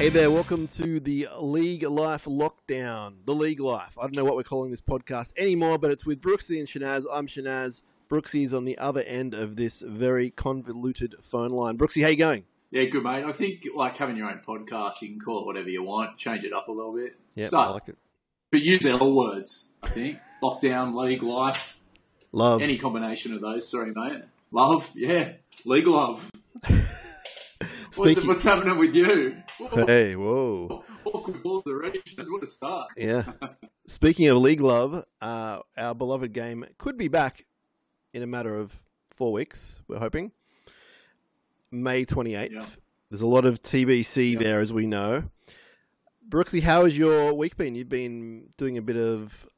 Hey 0.00 0.08
there, 0.08 0.30
welcome 0.30 0.66
to 0.68 0.98
the 0.98 1.28
League 1.38 1.82
Life 1.82 2.24
Lockdown. 2.24 3.16
The 3.26 3.34
League 3.34 3.60
Life. 3.60 3.98
I 3.98 4.04
don't 4.04 4.16
know 4.16 4.24
what 4.24 4.34
we're 4.34 4.42
calling 4.44 4.70
this 4.70 4.80
podcast 4.80 5.34
anymore, 5.36 5.76
but 5.76 5.90
it's 5.90 6.06
with 6.06 6.22
Brookesy 6.22 6.58
and 6.58 6.66
Shinazz. 6.66 7.04
I'm 7.12 7.26
Shinazz. 7.26 7.82
Brookesy's 8.08 8.54
on 8.54 8.64
the 8.64 8.78
other 8.78 9.02
end 9.02 9.34
of 9.34 9.56
this 9.56 9.82
very 9.82 10.30
convoluted 10.30 11.16
phone 11.20 11.50
line. 11.50 11.76
Brookesy, 11.76 12.00
how 12.02 12.08
you 12.08 12.16
going? 12.16 12.44
Yeah, 12.70 12.84
good 12.84 13.04
mate. 13.04 13.24
I 13.26 13.32
think 13.32 13.66
like 13.76 13.98
having 13.98 14.16
your 14.16 14.30
own 14.30 14.40
podcast, 14.40 15.02
you 15.02 15.10
can 15.10 15.20
call 15.20 15.42
it 15.42 15.44
whatever 15.44 15.68
you 15.68 15.82
want, 15.82 16.16
change 16.16 16.44
it 16.44 16.54
up 16.54 16.68
a 16.68 16.72
little 16.72 16.94
bit. 16.94 17.16
Yeah, 17.34 17.50
I 17.52 17.68
like 17.68 17.88
it. 17.88 17.98
but 18.50 18.62
use 18.62 18.86
L 18.86 19.14
words. 19.14 19.68
I 19.82 19.88
think 19.88 20.18
lockdown, 20.42 20.94
league, 20.94 21.22
life, 21.22 21.78
Love. 22.32 22.62
any 22.62 22.78
combination 22.78 23.34
of 23.34 23.42
those. 23.42 23.70
Sorry, 23.70 23.92
mate. 23.94 24.22
Love, 24.50 24.92
yeah, 24.96 25.32
league 25.66 25.86
love. 25.86 26.30
What's, 27.96 28.12
Speaking- 28.12 28.28
what's 28.28 28.44
happening 28.44 28.78
with 28.78 28.94
you? 28.94 29.42
Hey, 29.86 30.14
whoa. 30.14 30.84
Awkward 31.04 31.42
balls 31.42 31.64
already. 31.66 32.00
What 32.28 32.42
a 32.44 32.46
start. 32.46 32.90
Yeah. 32.96 33.24
Speaking 33.86 34.28
of 34.28 34.36
League 34.38 34.60
Love, 34.60 35.04
uh, 35.20 35.60
our 35.76 35.94
beloved 35.94 36.32
game 36.32 36.64
could 36.78 36.96
be 36.96 37.08
back 37.08 37.46
in 38.12 38.22
a 38.22 38.26
matter 38.26 38.54
of 38.56 38.80
four 39.10 39.32
weeks, 39.32 39.80
we're 39.88 39.98
hoping. 39.98 40.30
May 41.72 42.04
28th. 42.04 42.50
Yeah. 42.52 42.64
There's 43.10 43.22
a 43.22 43.26
lot 43.26 43.44
of 43.44 43.60
TBC 43.60 44.38
there, 44.38 44.60
as 44.60 44.72
we 44.72 44.86
know. 44.86 45.24
Brookesy, 46.28 46.62
how 46.62 46.84
has 46.84 46.96
your 46.96 47.32
week 47.34 47.56
been? 47.56 47.74
You've 47.74 47.88
been 47.88 48.50
doing 48.56 48.78
a 48.78 48.82
bit 48.82 48.96
of 48.96 49.48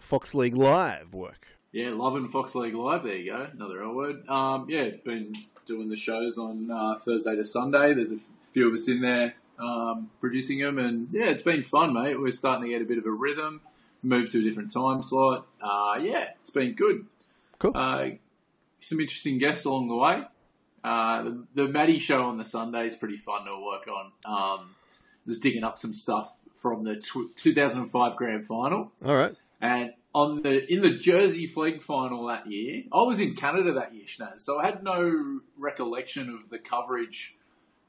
Fox 0.00 0.34
League 0.34 0.56
Live 0.56 1.14
work. 1.14 1.46
Yeah, 1.72 1.90
loving 1.90 2.28
Fox 2.28 2.54
League 2.56 2.74
Live. 2.74 3.04
There 3.04 3.14
you 3.14 3.30
go, 3.30 3.46
another 3.52 3.82
L 3.82 3.94
word. 3.94 4.28
Um, 4.28 4.66
yeah, 4.68 4.90
been 5.04 5.32
doing 5.66 5.88
the 5.88 5.96
shows 5.96 6.36
on 6.36 6.68
uh, 6.70 6.96
Thursday 6.98 7.36
to 7.36 7.44
Sunday. 7.44 7.94
There's 7.94 8.12
a 8.12 8.18
few 8.52 8.66
of 8.66 8.74
us 8.74 8.88
in 8.88 9.00
there 9.00 9.34
um, 9.60 10.10
producing 10.20 10.58
them, 10.58 10.78
and 10.78 11.08
yeah, 11.12 11.26
it's 11.26 11.42
been 11.42 11.62
fun, 11.62 11.94
mate. 11.94 12.18
We're 12.18 12.32
starting 12.32 12.64
to 12.64 12.68
get 12.70 12.82
a 12.82 12.84
bit 12.84 12.98
of 12.98 13.06
a 13.06 13.12
rhythm. 13.12 13.60
Moved 14.02 14.32
to 14.32 14.40
a 14.40 14.42
different 14.42 14.72
time 14.72 15.02
slot. 15.02 15.46
Uh, 15.62 15.98
yeah, 16.02 16.30
it's 16.40 16.50
been 16.50 16.72
good. 16.72 17.06
Cool. 17.58 17.72
Uh, 17.76 18.10
some 18.80 18.98
interesting 18.98 19.38
guests 19.38 19.64
along 19.64 19.88
the 19.88 19.96
way. 19.96 20.22
Uh, 20.82 21.22
the, 21.22 21.44
the 21.54 21.68
Maddie 21.68 21.98
show 21.98 22.24
on 22.24 22.38
the 22.38 22.44
Sunday 22.44 22.86
is 22.86 22.96
pretty 22.96 23.18
fun 23.18 23.44
to 23.44 23.62
work 23.62 23.86
on. 23.86 24.12
Um, 24.24 24.74
just 25.28 25.42
digging 25.42 25.62
up 25.62 25.78
some 25.78 25.92
stuff 25.92 26.36
from 26.56 26.84
the 26.84 26.96
tw 26.96 27.36
2005 27.36 28.16
Grand 28.16 28.46
Final. 28.46 28.90
All 29.04 29.14
right. 29.14 29.36
And 29.60 29.92
on 30.14 30.42
the 30.42 30.72
in 30.72 30.82
the 30.82 30.98
Jersey 30.98 31.46
Flegg 31.46 31.82
final 31.82 32.26
that 32.26 32.50
year, 32.50 32.84
I 32.92 33.02
was 33.02 33.20
in 33.20 33.34
Canada 33.34 33.72
that 33.72 33.94
year, 33.94 34.04
Schnaz, 34.06 34.40
so 34.40 34.60
I 34.60 34.66
had 34.66 34.82
no 34.82 35.40
recollection 35.56 36.30
of 36.30 36.50
the 36.50 36.58
coverage 36.58 37.36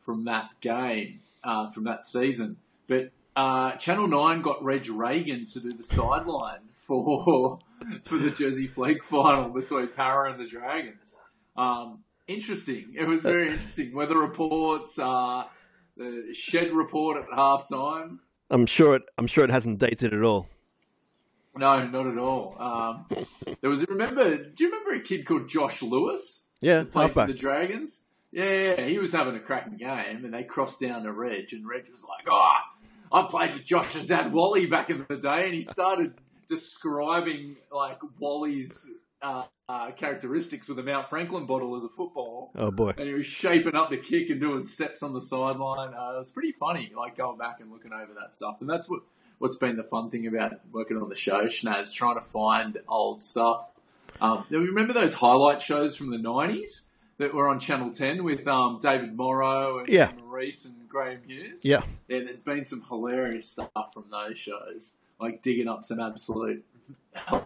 from 0.01 0.25
that 0.25 0.49
game, 0.61 1.19
uh, 1.43 1.69
from 1.69 1.85
that 1.85 2.05
season. 2.05 2.57
But 2.87 3.11
uh, 3.35 3.73
Channel 3.73 4.07
Nine 4.07 4.41
got 4.41 4.63
Reg 4.63 4.87
Reagan 4.89 5.45
to 5.45 5.59
do 5.59 5.73
the 5.73 5.83
sideline 5.83 6.69
for 6.75 7.59
for 8.03 8.17
the 8.17 8.29
Jersey 8.29 8.67
Flegg 8.67 9.03
final 9.03 9.49
between 9.49 9.87
Parra 9.87 10.31
and 10.31 10.39
the 10.39 10.47
Dragons. 10.47 11.19
Um, 11.57 12.03
interesting. 12.27 12.93
It 12.95 13.07
was 13.07 13.23
very 13.23 13.49
interesting. 13.49 13.93
Weather 13.93 14.17
reports, 14.17 14.99
uh, 14.99 15.45
the 15.97 16.33
shed 16.33 16.71
report 16.71 17.17
at 17.17 17.29
halftime. 17.29 18.19
I'm 18.49 18.65
sure 18.65 18.95
it. 18.97 19.03
I'm 19.17 19.27
sure 19.27 19.43
it 19.43 19.49
hasn't 19.49 19.79
dated 19.79 20.13
at 20.13 20.21
all. 20.21 20.47
No, 21.55 21.85
not 21.87 22.07
at 22.07 22.17
all. 22.17 22.55
Um, 22.59 23.05
there 23.61 23.69
was 23.69 23.87
remember. 23.87 24.37
Do 24.37 24.63
you 24.63 24.69
remember 24.69 24.93
a 24.93 25.01
kid 25.01 25.25
called 25.25 25.49
Josh 25.49 25.81
Lewis? 25.81 26.49
Yeah, 26.61 26.83
Played 26.83 27.13
for 27.13 27.27
the 27.27 27.33
Dragons. 27.33 28.05
Yeah, 28.31 28.75
yeah, 28.77 28.85
he 28.85 28.97
was 28.97 29.11
having 29.11 29.35
a 29.35 29.39
cracking 29.39 29.77
game, 29.77 30.23
and 30.23 30.33
they 30.33 30.43
crossed 30.43 30.79
down 30.79 31.03
to 31.03 31.11
Reg, 31.11 31.51
and 31.51 31.67
Reg 31.67 31.89
was 31.91 32.05
like, 32.07 32.25
"Oh, 32.29 32.53
I 33.11 33.27
played 33.27 33.53
with 33.55 33.65
Josh's 33.65 34.07
dad 34.07 34.31
Wally 34.31 34.67
back 34.67 34.89
in 34.89 35.05
the 35.09 35.17
day," 35.17 35.45
and 35.45 35.53
he 35.53 35.61
started 35.61 36.13
describing 36.47 37.57
like 37.71 37.99
Wally's 38.19 38.87
uh, 39.21 39.43
uh, 39.67 39.91
characteristics 39.91 40.67
with 40.67 40.79
a 40.79 40.83
Mount 40.83 41.09
Franklin 41.09 41.45
bottle 41.45 41.75
as 41.75 41.83
a 41.83 41.89
football. 41.89 42.51
Oh 42.55 42.71
boy. 42.71 42.93
And 42.97 43.07
he 43.07 43.13
was 43.13 43.25
shaping 43.25 43.75
up 43.75 43.89
the 43.89 43.97
kick 43.97 44.29
and 44.29 44.39
doing 44.39 44.65
steps 44.65 45.03
on 45.03 45.13
the 45.13 45.21
sideline. 45.21 45.93
Uh, 45.93 46.13
it 46.13 46.17
was 46.17 46.31
pretty 46.31 46.51
funny, 46.51 46.91
like 46.95 47.17
going 47.17 47.37
back 47.37 47.59
and 47.59 47.71
looking 47.71 47.93
over 47.93 48.13
that 48.19 48.33
stuff. 48.33 48.57
And 48.61 48.69
that's 48.69 48.89
what 48.89 49.01
what's 49.41 49.57
been 49.57 49.75
the 49.75 49.83
fun 49.83 50.11
thing 50.11 50.27
about 50.27 50.59
working 50.71 50.97
on 50.97 51.09
the 51.09 51.15
show, 51.15 51.45
Schnaz, 51.45 51.91
trying 51.91 52.13
to 52.13 52.21
find 52.21 52.77
old 52.87 53.23
stuff. 53.23 53.73
Um, 54.21 54.45
remember 54.51 54.93
those 54.93 55.15
highlight 55.15 55.63
shows 55.63 55.95
from 55.95 56.11
the 56.11 56.19
nineties 56.19 56.91
that 57.17 57.33
were 57.33 57.49
on 57.49 57.59
Channel 57.59 57.91
Ten 57.91 58.23
with 58.23 58.47
um, 58.47 58.77
David 58.79 59.17
Morrow 59.17 59.79
and 59.79 59.89
Yeah. 59.89 60.11
Maurice 60.23 60.65
and 60.65 60.87
Graham 60.87 61.21
Hughes? 61.25 61.65
Yeah. 61.65 61.81
Yeah, 62.07 62.19
there's 62.19 62.41
been 62.41 62.65
some 62.65 62.83
hilarious 62.87 63.49
stuff 63.49 63.93
from 63.95 64.05
those 64.11 64.37
shows, 64.37 64.97
like 65.19 65.41
digging 65.41 65.67
up 65.67 65.83
some 65.85 65.99
absolute 65.99 66.63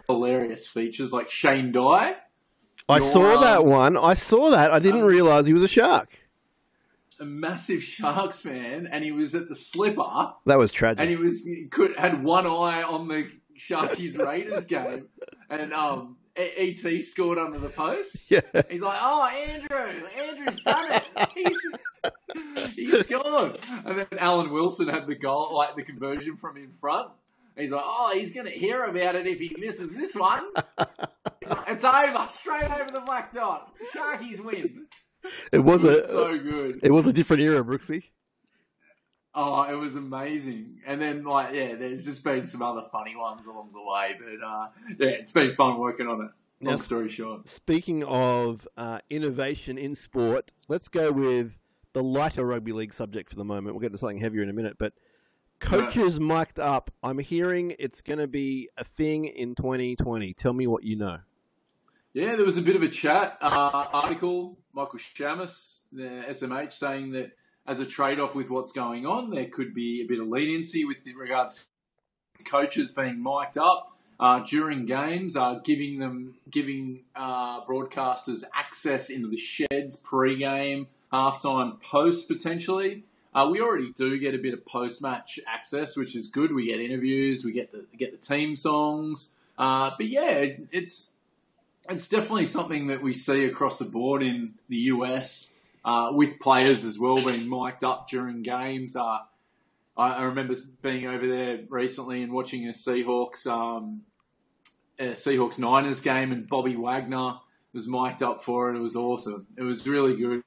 hilarious 0.05 0.67
features, 0.67 1.13
like 1.13 1.29
Shane 1.29 1.71
Dye. 1.71 2.17
I 2.89 2.97
Your, 2.97 3.07
saw 3.07 3.35
um, 3.37 3.41
that 3.41 3.65
one. 3.65 3.95
I 3.95 4.15
saw 4.15 4.51
that. 4.51 4.69
I 4.69 4.79
didn't 4.79 5.01
um, 5.01 5.07
realize 5.07 5.47
he 5.47 5.53
was 5.53 5.63
a 5.63 5.67
shark. 5.69 6.19
A 7.19 7.25
massive 7.25 7.81
Sharks 7.95 8.41
fan, 8.41 8.87
and 8.91 9.03
he 9.03 9.11
was 9.11 9.33
at 9.35 9.47
the 9.49 9.55
Slipper, 9.55 10.33
That 10.45 10.57
was 10.57 10.71
tragic. 10.71 11.01
and 11.01 11.09
he 11.09 11.15
was 11.15 11.45
he 11.45 11.67
could 11.67 11.97
had 11.97 12.23
one 12.23 12.45
eye 12.45 12.83
on 12.83 13.07
the 13.07 13.29
Sharkies 13.59 14.17
Raiders 14.25 14.65
game, 14.65 15.07
and 15.49 15.73
um, 15.73 16.17
Et 16.35 16.77
scored 17.01 17.37
under 17.37 17.59
the 17.59 17.69
post. 17.69 18.29
Yeah. 18.31 18.41
He's 18.69 18.81
like, 18.81 18.99
"Oh, 19.01 19.25
Andrew, 19.25 20.09
Andrew's 20.19 20.61
done 20.63 20.91
it. 20.91 21.29
He's, 21.33 22.75
he 22.75 23.01
scored." 23.03 23.57
And 23.85 23.99
then 23.99 24.07
Alan 24.19 24.51
Wilson 24.51 24.89
had 24.89 25.07
the 25.07 25.15
goal, 25.15 25.55
like 25.55 25.75
the 25.77 25.83
conversion 25.83 26.35
from 26.35 26.57
in 26.57 26.73
front. 26.73 27.11
He's 27.57 27.71
like, 27.71 27.85
"Oh, 27.85 28.11
he's 28.13 28.33
going 28.33 28.47
to 28.47 28.51
hear 28.51 28.83
about 28.83 29.15
it 29.15 29.25
if 29.27 29.39
he 29.39 29.55
misses 29.57 29.95
this 29.95 30.13
one." 30.15 30.43
Like, 30.77 30.89
it's 31.69 31.83
over, 31.85 32.27
straight 32.37 32.69
over 32.81 32.91
the 32.91 33.01
black 33.05 33.33
dot. 33.33 33.71
Sharkies 33.95 34.43
win. 34.43 34.87
It 35.51 35.59
was 35.59 35.83
It 35.83 36.03
a. 36.03 36.07
so 36.07 36.37
good. 36.39 36.79
It 36.83 36.91
was 36.91 37.07
a 37.07 37.13
different 37.13 37.41
era, 37.43 37.63
Brookesy. 37.63 38.03
Oh, 39.37 39.63
it 39.63 39.75
was 39.75 39.95
amazing. 39.97 40.79
And 40.85 41.01
then, 41.01 41.23
like, 41.25 41.53
yeah, 41.53 41.75
there's 41.75 42.05
just 42.05 42.23
been 42.23 42.47
some 42.47 42.61
other 42.61 42.83
funny 42.91 43.15
ones 43.17 43.45
along 43.45 43.71
the 43.73 43.81
way. 43.81 44.15
But, 44.17 44.45
uh, 44.45 44.67
yeah, 44.97 45.15
it's 45.17 45.33
been 45.33 45.53
fun 45.53 45.77
working 45.77 46.07
on 46.07 46.21
it. 46.21 46.31
Long 46.61 46.75
Yes. 46.75 46.85
story 46.85 47.09
short. 47.09 47.49
Speaking 47.49 48.01
of 48.05 48.65
uh, 48.77 48.99
innovation 49.09 49.77
in 49.77 49.93
sport, 49.95 50.51
let's 50.69 50.87
go 50.87 51.11
with 51.11 51.59
the 51.91 52.01
lighter 52.01 52.45
rugby 52.45 52.71
league 52.71 52.93
subject 52.93 53.29
for 53.29 53.35
the 53.35 53.43
moment. 53.43 53.75
We'll 53.75 53.81
get 53.81 53.91
to 53.91 53.97
something 53.97 54.19
heavier 54.19 54.41
in 54.41 54.49
a 54.49 54.53
minute, 54.53 54.77
but 54.79 54.93
coaches 55.59 56.17
mic'd 56.17 56.59
up. 56.59 56.91
I'm 57.03 57.19
hearing 57.19 57.75
it's 57.77 58.01
going 58.01 58.19
to 58.19 58.27
be 58.27 58.69
a 58.77 58.85
thing 58.85 59.25
in 59.25 59.53
2020. 59.55 60.33
Tell 60.33 60.53
me 60.53 60.65
what 60.65 60.83
you 60.83 60.95
know. 60.95 61.19
Yeah, 62.13 62.37
there 62.37 62.45
was 62.45 62.55
a 62.55 62.61
bit 62.61 62.77
of 62.77 62.81
a 62.83 62.87
chat 62.87 63.37
uh, 63.41 63.47
article. 63.91 64.57
Michael 64.75 64.99
Chammas, 64.99 65.81
the 65.93 66.25
SMH, 66.29 66.73
saying 66.73 67.11
that 67.11 67.31
as 67.65 67.79
a 67.79 67.85
trade 67.85 68.19
off 68.19 68.35
with 68.35 68.49
what's 68.49 68.73
going 68.73 69.05
on, 69.05 69.29
there 69.29 69.45
could 69.45 69.73
be 69.73 70.01
a 70.01 70.05
bit 70.05 70.19
of 70.19 70.27
leniency 70.27 70.83
with 70.83 70.97
regards 71.15 71.69
to 72.37 72.43
coaches 72.43 72.91
being 72.91 73.23
mic'd 73.23 73.57
up. 73.57 73.91
Uh, 74.17 74.39
during 74.39 74.85
games, 74.85 75.35
uh, 75.35 75.55
giving 75.55 75.99
them 75.99 76.35
giving 76.49 77.01
uh, 77.17 77.65
broadcasters 77.65 78.43
access 78.55 79.09
into 79.09 79.27
the 79.27 79.35
sheds 79.35 79.97
pre-game, 79.97 80.87
halftime, 81.11 81.81
post 81.81 82.29
potentially. 82.29 83.03
Uh, 83.33 83.49
we 83.51 83.59
already 83.59 83.91
do 83.91 84.17
get 84.17 84.33
a 84.33 84.37
bit 84.37 84.53
of 84.53 84.65
post-match 84.65 85.37
access, 85.45 85.97
which 85.97 86.15
is 86.15 86.29
good. 86.29 86.53
We 86.53 86.67
get 86.67 86.79
interviews, 86.79 87.43
we 87.43 87.51
get 87.51 87.73
the 87.73 87.85
get 87.97 88.11
the 88.11 88.25
team 88.25 88.55
songs. 88.55 89.37
Uh, 89.57 89.91
but 89.97 90.07
yeah, 90.07 90.31
it, 90.31 90.67
it's 90.71 91.11
it's 91.89 92.09
definitely 92.09 92.45
something 92.45 92.87
that 92.87 93.01
we 93.01 93.13
see 93.13 93.45
across 93.45 93.79
the 93.79 93.85
board 93.85 94.23
in 94.23 94.55
the 94.69 94.77
US 94.77 95.53
uh, 95.83 96.09
with 96.11 96.39
players 96.39 96.83
as 96.83 96.97
well 96.99 97.15
being 97.15 97.49
mic'd 97.49 97.83
up 97.83 98.07
during 98.09 98.41
games. 98.41 98.95
Uh, 98.95 99.19
I, 99.97 100.09
I 100.09 100.23
remember 100.23 100.55
being 100.81 101.05
over 101.07 101.27
there 101.27 101.59
recently 101.69 102.23
and 102.23 102.31
watching 102.33 102.67
a 102.67 102.71
Seahawks 102.71 103.45
um, 103.47 104.01
a 104.97 105.09
Seahawks 105.09 105.59
Niners 105.59 106.01
game, 106.01 106.31
and 106.31 106.47
Bobby 106.47 106.75
Wagner 106.75 107.35
was 107.73 107.87
mic'd 107.87 108.23
up 108.23 108.43
for 108.43 108.71
it. 108.71 108.77
It 108.77 108.81
was 108.81 108.95
awesome. 108.95 109.47
It 109.57 109.63
was 109.63 109.87
really 109.87 110.15
good. 110.15 110.41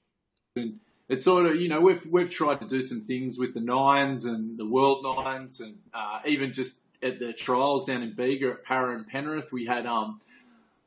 And 0.56 0.80
it's 1.08 1.24
sort 1.24 1.46
of 1.46 1.56
you 1.56 1.68
know 1.68 1.80
we've 1.80 2.04
we've 2.06 2.30
tried 2.30 2.60
to 2.60 2.66
do 2.66 2.82
some 2.82 3.00
things 3.00 3.38
with 3.38 3.54
the 3.54 3.60
Nines 3.60 4.24
and 4.24 4.58
the 4.58 4.66
World 4.66 5.04
Nines, 5.04 5.60
and 5.60 5.78
uh, 5.94 6.20
even 6.26 6.52
just 6.52 6.84
at 7.02 7.20
the 7.20 7.32
trials 7.32 7.84
down 7.84 8.02
in 8.02 8.12
Bega 8.14 8.50
at 8.50 8.64
Parra 8.64 8.96
and 8.96 9.06
Penrith, 9.06 9.52
we 9.52 9.66
had 9.66 9.86
um, 9.86 10.20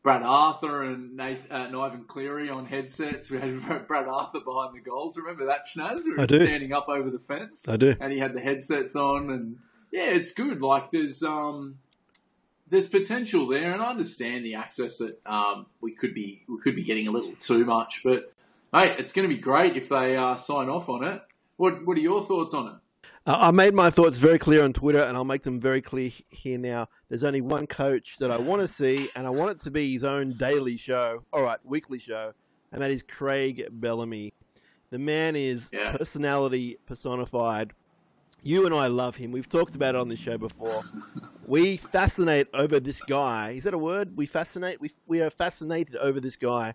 Brad 0.04 0.24
Arthur 0.24 0.84
and 0.84 1.16
Nathan, 1.16 1.52
uh, 1.52 1.66
and 1.66 1.76
Ivan 1.76 2.06
Cleary 2.06 2.50
on 2.50 2.66
headsets. 2.66 3.30
We 3.30 3.38
had 3.40 3.88
Brad 3.88 4.08
Arthur 4.08 4.40
behind 4.40 4.76
the 4.76 4.80
goals. 4.80 5.18
Remember 5.18 5.46
that, 5.46 5.66
Schnaz? 5.68 6.06
We 6.06 6.14
were 6.16 6.22
I 6.22 6.26
do. 6.26 6.44
standing 6.44 6.74
up 6.74 6.90
over 6.90 7.10
the 7.12 7.20
fence 7.20 7.68
I 7.70 7.78
do. 7.78 7.96
and 8.00 8.12
he 8.12 8.20
had 8.20 8.34
the 8.34 8.40
headsets 8.42 8.96
on 8.96 9.30
and 9.30 9.58
yeah 9.92 10.06
it's 10.06 10.34
good 10.34 10.62
like 10.62 10.90
there's 10.92 11.22
um 11.22 11.78
there's 12.70 12.88
potential 12.88 13.46
there 13.48 13.72
and 13.74 13.82
I 13.84 13.90
understand 13.90 14.46
the 14.46 14.56
access 14.56 14.98
that 15.00 15.20
um 15.26 15.66
we 15.82 15.92
could 15.92 16.14
be 16.14 16.44
we 16.48 16.60
could 16.62 16.76
be 16.76 16.84
getting 16.84 17.08
a 17.08 17.12
little 17.12 17.34
too 17.40 17.66
much 17.66 18.02
but 18.04 18.34
mate 18.74 18.96
it's 19.00 19.12
going 19.14 19.28
to 19.30 19.36
be 19.36 19.40
great 19.42 19.76
if 19.76 19.90
they 19.90 20.16
uh, 20.16 20.36
sign 20.36 20.70
off 20.70 20.88
on 20.90 21.04
it 21.04 21.22
what 21.58 21.86
what 21.86 21.98
are 21.98 22.02
your 22.02 22.22
thoughts 22.24 22.54
on 22.54 22.68
it 22.70 22.74
Uh, 23.26 23.38
I 23.40 23.52
made 23.52 23.76
my 23.76 23.92
thoughts 23.92 24.18
very 24.18 24.40
clear 24.40 24.64
on 24.64 24.74
Twitter, 24.74 25.02
and 25.02 25.16
I'll 25.16 25.24
make 25.24 25.44
them 25.44 25.60
very 25.60 25.82
clear 25.82 26.12
here 26.30 26.58
now. 26.58 26.88
There's 27.08 27.24
only 27.24 27.42
one 27.42 27.68
coach 27.68 28.18
that 28.18 28.32
I 28.32 28.38
want 28.38 28.62
to 28.62 28.68
see, 28.68 29.10
and 29.16 29.28
I 29.28 29.30
want 29.30 29.52
it 29.52 29.60
to 29.60 29.72
be 29.72 29.94
his 29.94 30.04
own 30.04 30.36
daily 30.38 30.76
show, 30.76 31.24
all 31.32 31.44
right, 31.44 31.60
weekly 31.64 32.00
show, 32.00 32.34
and 32.72 32.82
that 32.82 32.90
is 32.90 33.04
Craig 33.04 33.68
Bellamy. 33.72 34.34
The 34.90 34.98
man 35.00 35.36
is 35.36 35.70
Yeah. 35.72 35.96
personality 35.96 36.78
personified. 36.88 37.74
You 38.44 38.66
and 38.66 38.74
I 38.74 38.88
love 38.88 39.18
him. 39.18 39.32
We've 39.32 39.48
talked 39.48 39.76
about 39.76 39.94
it 39.94 40.02
on 40.02 40.08
this 40.10 40.20
show 40.20 40.40
before. 40.40 40.82
we 41.46 41.78
fascinate 41.78 42.48
over 42.56 42.80
this 42.80 43.00
guy. 43.08 43.52
Is 43.52 43.66
that 43.66 43.76
a 43.76 43.78
word? 43.78 44.18
We 44.18 44.26
fascinate. 44.26 44.82
We 44.82 44.90
we 45.06 45.22
are 45.22 45.30
fascinated 45.30 45.96
over 45.98 46.20
this 46.20 46.36
guy. 46.36 46.74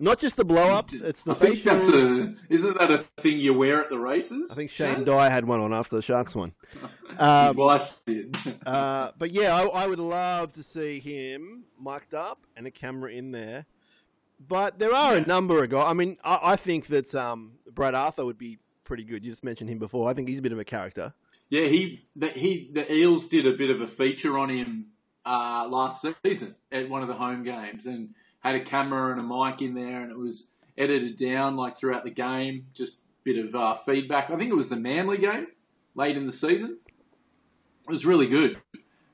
Not 0.00 0.18
just 0.20 0.36
the 0.36 0.44
blow 0.44 0.70
ups. 0.70 0.94
It's 0.94 1.22
the 1.24 1.32
I 1.32 1.34
think 1.34 1.54
facial. 1.56 1.74
that's 1.74 1.88
a 1.88 2.34
isn't 2.48 2.78
that 2.78 2.90
a 2.90 2.98
thing 2.98 3.38
you 3.38 3.52
wear 3.54 3.82
at 3.82 3.90
the 3.90 3.98
races? 3.98 4.50
I 4.52 4.54
think 4.54 4.70
Shane 4.70 4.96
Shaz? 4.98 5.06
Dye 5.06 5.28
had 5.28 5.44
one 5.46 5.60
on 5.60 5.74
after 5.74 5.96
the 5.96 6.02
Sharks 6.02 6.34
one. 6.36 6.52
His 7.10 7.18
Um, 7.18 7.56
wife 7.56 7.98
did. 8.06 8.36
uh, 8.66 9.10
but 9.18 9.32
yeah, 9.32 9.56
I, 9.56 9.64
I 9.66 9.86
would 9.88 9.98
love 9.98 10.52
to 10.52 10.62
see 10.62 11.00
him 11.00 11.64
mic'd 11.82 12.14
up 12.14 12.38
and 12.56 12.66
a 12.66 12.70
camera 12.70 13.10
in 13.10 13.32
there. 13.32 13.66
But 14.46 14.78
there 14.78 14.94
are 14.94 15.16
a 15.16 15.20
number 15.26 15.64
of 15.64 15.70
guys. 15.70 15.86
I 15.88 15.94
mean, 15.94 16.16
I, 16.22 16.38
I 16.52 16.56
think 16.56 16.86
that 16.88 17.12
um, 17.16 17.54
Brad 17.74 17.96
Arthur 17.96 18.24
would 18.24 18.38
be 18.38 18.58
pretty 18.84 19.02
good. 19.02 19.24
You 19.24 19.32
just 19.32 19.42
mentioned 19.42 19.68
him 19.68 19.80
before. 19.80 20.08
I 20.08 20.14
think 20.14 20.28
he's 20.28 20.38
a 20.38 20.42
bit 20.42 20.52
of 20.52 20.60
a 20.60 20.64
character. 20.64 21.12
Yeah, 21.50 21.66
he 21.66 22.04
the, 22.14 22.28
he 22.28 22.70
the 22.72 22.92
Eels 22.92 23.28
did 23.28 23.46
a 23.46 23.56
bit 23.56 23.70
of 23.70 23.80
a 23.80 23.88
feature 23.88 24.38
on 24.38 24.48
him 24.50 24.88
uh, 25.26 25.66
last 25.68 26.06
season 26.22 26.54
at 26.70 26.88
one 26.88 27.02
of 27.02 27.08
the 27.08 27.14
home 27.14 27.42
games, 27.42 27.84
and 27.86 28.10
had 28.40 28.54
a 28.54 28.60
camera 28.60 29.12
and 29.12 29.20
a 29.20 29.22
mic 29.22 29.60
in 29.62 29.74
there, 29.74 30.02
and 30.02 30.10
it 30.10 30.18
was 30.18 30.54
edited 30.76 31.16
down 31.16 31.56
like 31.56 31.76
throughout 31.76 32.04
the 32.04 32.10
game. 32.10 32.66
Just 32.74 33.04
a 33.04 33.06
bit 33.24 33.44
of 33.44 33.54
uh, 33.54 33.74
feedback. 33.74 34.30
I 34.30 34.36
think 34.36 34.50
it 34.50 34.56
was 34.56 34.68
the 34.68 34.76
Manly 34.76 35.18
game 35.18 35.48
late 35.94 36.16
in 36.16 36.26
the 36.26 36.32
season. 36.32 36.78
It 37.84 37.90
was 37.90 38.06
really 38.06 38.28
good. 38.28 38.60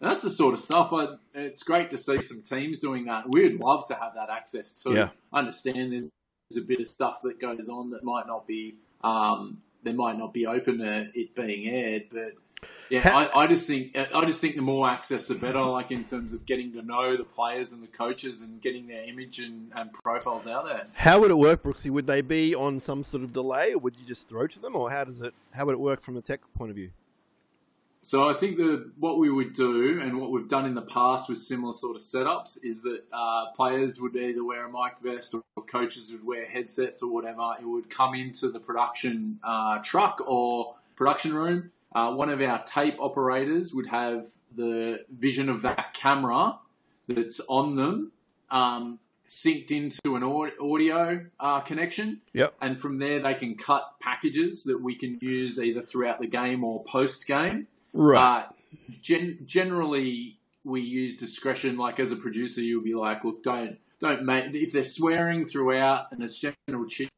And 0.00 0.10
that's 0.10 0.24
the 0.24 0.30
sort 0.30 0.52
of 0.52 0.60
stuff. 0.60 0.92
I, 0.92 1.16
it's 1.34 1.62
great 1.62 1.90
to 1.90 1.98
see 1.98 2.20
some 2.20 2.42
teams 2.42 2.78
doing 2.78 3.06
that. 3.06 3.28
We'd 3.28 3.58
love 3.58 3.86
to 3.88 3.94
have 3.94 4.14
that 4.14 4.28
access 4.28 4.82
to. 4.82 4.92
Yeah. 4.92 5.08
I 5.32 5.38
understand 5.38 5.92
there's, 5.92 6.10
there's 6.50 6.62
a 6.62 6.66
bit 6.66 6.80
of 6.80 6.88
stuff 6.88 7.20
that 7.22 7.40
goes 7.40 7.68
on 7.68 7.90
that 7.90 8.04
might 8.04 8.26
not 8.26 8.46
be 8.46 8.74
um, 9.02 9.62
there 9.84 9.94
might 9.94 10.18
not 10.18 10.32
be 10.32 10.46
open 10.46 10.78
to 10.78 11.10
it 11.14 11.34
being 11.34 11.68
aired, 11.68 12.06
but 12.12 12.34
yeah, 12.90 13.16
I, 13.16 13.42
I 13.42 13.46
just 13.46 13.66
think 13.66 13.96
I 13.96 14.24
just 14.24 14.40
think 14.40 14.56
the 14.56 14.62
more 14.62 14.88
access, 14.88 15.28
the 15.28 15.34
better. 15.34 15.62
Like 15.62 15.90
in 15.90 16.02
terms 16.02 16.32
of 16.32 16.46
getting 16.46 16.72
to 16.72 16.82
know 16.82 17.16
the 17.16 17.24
players 17.24 17.72
and 17.72 17.82
the 17.82 17.88
coaches 17.88 18.42
and 18.42 18.60
getting 18.60 18.86
their 18.86 19.04
image 19.04 19.38
and, 19.38 19.70
and 19.74 19.92
profiles 19.92 20.46
out 20.46 20.64
there. 20.66 20.86
How 20.94 21.20
would 21.20 21.30
it 21.30 21.38
work, 21.38 21.62
Brookesy? 21.62 21.90
Would 21.90 22.06
they 22.06 22.20
be 22.20 22.54
on 22.54 22.80
some 22.80 23.04
sort 23.04 23.22
of 23.22 23.32
delay, 23.32 23.72
or 23.72 23.78
would 23.78 23.96
you 23.96 24.06
just 24.06 24.28
throw 24.28 24.46
to 24.46 24.58
them, 24.58 24.76
or 24.76 24.90
how 24.90 25.04
does 25.04 25.20
it? 25.20 25.34
How 25.52 25.66
would 25.66 25.74
it 25.74 25.80
work 25.80 26.00
from 26.00 26.16
a 26.16 26.20
tech 26.20 26.40
point 26.54 26.70
of 26.70 26.76
view? 26.76 26.90
So 28.04 28.28
I 28.28 28.34
think 28.34 28.58
the 28.58 28.92
what 28.98 29.18
we 29.18 29.30
would 29.30 29.54
do 29.54 29.98
and 30.00 30.20
what 30.20 30.30
we've 30.30 30.46
done 30.48 30.66
in 30.66 30.74
the 30.74 30.82
past 30.82 31.28
with 31.30 31.38
similar 31.38 31.72
sort 31.72 31.96
of 31.96 32.02
setups 32.02 32.62
is 32.62 32.82
that 32.82 33.04
uh, 33.10 33.50
players 33.52 33.98
would 34.00 34.14
either 34.14 34.44
wear 34.44 34.66
a 34.66 34.70
mic 34.70 34.98
vest 35.02 35.34
or 35.34 35.64
coaches 35.64 36.12
would 36.12 36.24
wear 36.24 36.44
headsets 36.44 37.02
or 37.02 37.10
whatever. 37.12 37.54
It 37.58 37.64
would 37.66 37.88
come 37.88 38.14
into 38.14 38.50
the 38.50 38.60
production 38.60 39.40
uh, 39.42 39.78
truck 39.82 40.22
or 40.26 40.74
production 40.96 41.32
room. 41.32 41.70
Uh, 41.94 42.12
one 42.12 42.28
of 42.28 42.42
our 42.42 42.62
tape 42.64 42.96
operators 43.00 43.72
would 43.72 43.86
have 43.86 44.26
the 44.54 45.04
vision 45.10 45.48
of 45.48 45.62
that 45.62 45.94
camera 45.94 46.58
that's 47.08 47.40
on 47.48 47.76
them 47.76 48.12
um, 48.50 48.98
synced 49.26 49.70
into 49.70 50.16
an 50.16 50.22
audio 50.22 51.24
uh, 51.40 51.60
connection 51.60 52.20
Yep. 52.34 52.54
and 52.60 52.78
from 52.78 52.98
there 52.98 53.20
they 53.22 53.34
can 53.34 53.56
cut 53.56 53.94
packages 54.00 54.64
that 54.64 54.82
we 54.82 54.94
can 54.94 55.18
use 55.22 55.58
either 55.58 55.80
throughout 55.80 56.20
the 56.20 56.26
game 56.26 56.62
or 56.64 56.84
post 56.84 57.26
game. 57.26 57.66
Right. 57.94 58.42
Uh, 58.42 58.52
gen- 59.00 59.38
generally, 59.46 60.38
we 60.64 60.80
use 60.82 61.18
discretion. 61.18 61.76
Like 61.78 61.98
as 62.00 62.12
a 62.12 62.16
producer, 62.16 62.60
you'll 62.60 62.82
be 62.82 62.94
like, 62.94 63.24
"Look, 63.24 63.42
don't 63.42 63.78
don't 64.00 64.24
make 64.24 64.52
if 64.54 64.72
they're 64.72 64.84
swearing 64.84 65.46
throughout 65.46 66.12
and 66.12 66.22
it's 66.22 66.38
general 66.38 66.86
chit 66.86 67.08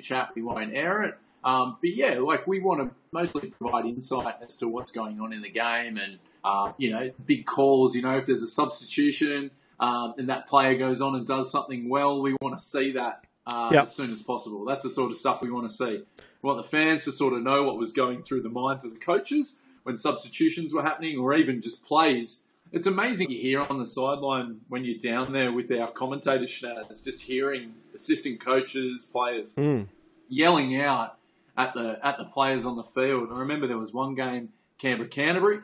chat, 0.00 0.30
we 0.34 0.42
won't 0.42 0.72
air 0.74 1.02
it." 1.02 1.18
Um, 1.42 1.76
but 1.80 1.90
yeah, 1.94 2.18
like 2.20 2.46
we 2.46 2.60
want 2.60 2.80
to 2.88 2.94
mostly 3.12 3.50
provide 3.50 3.86
insight 3.86 4.36
as 4.42 4.56
to 4.58 4.68
what's 4.68 4.92
going 4.92 5.20
on 5.20 5.32
in 5.32 5.42
the 5.42 5.50
game 5.50 5.96
and 5.96 6.18
uh, 6.44 6.72
you 6.78 6.90
know 6.90 7.10
big 7.26 7.44
calls. 7.46 7.96
You 7.96 8.02
know, 8.02 8.16
if 8.16 8.26
there's 8.26 8.42
a 8.42 8.46
substitution 8.48 9.50
um, 9.80 10.14
and 10.16 10.28
that 10.28 10.46
player 10.46 10.76
goes 10.76 11.00
on 11.00 11.16
and 11.16 11.26
does 11.26 11.50
something 11.50 11.88
well, 11.88 12.22
we 12.22 12.36
want 12.40 12.56
to 12.56 12.62
see 12.62 12.92
that 12.92 13.24
uh, 13.46 13.70
Yep. 13.72 13.82
as 13.82 13.94
soon 13.94 14.12
as 14.12 14.22
possible. 14.22 14.64
That's 14.64 14.84
the 14.84 14.90
sort 14.90 15.10
of 15.10 15.16
stuff 15.16 15.42
we 15.42 15.50
want 15.50 15.68
to 15.68 15.74
see. 15.74 16.02
We 16.42 16.46
want 16.46 16.62
the 16.62 16.68
fans 16.68 17.04
to 17.04 17.12
sort 17.12 17.32
of 17.32 17.42
know 17.42 17.64
what 17.64 17.78
was 17.78 17.92
going 17.92 18.22
through 18.22 18.42
the 18.42 18.48
minds 18.48 18.84
of 18.84 18.92
the 18.92 19.00
coaches 19.00 19.64
when 19.90 19.98
substitutions 19.98 20.72
were 20.72 20.82
happening 20.82 21.18
or 21.18 21.34
even 21.34 21.60
just 21.60 21.84
plays. 21.84 22.46
It's 22.72 22.86
amazing 22.86 23.32
you 23.32 23.38
hear 23.40 23.60
on 23.62 23.80
the 23.80 23.86
sideline 23.86 24.60
when 24.68 24.84
you're 24.84 24.98
down 24.98 25.32
there 25.32 25.50
with 25.50 25.72
our 25.72 25.90
commentator 25.90 26.44
Schnaz, 26.44 27.04
just 27.04 27.22
hearing 27.22 27.74
assistant 27.92 28.38
coaches, 28.38 29.04
players 29.12 29.54
Mm. 29.56 29.88
yelling 30.28 30.80
out 30.80 31.16
at 31.58 31.74
the 31.74 31.98
at 32.06 32.16
the 32.18 32.24
players 32.24 32.64
on 32.64 32.76
the 32.76 32.84
field. 32.84 33.28
I 33.32 33.38
remember 33.40 33.66
there 33.66 33.78
was 33.78 33.92
one 33.92 34.14
game 34.14 34.50
Canberra 34.78 35.08
Canterbury, 35.08 35.58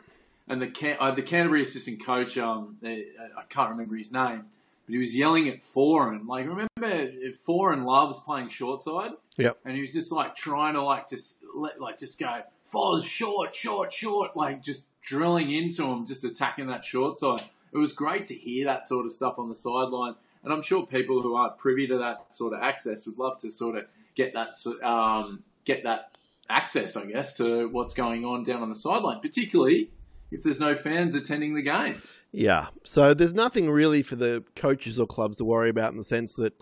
and 0.49 0.61
the 0.61 0.67
Can- 0.67 0.97
uh, 0.99 1.13
the 1.13 1.23
Canterbury 1.23 1.63
assistant 1.63 2.05
coach, 2.05 2.37
um, 2.37 2.77
uh, 2.85 2.89
I 2.89 3.43
can't 3.49 3.71
remember 3.71 3.95
his 3.95 4.13
name, 4.13 4.43
but 4.87 4.93
he 4.93 4.99
was 4.99 5.17
yelling 5.17 5.49
at 5.49 5.61
Foran. 5.63 6.27
Like 6.27 6.45
remember, 6.49 7.13
Foran 7.47 7.85
loves 7.85 8.19
playing 8.25 8.49
short 8.49 8.83
side, 8.83 9.13
Yep. 9.37 9.59
and 9.65 9.77
he 9.77 9.81
was 9.83 9.93
just 9.93 10.11
like 10.11 10.35
trying 10.35 10.75
to 10.75 10.83
like 10.83 11.09
just 11.09 11.45
let 11.55 11.81
like 11.81 11.99
just 11.99 12.19
go 12.19 12.43
Foz 12.73 13.05
short, 13.05 13.55
short, 13.55 13.93
short, 13.93 14.37
like 14.37 14.63
just 14.63 14.91
drilling 15.03 15.51
into 15.51 15.85
him, 15.85 16.05
just 16.05 16.25
attacking 16.25 16.67
that 16.67 16.85
short 16.85 17.19
side. 17.19 17.43
It 17.73 17.79
was 17.79 17.93
great 17.93 18.25
to 18.27 18.35
hear 18.35 18.65
that 18.67 18.89
sort 18.89 19.07
of 19.07 19.13
stuff 19.13 19.39
on 19.39 19.49
the 19.49 19.55
sideline, 19.55 20.15
and 20.43 20.53
I'm 20.53 20.63
sure 20.63 20.87
people 20.87 21.23
who 21.23 21.35
aren't 21.35 21.59
privy 21.59 21.87
to 21.89 21.99
that 21.99 22.35
sort 22.35 22.53
of 22.53 22.63
access 22.63 23.07
would 23.07 23.19
love 23.19 23.39
to 23.39 23.51
sort 23.51 23.77
of 23.77 23.85
get 24.15 24.33
that 24.35 24.55
um, 24.83 25.45
get 25.65 25.85
that 25.85 26.17
access, 26.49 26.97
I 26.97 27.07
guess, 27.07 27.37
to 27.39 27.69
what's 27.69 27.95
going 27.95 28.25
on 28.25 28.45
down 28.45 28.63
on 28.63 28.69
the 28.69 28.75
sideline, 28.75 29.21
particularly 29.21 29.91
if 30.31 30.43
there's 30.43 30.61
no 30.61 30.75
fans 30.75 31.15
attending 31.15 31.55
the 31.55 31.63
games. 31.63 32.27
Yeah. 32.33 32.69
So 32.85 33.15
there's 33.15 33.35
nothing 33.35 33.71
really 33.71 34.03
for 34.03 34.17
the 34.17 34.45
coaches 34.55 34.99
or 34.99 35.07
clubs 35.07 35.37
to 35.39 35.45
worry 35.45 35.69
about 35.69 35.93
in 35.93 35.99
the 35.99 36.05
sense 36.05 36.35
that 36.35 36.55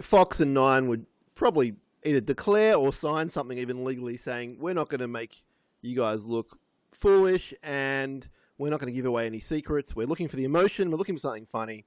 Fox 0.00 0.40
and 0.40 0.54
Nine 0.54 0.88
would 0.88 1.06
probably 1.34 1.74
either 2.04 2.20
declare 2.20 2.74
or 2.76 2.92
sign 2.92 3.28
something 3.28 3.58
even 3.58 3.84
legally 3.84 4.16
saying 4.16 4.56
we're 4.58 4.74
not 4.74 4.88
going 4.88 5.00
to 5.00 5.08
make 5.08 5.42
you 5.82 5.96
guys 5.96 6.26
look 6.26 6.58
foolish 6.92 7.54
and 7.62 8.28
we're 8.56 8.70
not 8.70 8.80
going 8.80 8.92
to 8.92 8.96
give 8.96 9.06
away 9.06 9.26
any 9.26 9.40
secrets. 9.40 9.94
We're 9.94 10.06
looking 10.06 10.28
for 10.28 10.36
the 10.36 10.44
emotion. 10.44 10.90
We're 10.90 10.98
looking 10.98 11.16
for 11.16 11.20
something 11.20 11.46
funny. 11.46 11.84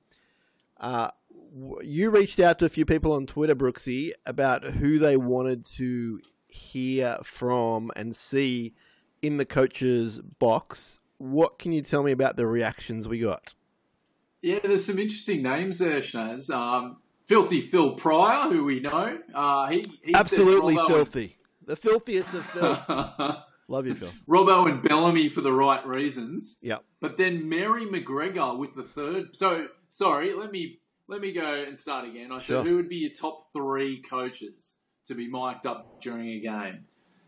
Uh, 0.80 1.10
you 1.84 2.10
reached 2.10 2.39
out 2.39 2.60
to 2.60 2.65
a 2.65 2.70
few 2.70 2.86
people 2.86 3.12
on 3.13 3.25
Twitter, 3.25 3.56
Brookesy, 3.56 4.13
about 4.25 4.63
who 4.63 4.98
they 5.00 5.18
wanted 5.18 5.65
to 5.65 6.22
hear 6.48 7.18
from 7.24 7.91
and 7.96 8.15
see 8.15 8.74
in 9.22 9.38
the 9.38 9.46
coach's 9.46 10.20
box. 10.20 11.00
What 11.18 11.60
can 11.60 11.72
you 11.72 11.82
tell 11.82 12.03
me 12.03 12.12
about 12.12 12.36
the 12.36 12.48
reactions 12.48 13.08
we 13.08 13.20
got? 13.20 13.53
Yeah, 14.41 14.60
there's 14.63 14.86
some 14.86 14.98
interesting 14.98 15.44
names 15.44 15.77
there, 15.77 16.00
Schnaz. 16.00 16.50
Um, 16.50 16.98
Filthy 17.31 17.61
Phil 17.61 17.95
Pryor, 17.95 18.50
who 18.51 18.65
we 18.65 18.81
know. 18.81 19.17
Uh, 19.33 19.69
he, 19.69 19.88
Absolutely 20.13 20.75
filthy. 20.75 21.38
The 21.65 21.77
filthiest 21.77 22.33
of 22.33 22.43
filth. 22.45 22.89
Love 23.69 23.88
you, 23.88 23.93
Phil. 23.93 24.09
Robbo 24.27 24.69
and 24.69 24.83
Bellamy 24.83 25.29
for 25.29 25.39
the 25.39 25.53
right 25.53 25.85
reasons. 25.88 26.59
Yep. 26.61 26.83
But 27.00 27.15
then 27.15 27.47
Mary 27.47 27.85
McGregor 27.85 28.57
with 28.57 28.75
the 28.75 28.83
third. 28.83 29.33
So 29.33 29.69
sorry, 29.89 30.33
let 30.33 30.51
me 30.51 30.79
let 31.07 31.21
me 31.21 31.31
go 31.31 31.63
and 31.63 31.79
start 31.79 32.05
again. 32.05 32.33
I 32.33 32.39
Sure. 32.39 32.63
said 32.63 32.67
who 32.69 32.75
would 32.75 32.89
be 32.89 32.97
your 32.97 33.11
top 33.11 33.43
three 33.53 34.01
coaches 34.01 34.79
to 35.05 35.15
be 35.15 35.29
mic'd 35.29 35.65
up 35.65 36.01
during 36.01 36.27
a 36.27 36.39
game, 36.41 36.85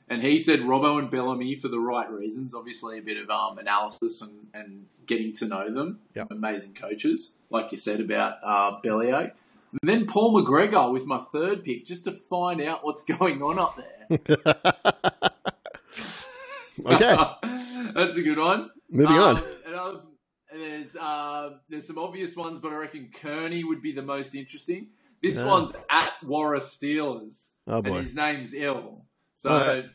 and 0.10 0.22
he 0.22 0.38
said 0.38 0.60
Robbo 0.60 1.00
and 1.00 1.10
Bellamy 1.10 1.56
for 1.56 1.70
the 1.70 1.80
right 1.80 2.12
reasons. 2.12 2.54
Obviously, 2.54 2.98
a 2.98 3.02
bit 3.02 3.16
of 3.16 3.30
um, 3.30 3.58
analysis 3.58 4.22
and, 4.22 4.48
and 4.54 4.86
getting 5.06 5.32
to 5.36 5.48
know 5.48 5.74
them. 5.74 6.02
Yep. 6.14 6.28
Amazing 6.32 6.74
coaches, 6.74 7.40
like 7.50 7.72
you 7.72 7.78
said 7.78 8.02
about 8.02 8.40
uh, 8.46 8.82
Bellyache. 8.84 9.32
And 9.82 9.90
then 9.90 10.06
Paul 10.06 10.36
McGregor 10.36 10.92
with 10.92 11.06
my 11.08 11.22
third 11.32 11.64
pick, 11.64 11.86
just 11.86 12.04
to 12.06 12.12
find 12.12 12.62
out 12.62 12.84
what's 12.86 13.04
going 13.18 13.42
on 13.42 13.60
up 13.60 13.76
there. 13.78 14.20
Okay. 16.86 17.16
That's 17.94 18.16
a 18.18 18.24
good 18.24 18.40
one. 18.40 18.72
Moving 18.90 19.16
Um, 19.16 19.38
on. 19.68 20.02
there's 20.52 20.96
uh, 20.96 21.52
there's 21.70 21.88
some 21.88 22.00
obvious 22.00 22.36
ones, 22.36 22.60
but 22.60 22.72
I 22.74 22.76
reckon 22.78 23.10
Kearney 23.14 23.64
would 23.64 23.82
be 23.82 23.92
the 23.94 24.02
most 24.02 24.34
interesting. 24.36 24.88
This 25.22 25.42
one's 25.44 25.72
at 25.90 26.12
Warra 26.24 26.60
Steelers, 26.60 27.58
Oh, 27.68 27.82
boy. 27.82 27.90
and 27.98 27.98
his 28.06 28.16
name's 28.16 28.54
Ill. 28.54 29.06
So 29.36 29.52
Okay. 29.52 29.90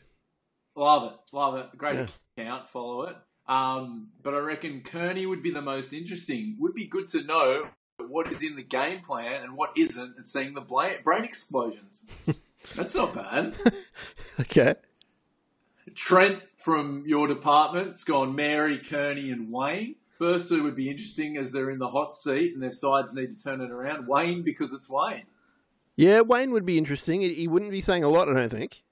love 0.75 1.11
it, 1.13 1.19
love 1.35 1.55
it. 1.57 1.77
Great 1.77 1.95
Yeah. 1.99 2.07
account, 2.37 2.69
follow 2.69 3.03
it. 3.03 3.15
Um, 3.47 4.09
but 4.23 4.33
I 4.33 4.37
reckon 4.39 4.81
Kearney 4.81 5.25
would 5.25 5.43
be 5.43 5.51
the 5.51 5.61
most 5.61 5.91
interesting. 5.93 6.55
Would 6.59 6.73
be 6.73 6.87
good 6.87 7.07
to 7.09 7.23
know 7.23 7.69
what 8.07 8.31
is 8.31 8.43
in 8.43 8.55
the 8.55 8.63
game 8.63 9.01
plan 9.01 9.43
and 9.43 9.55
what 9.55 9.71
isn't, 9.77 10.15
and 10.15 10.25
seeing 10.25 10.53
the 10.53 10.61
brain 10.61 11.23
explosions. 11.23 12.07
That's 12.75 12.95
not 12.95 13.13
bad. 13.13 13.55
Okay. 14.39 14.75
Trent 15.95 16.41
from 16.55 17.03
your 17.05 17.27
department's 17.27 18.05
gone 18.05 18.35
Mary, 18.35 18.77
Kearney, 18.77 19.31
and 19.31 19.51
Wayne. 19.51 19.95
First 20.17 20.47
two 20.47 20.63
would 20.63 20.77
be 20.77 20.89
interesting 20.89 21.35
as 21.35 21.51
they're 21.51 21.69
in 21.69 21.79
the 21.79 21.89
hot 21.89 22.15
seat 22.15 22.53
and 22.53 22.63
their 22.63 22.71
sides 22.71 23.13
need 23.13 23.37
to 23.37 23.43
turn 23.43 23.59
it 23.59 23.69
around. 23.69 24.07
Wayne 24.07 24.43
because 24.43 24.71
it's 24.71 24.89
Wayne. 24.89 25.25
Yeah, 25.97 26.21
Wayne 26.21 26.51
would 26.51 26.65
be 26.65 26.77
interesting. 26.77 27.19
He 27.19 27.49
wouldn't 27.49 27.71
be 27.71 27.81
saying 27.81 28.05
a 28.05 28.07
lot, 28.07 28.29
I 28.29 28.33
don't 28.33 28.49
think. 28.49 28.83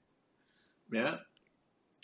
Yeah. 0.91 1.15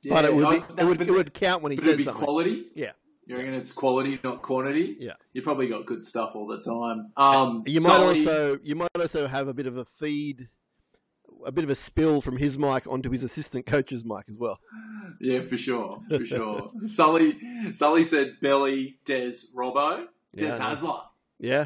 yeah 0.04 0.14
but 0.14 0.26
it 0.26 0.34
would, 0.34 0.50
be, 0.50 0.82
it, 0.82 0.86
would, 0.86 1.02
it 1.02 1.12
would 1.12 1.34
count 1.34 1.64
when 1.64 1.74
he 1.74 1.78
says 1.78 1.98
be 1.98 2.04
something. 2.06 2.24
quality. 2.24 2.68
Yeah. 2.76 2.92
You 3.26 3.38
reckon 3.38 3.54
it's 3.54 3.72
quality, 3.72 4.20
not 4.24 4.42
quantity? 4.42 4.98
Yeah. 5.00 5.14
You 5.32 5.42
probably 5.42 5.68
got 5.68 5.86
good 5.86 6.04
stuff 6.04 6.36
all 6.36 6.48
the 6.48 6.60
time. 6.60 7.12
Um, 7.16 7.64
you 7.66 7.82
might 7.82 8.00
also 8.00 8.60
you 8.64 8.76
might 8.76 8.90
also 9.00 9.28
have 9.28 9.48
a 9.48 9.54
bit 9.54 9.66
of 9.66 9.78
a 9.78 9.86
feed, 9.86 10.50
a 11.46 11.52
bit 11.52 11.64
of 11.64 11.70
a 11.70 11.76
spill 11.76 12.22
from 12.22 12.38
his 12.38 12.58
mic 12.58 12.86
onto 12.86 13.10
his 13.10 13.24
assistant 13.24 13.66
coach's 13.66 14.04
mic 14.04 14.26
as 14.30 14.38
well. 14.38 14.60
Yeah, 15.22 15.42
for 15.42 15.58
sure, 15.58 16.02
for 16.10 16.26
sure. 16.26 16.72
Sully, 16.86 17.38
Sully 17.74 18.04
said 18.04 18.38
Belly, 18.42 18.98
Des, 19.06 19.32
Robbo, 19.56 20.08
Des 20.36 20.48
yeah, 20.48 20.60
Hasler. 20.60 21.04
Yeah. 21.40 21.66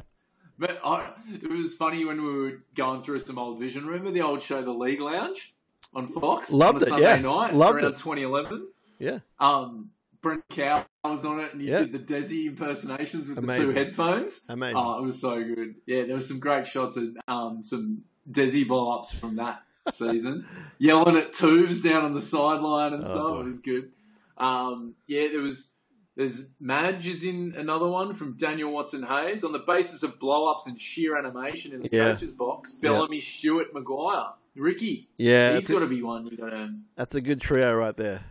But 0.59 0.79
I, 0.83 1.11
it 1.31 1.49
was 1.49 1.75
funny 1.75 2.03
when 2.03 2.21
we 2.21 2.37
were 2.37 2.63
going 2.75 3.01
through 3.01 3.19
some 3.19 3.37
old 3.37 3.59
vision. 3.59 3.85
Remember 3.85 4.09
the 4.11 4.21
old 4.21 4.41
show, 4.41 4.61
The 4.63 4.73
League 4.73 4.99
Lounge, 4.99 5.53
on 5.93 6.07
Fox? 6.07 6.51
Loved 6.51 6.77
on 6.77 6.81
a 6.81 6.85
it. 6.85 6.89
Sunday 6.89 7.05
yeah. 7.05 7.19
night, 7.19 7.53
Loved 7.53 7.83
around 7.83 7.93
it. 7.93 7.97
2011. 7.97 8.67
Yeah. 8.99 9.19
Um, 9.39 9.91
Brent 10.21 10.43
Cow 10.49 10.85
was 11.03 11.23
on 11.25 11.39
it, 11.39 11.53
and 11.53 11.61
you 11.61 11.69
Yeah. 11.71 11.79
did 11.85 11.93
the 11.93 11.99
Desi 11.99 12.47
impersonations 12.47 13.29
with 13.29 13.45
the 13.45 13.57
two 13.57 13.71
headphones. 13.71 14.45
Amazing. 14.49 14.77
Oh, 14.77 14.99
it 14.99 15.03
was 15.03 15.19
so 15.21 15.43
good. 15.43 15.75
Yeah, 15.85 16.05
there 16.05 16.15
was 16.15 16.27
some 16.27 16.39
great 16.39 16.65
shots 16.67 16.97
and 16.97 17.17
um, 17.27 17.63
some 17.63 18.03
Desi 18.29 18.67
blow 18.67 18.91
ups 18.97 19.17
from 19.17 19.35
that 19.37 19.63
season. 19.89 20.45
Yelling 20.79 21.15
at 21.15 21.33
Tubes 21.33 21.81
down 21.81 22.03
on 22.03 22.13
the 22.13 22.21
sideline 22.21 22.93
and 22.93 23.03
Oh, 23.03 23.07
stuff. 23.07 23.31
boy. 23.33 23.39
It 23.41 23.45
was 23.45 23.59
good. 23.59 23.91
Um, 24.37 24.95
yeah, 25.07 25.27
there 25.29 25.41
was. 25.41 25.73
There's 26.15 26.49
Madge 26.59 27.07
is 27.07 27.23
in 27.23 27.53
another 27.55 27.87
one 27.87 28.15
from 28.15 28.33
Daniel 28.37 28.71
Watson 28.71 29.03
Hayes 29.05 29.43
on 29.43 29.51
the 29.51 29.59
basis 29.59 30.01
of 30.01 30.19
blow 30.19 30.51
ups 30.51 30.65
and 30.65 30.81
sheer 30.81 31.15
animation 31.15 31.73
in 31.73 31.81
the 31.81 31.89
Yeah. 31.91 32.11
coach's 32.11 32.33
box. 32.33 32.73
Bellamy, 32.79 33.19
Stewart, 33.19 33.71
Maguire, 33.71 34.29
Ricky. 34.55 35.09
Yeah, 35.19 35.55
he's 35.57 35.69
got 35.69 35.79
to 35.81 35.85
be 35.87 36.01
one 36.01 36.25
you 36.25 36.35
got 36.35 36.49
to 36.49 36.73
that's 36.95 37.13
a 37.13 37.21
good 37.21 37.39
trio 37.39 37.75
right 37.75 37.95
there. 37.95 38.23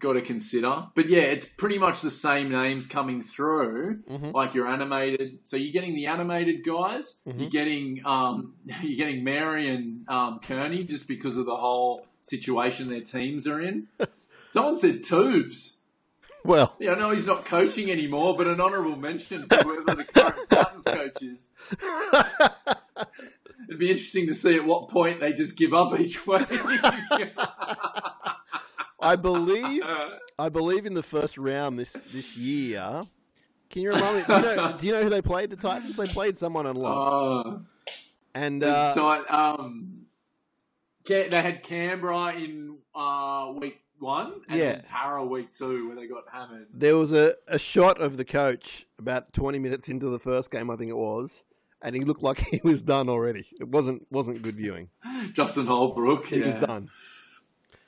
Got 0.00 0.14
to 0.14 0.20
consider. 0.22 0.86
But 0.94 1.08
yeah, 1.08 1.20
it's 1.22 1.46
pretty 1.54 1.78
much 1.78 2.00
the 2.00 2.10
same 2.10 2.50
names 2.50 2.86
coming 2.88 3.22
through, 3.22 4.02
Mhm. 4.10 4.32
like 4.34 4.54
your 4.54 4.66
animated. 4.66 5.38
So 5.44 5.56
you're 5.56 5.72
getting 5.72 5.94
the 5.94 6.06
animated 6.06 6.64
guys. 6.64 7.20
Mhm. 7.28 7.40
You're 7.40 7.50
getting 7.50 8.02
um, 8.04 8.54
you're 8.82 8.96
getting 8.96 9.22
Mary 9.22 9.68
and 9.68 10.08
um, 10.08 10.40
Kearney 10.40 10.84
just 10.84 11.06
because 11.06 11.36
of 11.36 11.46
the 11.46 11.56
whole 11.56 12.06
situation 12.20 12.88
their 12.88 13.00
teams 13.02 13.46
are 13.46 13.60
in. 13.60 13.86
Someone 14.48 14.76
said 14.78 15.04
Tubes. 15.04 15.76
Well, 16.42 16.74
Yeah, 16.80 16.92
I 16.94 16.98
know 16.98 17.10
he's 17.10 17.26
not 17.26 17.44
coaching 17.44 17.90
anymore, 17.90 18.34
but 18.36 18.46
an 18.46 18.60
honourable 18.62 18.96
mention 18.96 19.46
to 19.46 19.56
whoever 19.58 19.94
the 19.94 20.04
current 20.04 20.36
Titans 20.50 20.84
coach 20.84 21.22
is. 21.22 21.52
It'd 23.68 23.78
be 23.78 23.90
interesting 23.90 24.26
to 24.26 24.34
see 24.34 24.56
at 24.56 24.64
what 24.64 24.88
point 24.88 25.20
they 25.20 25.32
just 25.34 25.56
give 25.58 25.74
up 25.74 25.98
each 26.00 26.26
week. 26.26 26.40
I 29.00 29.16
believe 29.16 29.82
I 30.38 30.48
believe 30.48 30.86
in 30.86 30.94
the 30.94 31.02
first 31.02 31.38
round 31.38 31.78
this 31.78 31.92
this 31.92 32.36
year. 32.36 33.02
Can 33.70 33.82
you 33.82 33.92
remind 33.92 34.16
me? 34.18 34.24
Do 34.26 34.34
you 34.34 34.42
know, 34.56 34.76
do 34.78 34.86
you 34.86 34.92
know 34.92 35.02
who 35.04 35.08
they 35.10 35.22
played? 35.22 35.50
The 35.50 35.56
Titans. 35.56 35.96
They 35.96 36.06
played 36.06 36.36
someone 36.36 36.66
and 36.66 36.76
lost. 36.76 37.12
Oh. 37.14 37.62
and 38.34 38.64
uh, 38.64 38.92
so 38.92 39.24
um, 39.28 40.06
they 41.06 41.28
had 41.30 41.62
Canberra 41.62 42.34
in 42.34 42.78
uh, 42.94 43.52
week 43.56 43.80
one, 44.00 44.40
and 44.48 44.58
Yeah. 44.58 44.80
Parra 44.88 45.24
week 45.24 45.52
two, 45.52 45.86
where 45.88 45.96
they 45.96 46.06
got 46.08 46.24
hammered. 46.32 46.66
there 46.74 46.96
was 46.96 47.12
a, 47.12 47.34
a 47.46 47.58
shot 47.58 48.00
of 48.00 48.16
the 48.16 48.24
coach 48.24 48.86
about 48.98 49.32
twenty 49.32 49.58
minutes 49.60 49.88
into 49.88 50.08
the 50.08 50.18
first 50.18 50.50
game, 50.50 50.68
I 50.70 50.76
think 50.76 50.90
it 50.90 50.96
was, 50.96 51.44
and 51.80 51.94
he 51.94 52.02
looked 52.02 52.22
like 52.22 52.38
he 52.50 52.60
was 52.64 52.82
done 52.82 53.08
already. 53.08 53.46
It 53.60 53.68
wasn't 53.68 54.06
wasn't 54.10 54.42
good 54.42 54.54
viewing. 54.54 54.88
Justin 55.32 55.66
Holbrook, 55.66 56.26
He 56.26 56.40
yeah. 56.40 56.46
was 56.46 56.56
done. 56.56 56.90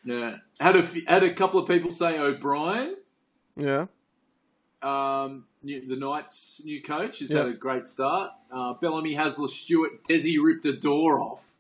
Yeah, 0.05 0.37
had 0.61 0.77
a 0.77 0.81
f- 0.81 1.07
had 1.07 1.23
a 1.23 1.33
couple 1.35 1.61
of 1.61 1.69
people 1.69 1.91
say 1.93 2.19
O'Brien, 2.19 2.97
Yeah. 3.57 3.87
um, 4.83 5.45
new, 5.63 5.87
the 5.87 5.97
Knights' 5.97 6.63
new 6.65 6.83
coach, 6.83 7.21
has 7.21 7.31
Yeah. 7.31 7.39
had 7.39 7.47
a 7.49 7.53
great 7.55 7.87
start. 7.87 8.33
Uh, 8.51 8.75
Bellamy, 8.75 9.15
Hasler, 9.17 9.49
Stewart, 9.49 10.03
Desi 10.05 10.37
ripped 10.43 10.67
a 10.67 10.73
door 10.73 11.21
off. 11.21 11.55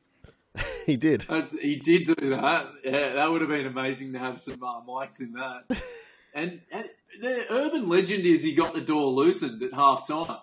He 0.86 0.96
did. 0.96 1.26
That's, 1.28 1.56
he 1.60 1.76
did 1.76 2.06
do 2.06 2.30
that. 2.30 2.66
Yeah, 2.84 3.12
that 3.14 3.30
would 3.30 3.40
have 3.40 3.48
been 3.50 3.66
amazing 3.66 4.12
to 4.14 4.18
have 4.18 4.40
some 4.40 4.62
uh, 4.62 4.80
mics 4.82 5.20
in 5.20 5.32
that. 5.34 5.64
And, 6.34 6.62
and 6.72 6.86
the 7.20 7.44
urban 7.50 7.90
legend 7.90 8.24
is 8.24 8.42
he 8.42 8.54
got 8.54 8.72
the 8.74 8.80
door 8.80 9.10
loosened 9.12 9.62
at 9.62 9.74
half 9.74 10.08
time. 10.08 10.38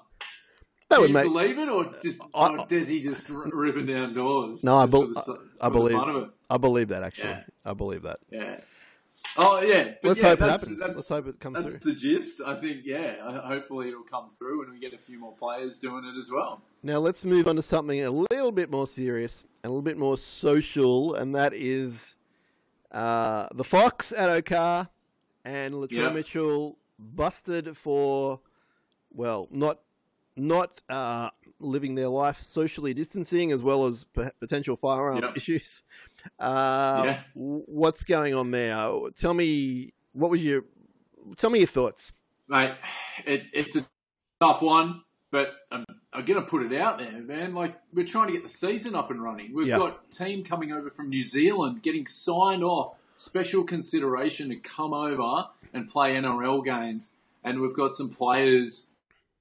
That 0.90 0.96
Do 0.96 1.02
would 1.02 1.10
you 1.10 1.14
make. 1.14 1.24
believe 1.26 1.58
it, 1.60 1.70
or 1.70 1.94
just 2.02 2.22
I- 2.34 2.50
or 2.50 2.58
Desi 2.68 3.02
just 3.02 3.30
r- 3.30 3.48
ripping 3.54 3.86
down 3.86 4.14
doors? 4.14 4.64
No, 4.64 4.78
I 4.78 4.86
just 4.88 4.94
for 4.94 5.08
the 5.34 5.40
I 5.62 5.70
believe- 5.70 5.96
fun 5.96 6.10
of 6.10 6.24
it. 6.24 6.30
I 6.50 6.58
believe 6.58 6.88
that 6.90 7.04
actually. 7.04 7.30
Yeah. 7.30 7.44
I 7.66 7.74
believe 7.74 8.02
that. 8.04 8.18
Yeah. 8.32 8.60
Oh 9.38 9.62
yeah. 9.62 9.94
But 10.02 10.10
Let's 10.10 10.22
yeah, 10.22 10.30
hope 10.30 10.42
it 10.42 10.50
happens. 10.50 10.80
that's- 10.80 10.96
Let's 10.96 11.10
hope 11.10 11.28
it 11.28 11.40
comes 11.40 11.62
That's 11.64 11.78
through. 11.78 11.94
the 11.94 12.00
gist. 12.00 12.42
I 12.42 12.56
think. 12.60 12.82
Yeah. 12.86 13.42
Hopefully 13.42 13.90
it'll 13.90 14.02
come 14.02 14.30
through, 14.32 14.64
and 14.64 14.74
we 14.74 14.80
get 14.80 14.94
a 14.94 14.98
few 14.98 15.20
more 15.20 15.34
players 15.34 15.78
doing 15.78 16.06
it 16.06 16.18
as 16.18 16.32
well. 16.32 16.62
Now 16.82 16.98
let's 16.98 17.24
move 17.24 17.48
on 17.48 17.56
to 17.58 17.62
something 17.62 18.02
a 18.04 18.10
little 18.10 18.52
bit 18.52 18.72
more 18.72 18.88
serious 18.88 19.44
and 19.64 19.70
a 19.70 19.74
little 19.74 19.84
bit 19.84 19.98
more 19.98 20.18
social, 20.18 21.14
and 21.14 21.36
that 21.36 21.54
is 21.54 22.16
uh, 22.92 23.48
the 23.54 23.64
Fox 23.64 24.12
Addo-Carr 24.18 24.90
and 25.46 25.76
Latrell 25.76 25.92
Yeah. 25.92 26.10
Mitchell 26.10 26.78
busted 26.98 27.78
for, 27.78 28.40
well, 29.14 29.48
not 29.52 29.80
not 30.40 30.82
uh, 30.90 31.30
living 31.60 31.96
their 31.96 32.08
life 32.08 32.40
socially 32.40 32.94
distancing 32.94 33.52
as 33.52 33.62
well 33.62 33.86
as 33.86 34.06
p- 34.06 34.24
potential 34.40 34.76
firearm 34.76 35.20
Yeah. 35.24 35.32
issues. 35.36 35.84
Uh, 36.40 37.04
Yeah. 37.06 37.20
What's 37.34 38.04
going 38.04 38.34
on 38.34 38.52
there? 38.52 38.76
Tell 39.16 39.34
me 39.34 39.94
what 40.14 40.30
was 40.30 40.44
your 40.44 40.66
tell 41.38 41.50
me 41.50 41.60
your 41.60 41.68
thoughts. 41.68 42.12
Mate, 42.50 42.74
it, 43.26 43.44
it's 43.54 43.76
a 43.78 43.86
tough 44.42 44.62
one, 44.62 45.04
but 45.32 45.54
I'm, 45.72 45.86
I'm 46.12 46.26
going 46.26 46.42
to 46.42 46.46
put 46.48 46.64
it 46.70 46.78
out 46.82 46.98
there, 46.98 47.22
man. 47.22 47.54
Like, 47.54 47.80
we're 47.94 48.06
trying 48.06 48.28
to 48.28 48.34
get 48.34 48.44
the 48.44 48.50
season 48.50 48.96
up 48.96 49.12
and 49.12 49.24
running. 49.24 49.54
We've 49.54 49.68
Yeah. 49.68 49.78
got 49.78 50.10
team 50.12 50.44
coming 50.44 50.72
over 50.74 50.90
from 50.90 51.10
New 51.10 51.24
Zealand 51.24 51.84
getting 51.84 52.06
signed 52.08 52.64
off, 52.64 52.96
special 53.16 53.64
consideration 53.64 54.50
to 54.50 54.56
come 54.58 54.94
over 54.94 55.50
and 55.74 55.88
play 55.90 56.16
NRL 56.16 56.66
games. 56.66 57.18
And 57.44 57.62
we've 57.62 57.76
got 57.76 57.94
some 57.94 58.10
players 58.10 58.89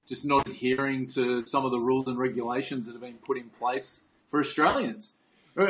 just 0.09 0.25
not 0.25 0.47
adhering 0.47 1.07
to 1.07 1.45
some 1.45 1.63
of 1.65 1.71
the 1.71 1.79
rules 1.79 2.07
and 2.09 2.17
regulations 2.17 2.87
that 2.87 2.93
have 2.93 3.01
been 3.01 3.19
put 3.25 3.37
in 3.37 3.49
place 3.51 4.05
for 4.29 4.39
Australians. 4.39 5.17
Uh, 5.55 5.67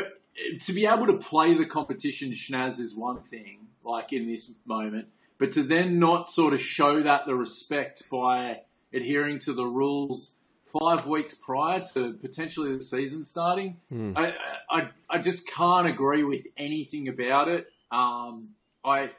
To 0.59 0.71
be 0.71 0.85
able 0.85 1.05
to 1.07 1.17
play 1.17 1.53
the 1.53 1.65
competition, 1.65 2.31
Schnaz, 2.31 2.79
is 2.79 2.95
one 2.95 3.21
thing, 3.23 3.67
like 3.83 4.13
in 4.13 4.25
this 4.27 4.61
moment, 4.65 5.09
but 5.37 5.51
to 5.51 5.63
then 5.63 5.99
not 5.99 6.29
sort 6.29 6.53
of 6.53 6.61
show 6.61 7.03
that 7.03 7.25
the 7.25 7.35
respect 7.35 8.09
by 8.09 8.61
adhering 8.93 9.39
to 9.39 9.51
the 9.53 9.65
rules 9.65 10.39
five 10.79 11.05
weeks 11.07 11.33
prior 11.35 11.81
to 11.93 12.13
potentially 12.13 12.73
the 12.73 12.79
season 12.81 13.23
starting, 13.25 13.77
I, 14.15 14.33
I, 14.69 14.89
I 15.09 15.17
just 15.17 15.49
can't 15.49 15.87
agree 15.87 16.23
with 16.23 16.47
anything 16.55 17.09
about 17.09 17.49
it. 17.49 17.67
Um, 17.91 18.49
I 18.85 19.09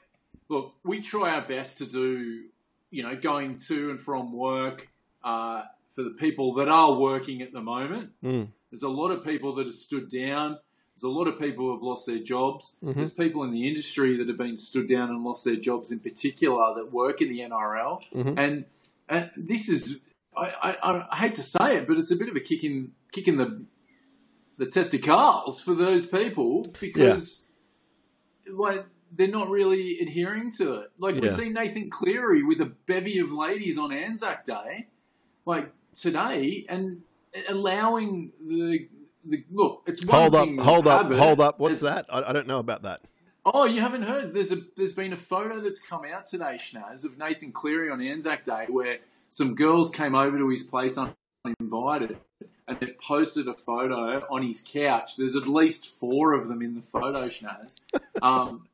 look, 0.49 0.75
we 0.85 1.01
try 1.03 1.35
our 1.35 1.43
best 1.43 1.79
to 1.79 1.87
do, 1.87 2.45
you 2.91 3.03
know, 3.03 3.15
going 3.17 3.59
to 3.69 3.91
and 3.91 4.01
from 4.01 4.33
work 4.33 4.89
uh, 5.25 5.63
for 5.93 6.03
the 6.03 6.11
people 6.11 6.55
that 6.55 6.69
are 6.69 6.95
working 6.95 7.43
at 7.43 7.53
the 7.53 7.61
moment. 7.61 8.11
Mm. 8.23 8.49
There's 8.71 8.83
a 8.83 8.89
lot 8.89 9.11
of 9.11 9.25
people 9.25 9.55
that 9.57 9.67
have 9.67 9.75
stood 9.75 10.09
down. 10.09 10.59
There's 10.95 11.03
a 11.05 11.09
lot 11.09 11.27
of 11.29 11.39
people 11.39 11.67
who 11.67 11.73
have 11.75 11.83
lost 11.83 12.07
their 12.07 12.19
jobs. 12.19 12.79
There's 12.83 13.15
people 13.15 13.43
in 13.45 13.53
the 13.53 13.67
industry 13.69 14.17
that 14.19 14.29
have 14.29 14.37
been 14.39 14.57
stood 14.57 14.89
down 14.89 15.09
and 15.11 15.25
lost 15.25 15.45
their 15.45 15.57
jobs 15.57 15.91
in 15.91 16.01
particular 16.01 16.75
that 16.75 16.93
work 16.93 17.21
in 17.21 17.29
the 17.29 17.41
NRL. 17.41 18.03
Mhm. 18.15 18.39
And, 18.39 18.65
and 19.09 19.31
this 19.37 19.69
is, 19.69 20.05
I, 20.37 20.77
I, 20.83 21.07
I 21.11 21.17
hate 21.17 21.35
to 21.37 21.43
say 21.43 21.77
it, 21.79 21.89
but 21.89 21.97
it's 21.97 22.11
a 22.11 22.17
bit 22.17 22.29
of 22.29 22.37
a 22.37 22.41
kick 22.41 22.63
in, 22.65 22.93
kick 23.13 23.27
in 23.29 23.39
the, 23.39 23.65
the 24.59 24.67
testicles 24.67 25.61
for 25.61 25.75
those 25.75 26.07
people 26.07 26.67
because 26.81 27.51
like 28.53 28.85
they're 29.13 29.29
not 29.29 29.49
really 29.49 29.99
adhering 30.01 30.51
to 30.59 30.75
it. 30.75 30.91
Like 30.99 31.15
we 31.17 31.23
Yeah. 31.29 31.35
see 31.35 31.49
Nathan 31.49 31.91
Cleary 31.91 32.43
with 32.45 32.61
a 32.61 32.67
bevy 32.87 33.19
of 33.19 33.33
ladies 33.33 33.79
on 33.79 33.93
Anzac 33.93 34.45
Day, 34.45 34.89
like 35.45 35.73
today, 35.95 36.65
and 36.69 37.03
allowing 37.49 38.33
the 38.47 38.89
the 39.25 39.45
look. 39.51 39.83
It's 39.87 40.05
one 40.05 40.33
Hold 40.33 40.35
up, 40.35 40.65
hold 40.65 40.87
up, 40.87 41.13
hold 41.13 41.41
up. 41.41 41.59
What's 41.59 41.81
that? 41.81 42.07
I, 42.09 42.23
I 42.23 42.33
don't 42.33 42.47
know 42.47 42.59
about 42.59 42.83
that. 42.83 43.03
Oh, 43.45 43.65
you 43.65 43.81
haven't 43.81 44.03
heard? 44.03 44.35
There's 44.35 44.53
a 44.53 44.59
there's 44.77 44.93
been 44.93 45.13
a 45.13 45.17
photo 45.17 45.61
that's 45.61 45.81
come 45.81 46.05
out 46.05 46.27
today, 46.27 46.59
Schnaz, 46.59 47.05
of 47.05 47.19
Nathan 47.19 47.53
Cleary 47.53 47.91
on 47.91 48.01
Anzac 48.01 48.45
Day, 48.45 48.67
where 48.69 48.99
some 49.31 49.55
girls 49.55 49.91
came 49.91 50.15
over 50.15 50.37
to 50.39 50.49
his 50.51 50.63
place 50.63 50.99
uninvited, 51.45 52.19
and 52.69 52.79
they've 52.81 52.99
posted 52.99 53.49
a 53.49 53.55
photo 53.55 54.27
on 54.31 54.43
his 54.43 54.67
couch. 54.67 55.17
There's 55.17 55.37
at 55.37 55.47
least 55.47 55.87
four 55.89 56.35
of 56.35 56.49
them 56.49 56.61
in 56.63 56.75
the 56.75 56.83
photo, 56.83 57.29
Schnaz. 57.29 57.81
Um, 58.23 58.69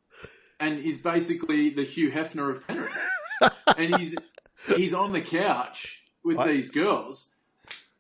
and 0.58 0.82
he's 0.82 0.98
basically 0.98 1.70
the 1.70 1.84
Hugh 1.84 2.10
Hefner 2.10 2.50
of 2.50 2.66
Penrith, 2.66 2.98
and 3.76 3.94
he's 3.94 4.16
he's 4.74 4.92
on 4.92 5.12
the 5.12 5.20
couch 5.20 6.02
with 6.26 6.36
What? 6.36 6.48
these 6.48 6.68
girls, 6.70 7.34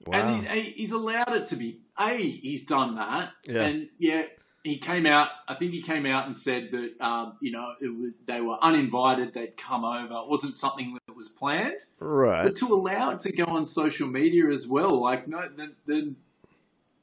Wow. 0.06 0.18
and 0.18 0.46
he's, 0.46 0.74
he's 0.74 0.92
allowed 0.92 1.32
it 1.32 1.46
to 1.46 1.56
be. 1.56 1.80
A, 1.98 2.16
he's 2.18 2.66
done 2.66 2.96
that, 2.96 3.30
Yeah. 3.44 3.62
and 3.62 3.88
yeah, 3.98 4.22
he 4.64 4.76
came 4.78 5.06
out. 5.06 5.28
I 5.48 5.54
think 5.54 5.72
he 5.72 5.80
came 5.80 6.04
out 6.06 6.26
and 6.26 6.36
said 6.36 6.70
that 6.72 7.00
um, 7.00 7.38
you 7.40 7.52
know 7.52 7.74
it 7.80 7.88
was, 7.96 8.12
they 8.26 8.40
were 8.40 8.58
uninvited. 8.60 9.32
They'd 9.32 9.56
come 9.56 9.84
over. 9.84 10.12
It 10.24 10.28
wasn't 10.28 10.54
something 10.56 10.98
that 11.06 11.16
was 11.16 11.28
planned. 11.28 11.80
right. 12.00 12.42
But 12.42 12.56
to 12.56 12.66
allow 12.74 13.12
it 13.12 13.20
to 13.20 13.32
go 13.32 13.44
on 13.44 13.64
social 13.64 14.08
media 14.08 14.48
as 14.50 14.66
well, 14.66 15.00
like 15.00 15.26
no, 15.28 15.48
the, 15.56 15.72
the 15.86 16.14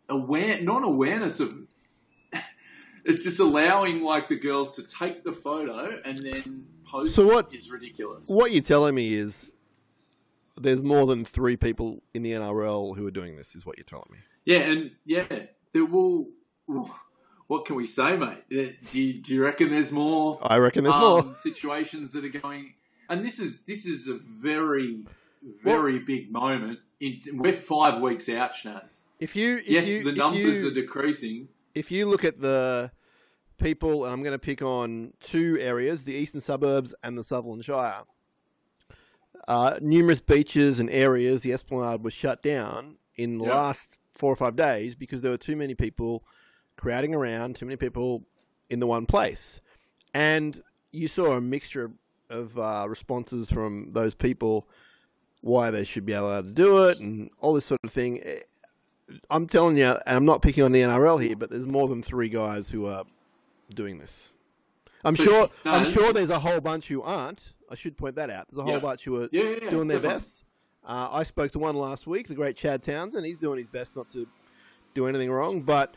aware 0.10 0.62
non-awareness 0.62 1.40
of 1.40 1.58
it's 3.06 3.24
just 3.24 3.40
allowing 3.40 4.04
like 4.04 4.28
the 4.28 4.38
girls 4.38 4.76
to 4.76 4.84
take 4.84 5.24
the 5.24 5.32
photo 5.32 6.02
and 6.06 6.18
then 6.20 6.66
post 6.86 7.16
So 7.16 7.26
what- 7.26 7.54
it 7.54 7.56
is 7.56 7.72
ridiculous. 7.72 8.30
What 8.30 8.52
you're 8.52 8.62
telling 8.62 8.94
me 8.96 9.14
is 9.14 9.53
there's 10.60 10.84
more 10.84 11.06
than 11.06 11.26
three 11.26 11.58
people 11.58 12.04
in 12.14 12.24
the 12.24 12.32
NRL 12.32 12.96
who 12.98 13.06
are 13.08 13.12
doing 13.12 13.36
this. 13.36 13.56
Is 13.56 13.66
what 13.66 13.78
you're 13.78 13.86
telling 13.86 14.10
me? 14.12 14.20
Yeah, 14.46 14.60
and 14.60 14.92
yeah, 15.06 15.28
there 15.74 15.86
will. 15.86 16.28
What 17.48 17.66
can 17.66 17.76
we 17.76 17.86
say, 17.86 18.16
mate? 18.18 18.44
Do 18.50 18.74
you, 19.02 19.14
do 19.22 19.34
you 19.36 19.44
reckon 19.44 19.70
there's 19.70 19.92
more? 19.92 20.40
I 20.42 20.58
reckon 20.58 20.84
there's 20.86 20.96
um, 20.96 21.02
more. 21.28 21.36
situations 21.36 22.14
that 22.14 22.24
are 22.24 22.40
going, 22.40 22.74
and 23.10 23.24
this 23.24 23.38
is 23.40 23.64
this 23.66 23.86
is 23.86 24.08
a 24.08 24.18
very 24.42 25.06
very 25.64 26.00
big 26.00 26.32
moment. 26.32 26.80
In, 27.00 27.20
we're 27.34 27.52
five 27.54 28.00
weeks 28.02 28.30
out, 28.30 28.54
Schnaz. 28.54 29.02
If 29.20 29.36
you, 29.36 29.58
if 29.58 29.68
Yes, 29.70 29.88
you, 29.88 30.04
the 30.04 30.14
numbers 30.14 30.62
you- 30.62 30.70
are 30.70 30.74
decreasing. 30.74 31.50
if 31.76 31.92
you 31.92 32.06
look 32.08 32.24
at 32.24 32.40
the 32.40 32.92
people, 33.58 34.06
and 34.06 34.14
I'm 34.14 34.24
going 34.24 34.34
to 34.34 34.40
pick 34.40 34.62
on 34.62 35.14
two 35.20 35.58
areas: 35.60 36.04
the 36.06 36.14
eastern 36.14 36.40
suburbs 36.42 36.96
and 37.04 37.18
the 37.18 37.24
Sutherland 37.24 37.66
Shire. 37.66 38.04
Uh, 39.48 39.78
numerous 39.82 40.22
beaches 40.22 40.80
and 40.80 40.90
areas, 40.90 41.42
the 41.42 41.52
Esplanade 41.52 42.02
was 42.04 42.14
shut 42.14 42.42
down 42.42 42.96
in 43.16 43.38
the 43.38 43.46
Yeah. 43.46 43.56
last 43.56 43.98
four 44.14 44.32
or 44.32 44.36
five 44.36 44.56
days 44.56 44.96
because 44.96 45.22
there 45.22 45.32
were 45.32 45.38
too 45.38 45.56
many 45.56 45.76
people 45.76 46.24
crowding 46.78 47.14
around, 47.14 47.56
too 47.56 47.66
many 47.66 47.76
people 47.76 48.24
in 48.70 48.80
the 48.80 48.88
one 48.88 49.06
place, 49.06 49.60
and 50.14 50.62
you 50.92 51.08
saw 51.08 51.34
a 51.34 51.42
mixture 51.42 51.92
of 52.30 52.58
uh, 52.58 52.86
responses 52.88 53.52
from 53.52 53.92
those 53.92 54.16
people 54.16 54.68
why 55.42 55.70
they 55.70 55.84
should 55.84 56.06
be 56.06 56.14
allowed 56.14 56.46
to 56.46 56.52
do 56.54 56.86
it 56.88 57.00
and 57.00 57.30
all 57.40 57.54
this 57.54 57.66
sort 57.66 57.80
of 57.84 57.92
thing. 57.92 58.22
Eh, 58.24 58.40
I'm 59.30 59.46
telling 59.48 59.78
you, 59.78 59.88
and 59.88 60.16
I'm 60.18 60.26
not 60.26 60.42
picking 60.42 60.64
on 60.64 60.72
the 60.72 60.82
NRL 60.82 61.18
here, 61.22 61.36
but 61.36 61.50
there's 61.50 61.68
more 61.68 61.88
than 61.90 62.02
three 62.02 62.30
guys 62.30 62.70
who 62.70 62.86
are 62.86 63.04
doing 63.74 63.98
this. 64.00 64.32
I'm 65.04 65.16
So- 65.18 65.24
sure. 65.26 65.50
I'm 65.66 65.84
sure 65.86 66.14
there's 66.14 66.30
a 66.30 66.40
whole 66.40 66.62
bunch 66.62 66.88
who 66.88 67.02
aren't. 67.02 67.54
I 67.72 67.76
should 67.76 67.98
point 67.98 68.16
that 68.16 68.30
out. 68.30 68.48
There's 68.50 68.60
a 68.60 68.64
whole 68.64 68.74
Yeah. 68.74 68.80
bunch 68.80 69.06
who 69.06 69.16
are 69.24 69.30
Yeah, 69.32 69.44
yeah, 69.62 69.70
doing 69.70 69.88
their 69.88 69.98
definitely. 70.00 70.10
best. 70.20 70.44
Uh, 70.86 71.08
I 71.12 71.24
spoke 71.24 71.52
to 71.52 71.60
one 71.60 71.76
last 71.76 72.06
week, 72.08 72.28
the 72.28 72.36
great 72.36 72.56
Chad 72.58 72.84
Townsend. 72.84 73.26
He's 73.26 73.38
doing 73.38 73.58
his 73.58 73.68
best 73.68 73.96
not 73.96 74.10
to 74.12 74.28
do 74.94 75.08
anything 75.08 75.32
wrong, 75.32 75.62
but 75.62 75.96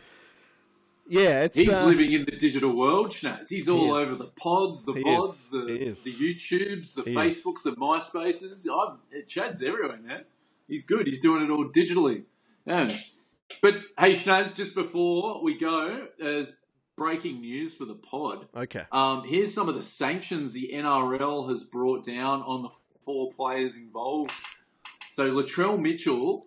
yeah, 1.08 1.42
it's 1.44 1.58
He's 1.58 1.72
uh, 1.72 1.86
living 1.86 2.12
in 2.12 2.24
the 2.24 2.36
digital 2.36 2.74
world, 2.74 3.10
Schnaz. 3.10 3.48
He's 3.48 3.68
all 3.68 3.96
is. 3.96 4.06
over 4.08 4.14
the 4.16 4.30
pods, 4.36 4.84
the 4.84 4.92
He 4.94 5.02
pods, 5.02 5.50
the, 5.50 5.58
the 5.66 6.12
YouTubes, 6.12 6.94
the 6.94 7.02
He 7.02 7.10
is. 7.10 7.16
Facebooks, 7.16 7.62
the 7.62 7.72
MySpaces. 7.72 8.66
I've, 8.68 9.26
Chad's 9.26 9.62
everywhere, 9.62 9.98
man. 9.98 10.24
He's 10.68 10.84
good. 10.84 11.06
He's 11.06 11.20
doing 11.20 11.44
it 11.44 11.50
all 11.50 11.68
digitally. 11.68 12.24
Yeah. 12.64 12.96
But 13.62 13.74
hey, 13.98 14.14
Schnaz, 14.14 14.56
just 14.56 14.74
before 14.74 15.42
we 15.42 15.56
go, 15.56 16.08
as 16.20 16.58
breaking 16.96 17.40
news 17.40 17.74
for 17.74 17.84
the 17.84 17.94
pod, 17.94 18.48
okay. 18.56 18.84
um, 18.90 19.24
here's 19.24 19.52
some 19.54 19.68
of 19.68 19.74
the 19.74 19.82
sanctions 19.82 20.52
the 20.52 20.70
NRL 20.72 21.48
has 21.50 21.62
brought 21.64 22.04
down 22.04 22.42
on 22.42 22.62
the 22.62 22.70
four 23.04 23.30
players 23.32 23.76
involved. 23.76 24.32
So 25.12 25.30
Latrell 25.30 25.78
Mitchell 25.80 26.46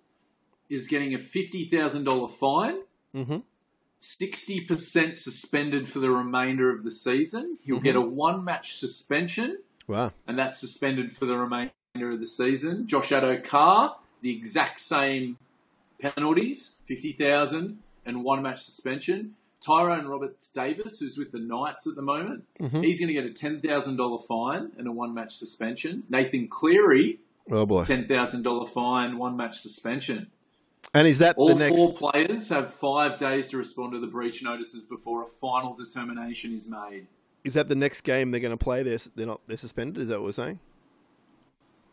is 0.70 0.88
getting 0.88 1.14
a 1.14 1.20
fifty 1.20 1.66
thousand 1.66 2.04
dollar 2.06 2.28
fine. 2.28 2.80
Mm-hmm. 3.16 3.38
60% 4.02 5.16
suspended 5.16 5.90
for 5.90 6.00
the 6.00 6.10
remainder 6.10 6.74
of 6.74 6.84
the 6.84 6.92
season. 6.92 7.58
He'll 7.64 7.78
Mm-hmm. 7.78 7.84
get 7.84 7.96
a 7.98 8.02
one 8.02 8.44
match 8.46 8.76
suspension, 8.76 9.60
Wow. 9.88 10.14
and 10.28 10.40
that's 10.40 10.58
suspended 10.60 11.12
for 11.12 11.26
the 11.26 11.36
remainder 11.36 11.72
of 12.12 12.20
the 12.22 12.28
season. 12.28 12.88
Josh 12.88 13.10
Addo-Carr, 13.10 13.98
the 14.22 14.32
exact 14.36 14.80
same 14.80 15.38
penalties 16.00 16.82
50,000 16.88 17.80
and 18.06 18.24
one 18.24 18.42
match 18.42 18.62
suspension. 18.64 19.36
Tyronne 19.70 20.08
Roberts-Davis, 20.08 21.00
who's 21.00 21.18
with 21.18 21.32
the 21.32 21.40
Knights 21.40 21.86
at 21.88 21.96
the 21.96 22.02
moment, 22.02 22.46
Mhm. 22.60 22.84
he's 22.84 23.00
going 23.00 23.08
to 23.08 23.14
get 23.14 23.26
a 23.26 23.30
$10,000 23.34 24.20
fine 24.28 24.72
and 24.78 24.88
a 24.88 24.92
one 24.92 25.14
match 25.14 25.36
suspension. 25.36 26.04
Nathan 26.10 26.48
Cleary, 26.48 27.20
Oh 27.52 27.66
boy. 27.66 27.84
$10,000 27.84 28.68
fine, 28.68 29.18
one 29.18 29.38
match 29.38 29.60
suspension. 29.60 30.28
And 30.94 31.08
is 31.08 31.20
that 31.20 31.36
All 31.38 31.50
the 31.50 31.56
next? 31.56 31.76
four 31.76 31.94
players 31.94 32.50
have 32.50 32.74
five 32.74 33.18
days 33.18 33.48
to 33.50 33.58
respond 33.58 33.92
to 33.94 34.00
the 34.00 34.08
breach 34.08 34.42
notices 34.44 34.86
before 34.86 35.22
a 35.24 35.28
final 35.28 35.74
determination 35.76 36.54
is 36.54 36.70
made. 36.70 37.06
Is 37.44 37.54
that 37.54 37.70
the 37.70 37.76
next 37.76 38.02
game 38.02 38.32
they're 38.32 38.40
going 38.40 38.58
to 38.58 38.64
play? 38.64 38.82
They're 38.84 38.98
they're 39.16 39.28
not 39.28 39.42
they're 39.46 39.58
suspended. 39.58 40.02
Is 40.02 40.08
that 40.10 40.20
what 40.20 40.26
we're 40.26 40.32
saying? 40.32 40.60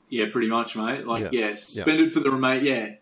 Yeah, 0.09 0.27
pretty 0.33 0.49
much, 0.49 0.77
mate. 0.77 1.07
Like, 1.07 1.25
Yeah. 1.33 1.49
yeah, 1.49 1.55
suspended 1.55 2.13
for 2.13 2.21
the 2.21 2.31
remain. 2.31 2.65
Yeah, 2.65 2.95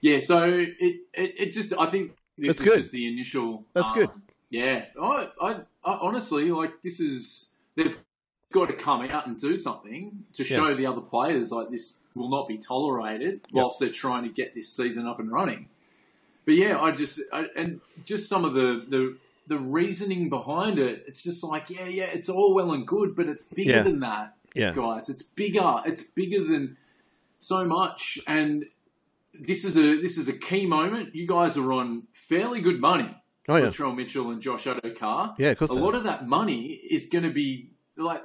yeah. 0.00 0.18
So 0.18 0.44
it, 0.48 0.74
it, 0.80 1.00
it 1.14 1.52
just, 1.52 1.72
I 1.78 1.86
think 1.86 2.12
this 2.38 2.58
That's 2.58 2.60
is 2.60 2.64
good. 2.66 2.76
just 2.78 2.92
the 2.92 3.06
initial. 3.12 3.64
That's 3.74 3.88
um, 3.90 3.94
good. 3.94 4.10
Yeah, 4.50 4.84
I, 5.00 5.28
I, 5.40 5.50
I 5.84 5.98
honestly 6.00 6.50
like 6.50 6.82
this 6.82 7.00
is 7.00 7.54
they've 7.76 7.98
got 8.52 8.66
to 8.66 8.74
come 8.74 9.02
out 9.02 9.26
and 9.26 9.38
do 9.38 9.56
something 9.56 10.24
to 10.34 10.42
Yeah. 10.44 10.56
show 10.58 10.74
the 10.74 10.84
other 10.86 11.00
players 11.00 11.50
like 11.50 11.70
this 11.70 12.04
will 12.14 12.28
not 12.28 12.46
be 12.48 12.58
tolerated 12.58 13.40
whilst 13.50 13.80
they're 13.80 13.88
trying 13.88 14.24
to 14.24 14.28
get 14.28 14.54
this 14.54 14.68
season 14.70 15.06
up 15.06 15.18
and 15.20 15.32
running. 15.32 15.68
But 16.44 16.54
yeah, 16.56 16.78
I 16.80 16.92
just 16.92 17.20
I, 17.32 17.46
and 17.56 17.80
just 18.04 18.28
some 18.28 18.44
of 18.44 18.52
the 18.54 18.84
the 18.88 19.16
the 19.48 19.58
reasoning 19.58 20.28
behind 20.28 20.78
it. 20.78 21.04
It's 21.08 21.22
just 21.22 21.42
like 21.42 21.70
yeah, 21.70 21.86
yeah, 21.86 22.04
it's 22.04 22.28
all 22.28 22.54
well 22.54 22.72
and 22.72 22.86
good, 22.86 23.16
but 23.16 23.26
it's 23.28 23.46
bigger 23.46 23.70
Yeah. 23.72 23.82
than 23.82 24.00
that 24.00 24.34
Yeah. 24.54 24.72
guys. 24.74 25.08
It's 25.08 25.22
bigger. 25.22 25.82
It's 25.86 26.02
bigger 26.10 26.44
than 26.44 26.76
so 27.40 27.66
much. 27.66 28.18
And 28.26 28.66
this 29.34 29.64
is 29.64 29.76
a 29.76 30.00
this 30.00 30.18
is 30.18 30.28
a 30.28 30.38
key 30.38 30.66
moment. 30.66 31.14
You 31.14 31.26
guys 31.26 31.56
are 31.56 31.72
on 31.72 32.04
fairly 32.12 32.60
good 32.60 32.80
money. 32.80 33.14
Oh 33.48 33.56
yeah. 33.56 33.66
Latrell 33.66 33.94
Mitchell 33.96 34.30
and 34.30 34.40
Josh 34.40 34.64
Addo-Carr. 34.64 35.34
Yeah, 35.38 35.50
of 35.50 35.58
course 35.58 35.70
A 35.70 35.74
lot 35.74 35.94
are. 35.94 35.98
of 35.98 36.04
that 36.04 36.28
money 36.28 36.66
is 36.66 37.08
going 37.08 37.24
to 37.24 37.30
be 37.32 37.70
like 37.96 38.22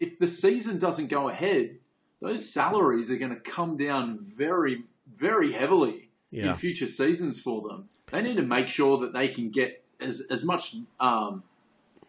if 0.00 0.18
the 0.18 0.26
season 0.26 0.78
doesn't 0.78 1.08
go 1.08 1.28
ahead, 1.28 1.78
those 2.20 2.52
salaries 2.52 3.10
are 3.10 3.16
going 3.16 3.34
to 3.34 3.40
come 3.40 3.76
down 3.76 4.18
very 4.20 4.84
very 5.12 5.52
heavily 5.52 6.10
Yeah. 6.30 6.50
in 6.50 6.54
future 6.54 6.86
seasons 6.86 7.40
for 7.40 7.66
them. 7.66 7.88
They 8.12 8.20
need 8.22 8.36
to 8.36 8.42
make 8.42 8.68
sure 8.68 8.98
that 8.98 9.12
they 9.12 9.28
can 9.28 9.50
get 9.50 9.82
as 10.00 10.26
as 10.30 10.44
much 10.44 10.74
um, 11.00 11.42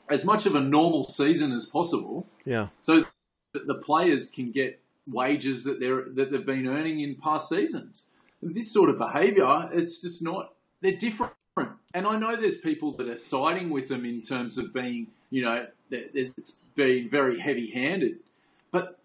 as 0.10 0.26
much 0.26 0.46
of 0.46 0.56
a 0.56 0.60
normal 0.60 1.06
season 1.06 1.52
as 1.52 1.66
possible 1.68 2.28
Yeah. 2.46 2.68
so 2.82 3.06
that 3.54 3.68
the 3.68 3.76
players 3.76 4.32
can 4.32 4.52
get 4.52 4.82
wages 5.08 5.64
that 5.64 5.80
they're 5.80 6.06
that 6.10 6.32
they've 6.32 6.46
been 6.46 6.68
earning 6.68 7.00
in 7.00 7.16
past 7.16 7.48
seasons. 7.50 8.09
This 8.41 8.71
sort 8.71 8.89
of 8.89 8.97
behaviour, 8.97 9.69
it's 9.73 10.02
just 10.02 10.23
not. 10.23 10.54
They're 10.82 10.95
different, 10.95 11.34
and 11.93 12.08
I 12.08 12.17
know 12.17 12.36
there's 12.38 12.60
people 12.60 12.93
that 12.93 13.08
are 13.10 13.17
siding 13.17 13.69
with 13.69 13.89
them 13.89 14.06
in 14.06 14.21
terms 14.21 14.58
of 14.58 14.73
being, 14.73 15.08
you 15.30 15.43
know, 15.43 15.67
it's 15.91 16.62
being 16.75 17.10
very 17.10 17.39
heavy-handed, 17.39 18.19
but 18.71 18.97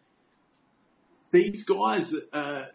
these 1.33 1.65
guys 1.65 2.15
uh, 2.33 2.67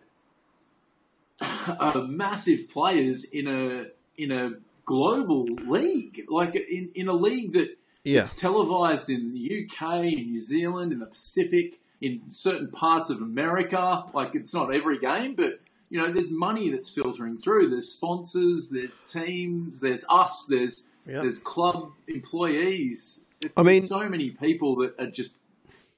are 1.80 2.04
massive 2.08 2.70
players 2.70 3.24
in 3.24 3.48
a 3.48 3.86
in 4.18 4.32
a 4.32 4.54
global 4.86 5.46
league, 5.68 6.26
like 6.30 6.56
in, 6.56 6.90
in 6.96 7.08
a 7.08 7.14
league 7.14 7.54
that 7.54 7.78
Yeah. 8.04 8.22
it's 8.22 8.36
televised 8.36 9.10
in 9.10 9.32
the 9.34 9.66
UK, 9.66 10.04
in 10.06 10.32
New 10.32 10.40
Zealand, 10.40 10.92
in 10.92 11.00
the 11.00 11.06
Pacific, 11.06 11.80
in 12.02 12.24
certain 12.30 12.70
parts 12.70 13.10
of 13.10 13.22
America. 13.22 14.04
Like 14.14 14.36
it's 14.36 14.54
not 14.54 14.74
every 14.74 15.00
game, 15.00 15.36
but 15.36 15.62
you 15.90 15.98
know, 16.00 16.12
there's 16.12 16.32
money 16.32 16.70
that's 16.70 16.90
filtering 16.90 17.36
through. 17.38 17.70
There's 17.70 17.92
sponsors, 17.92 18.70
there's 18.70 19.12
teams, 19.12 19.82
there's 19.82 20.06
us, 20.10 20.46
there's 20.46 20.92
Yeah. 21.06 21.22
there's 21.22 21.40
club 21.42 21.92
employees. 22.08 23.26
There's 23.42 23.54
I 23.58 23.64
mean- 23.64 23.82
so 23.82 24.08
many 24.10 24.32
people 24.32 24.76
that 24.78 25.00
are 25.00 25.10
just 25.10 25.42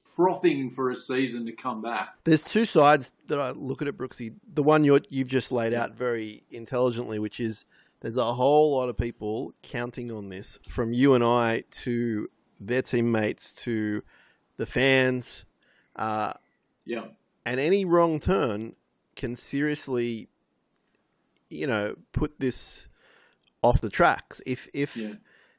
frothing 0.04 0.70
for 0.70 0.90
a 0.90 0.96
season 0.96 1.46
to 1.46 1.52
come 1.52 1.80
back. 1.80 2.16
There's 2.24 2.42
two 2.42 2.64
sides 2.66 3.12
that 3.28 3.38
I 3.40 3.50
look 3.52 3.80
at 3.80 3.88
it, 3.88 3.96
Brookesy. 3.96 4.34
The 4.52 4.62
one 4.62 4.84
you're, 4.84 5.00
you've 5.08 5.28
just 5.28 5.50
laid 5.50 5.72
out 5.72 5.94
very 5.94 6.44
intelligently, 6.50 7.18
which 7.18 7.40
is 7.40 7.64
there's 8.00 8.16
a 8.18 8.34
whole 8.34 8.72
lot 8.76 8.88
of 8.90 8.96
people 8.98 9.54
counting 9.62 10.10
on 10.12 10.28
this, 10.28 10.58
from 10.68 10.92
you 10.92 11.14
and 11.14 11.24
I 11.24 11.64
to 11.82 12.28
their 12.60 12.82
teammates 12.82 13.52
to 13.64 14.02
the 14.58 14.66
fans, 14.66 15.44
uh, 15.96 16.34
Yeah, 16.84 17.06
and 17.46 17.58
any 17.58 17.84
wrong 17.86 18.20
turn 18.20 18.76
can 19.16 19.34
seriously, 19.36 20.28
you 21.48 21.66
know, 21.66 21.96
put 22.12 22.38
this 22.40 22.86
off 23.62 23.80
the 23.80 23.90
tracks. 23.90 24.40
If 24.46 24.68
if 24.72 24.96
Yeah. 24.96 25.14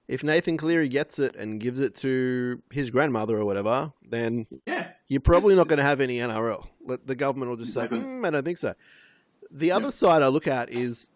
if 0.07 0.23
Nathan 0.23 0.57
Cleary 0.57 0.89
gets 0.89 1.19
it 1.19 1.35
and 1.35 1.59
gives 1.61 1.79
it 1.79 1.95
to 1.97 2.61
his 2.71 2.89
grandmother 2.89 3.37
or 3.37 3.45
whatever, 3.45 3.93
then 4.07 4.47
Yeah. 4.65 4.91
you're 5.07 5.21
probably 5.21 5.53
It's- 5.53 5.57
not 5.65 5.69
going 5.69 5.77
to 5.77 5.83
have 5.83 6.01
any 6.01 6.19
NRL. 6.19 6.67
The 7.05 7.15
government 7.15 7.49
will 7.49 7.57
just 7.57 7.69
Exactly. 7.69 7.99
say, 7.99 8.05
mm, 8.05 8.27
I 8.27 8.29
don't 8.31 8.43
think 8.43 8.57
so. 8.57 8.73
The 9.49 9.71
other 9.71 9.91
side 9.91 10.21
I 10.21 10.27
look 10.27 10.47
at 10.47 10.69
is 10.69 11.07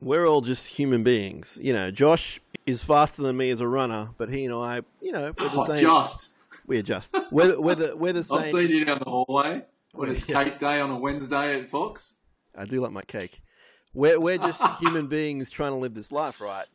we're 0.00 0.26
all 0.26 0.40
just 0.40 0.66
human 0.78 1.04
beings. 1.04 1.58
You 1.62 1.72
know, 1.72 1.90
Josh 1.90 2.40
is 2.66 2.82
faster 2.82 3.22
than 3.22 3.36
me 3.36 3.50
as 3.50 3.60
a 3.60 3.68
runner, 3.68 4.10
but 4.18 4.30
he 4.30 4.44
and 4.46 4.54
I, 4.54 4.80
you 5.00 5.12
know, 5.12 5.32
we're 5.38 5.48
the 5.48 5.50
Oh, 5.60 5.66
same. 5.66 5.80
just. 5.80 6.38
We're 6.66 6.82
just. 6.82 7.14
We're, 7.30 7.60
we're, 7.60 7.74
the, 7.74 7.96
we're 7.96 8.12
the 8.14 8.26
I've 8.34 8.46
seen 8.46 8.68
you 8.70 8.84
down 8.86 8.98
the 9.04 9.10
hallway 9.10 9.64
when 9.94 10.10
it's 10.10 10.28
Yeah. 10.28 10.44
cake 10.44 10.58
day 10.58 10.80
on 10.80 10.90
a 10.90 10.98
Wednesday 10.98 11.60
at 11.60 11.70
Fox. 11.70 12.20
I 12.56 12.64
do 12.66 12.80
like 12.80 12.92
my 12.92 13.02
cake. 13.02 13.40
We're, 13.92 14.18
we're 14.20 14.38
just 14.38 14.62
human 14.80 15.06
beings 15.06 15.50
trying 15.50 15.72
to 15.72 15.78
live 15.78 15.94
this 15.94 16.12
life, 16.12 16.40
right? 16.40 16.66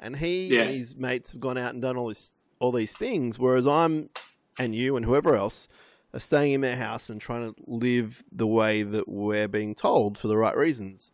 And 0.00 0.16
he 0.16 0.48
Yeah. 0.54 0.62
and 0.62 0.70
his 0.70 0.96
mates 0.96 1.32
have 1.32 1.40
gone 1.40 1.58
out 1.58 1.72
and 1.72 1.82
done 1.82 1.96
all 1.96 2.08
this, 2.08 2.42
all 2.60 2.72
these 2.72 2.92
things, 2.96 3.38
whereas 3.38 3.66
I'm, 3.66 4.10
and 4.58 4.74
you 4.74 4.96
and 4.96 5.04
whoever 5.04 5.36
else, 5.36 5.68
are 6.14 6.20
staying 6.20 6.52
in 6.52 6.60
their 6.62 6.76
house 6.76 7.10
and 7.10 7.20
trying 7.20 7.52
to 7.52 7.60
live 7.66 8.24
the 8.32 8.46
way 8.46 8.82
that 8.82 9.08
we're 9.08 9.48
being 9.48 9.74
told 9.74 10.16
for 10.16 10.28
the 10.28 10.36
right 10.36 10.56
reasons. 10.56 11.10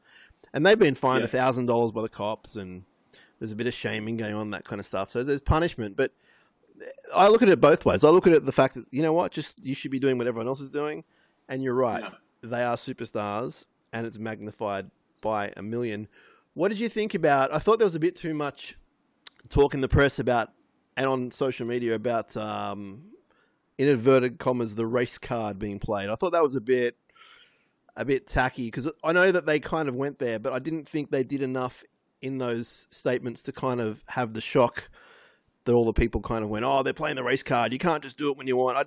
And 0.52 0.64
they've 0.64 0.78
been 0.78 0.94
fined 0.94 1.24
a 1.24 1.28
thousand 1.28 1.66
dollars 1.66 1.90
by 1.92 2.02
the 2.02 2.08
cops, 2.08 2.54
and 2.54 2.84
there's 3.38 3.50
a 3.50 3.56
bit 3.56 3.66
of 3.66 3.74
shaming 3.74 4.16
going 4.16 4.34
on, 4.34 4.50
that 4.50 4.64
kind 4.64 4.78
of 4.78 4.86
stuff. 4.86 5.10
So 5.10 5.24
there's 5.24 5.40
punishment, 5.40 5.96
but 5.96 6.12
I 7.14 7.26
look 7.28 7.42
at 7.42 7.48
it 7.48 7.60
both 7.60 7.84
ways. 7.84 8.04
I 8.04 8.10
look 8.10 8.26
at 8.26 8.32
it 8.32 8.44
the 8.44 8.52
fact 8.52 8.74
that 8.74 8.84
you 8.90 9.02
know 9.02 9.12
what, 9.12 9.32
just 9.32 9.64
you 9.64 9.74
should 9.74 9.90
be 9.90 9.98
doing 9.98 10.16
what 10.18 10.26
everyone 10.28 10.46
else 10.46 10.60
is 10.60 10.70
doing, 10.70 11.02
and 11.48 11.62
you're 11.62 11.74
right. 11.74 12.02
Yeah. 12.02 12.10
They 12.42 12.62
are 12.62 12.76
superstars, 12.76 13.64
and 13.92 14.06
it's 14.06 14.18
magnified 14.18 14.90
by 15.20 15.52
a 15.56 15.62
million. 15.62 16.08
What 16.52 16.68
did 16.68 16.78
you 16.78 16.88
think 16.88 17.14
about? 17.14 17.52
I 17.52 17.58
thought 17.58 17.78
there 17.78 17.86
was 17.86 17.94
a 17.94 18.00
bit 18.00 18.16
too 18.16 18.34
much 18.34 18.76
talk 19.48 19.74
in 19.74 19.80
the 19.80 19.88
press 19.88 20.18
about 20.18 20.50
and 20.96 21.06
on 21.06 21.30
social 21.30 21.66
media 21.66 21.94
about 21.94 22.36
um, 22.36 23.02
in 23.78 23.88
inverted 23.88 24.38
commas 24.38 24.74
the 24.74 24.86
race 24.86 25.18
card 25.18 25.58
being 25.58 25.78
played. 25.78 26.08
I 26.08 26.14
thought 26.14 26.32
that 26.32 26.42
was 26.42 26.54
a 26.54 26.60
bit 26.60 26.96
a 27.96 28.04
bit 28.04 28.26
tacky 28.26 28.66
because 28.66 28.90
I 29.02 29.12
know 29.12 29.30
that 29.30 29.46
they 29.46 29.60
kind 29.60 29.88
of 29.88 29.94
went 29.94 30.18
there, 30.18 30.38
but 30.38 30.52
I 30.52 30.58
didn't 30.58 30.88
think 30.88 31.10
they 31.10 31.24
did 31.24 31.42
enough 31.42 31.84
in 32.20 32.38
those 32.38 32.86
statements 32.90 33.42
to 33.42 33.52
kind 33.52 33.80
of 33.80 34.02
have 34.08 34.34
the 34.34 34.40
shock 34.40 34.88
that 35.64 35.72
all 35.72 35.84
the 35.84 35.92
people 35.92 36.20
kind 36.20 36.44
of 36.44 36.50
went, 36.50 36.64
"Oh, 36.64 36.82
they're 36.82 36.92
playing 36.92 37.16
the 37.16 37.24
race 37.24 37.42
card. 37.42 37.72
You 37.72 37.78
can't 37.78 38.02
just 38.02 38.18
do 38.18 38.30
it 38.30 38.36
when 38.36 38.46
you 38.46 38.56
want." 38.56 38.76
I, 38.76 38.84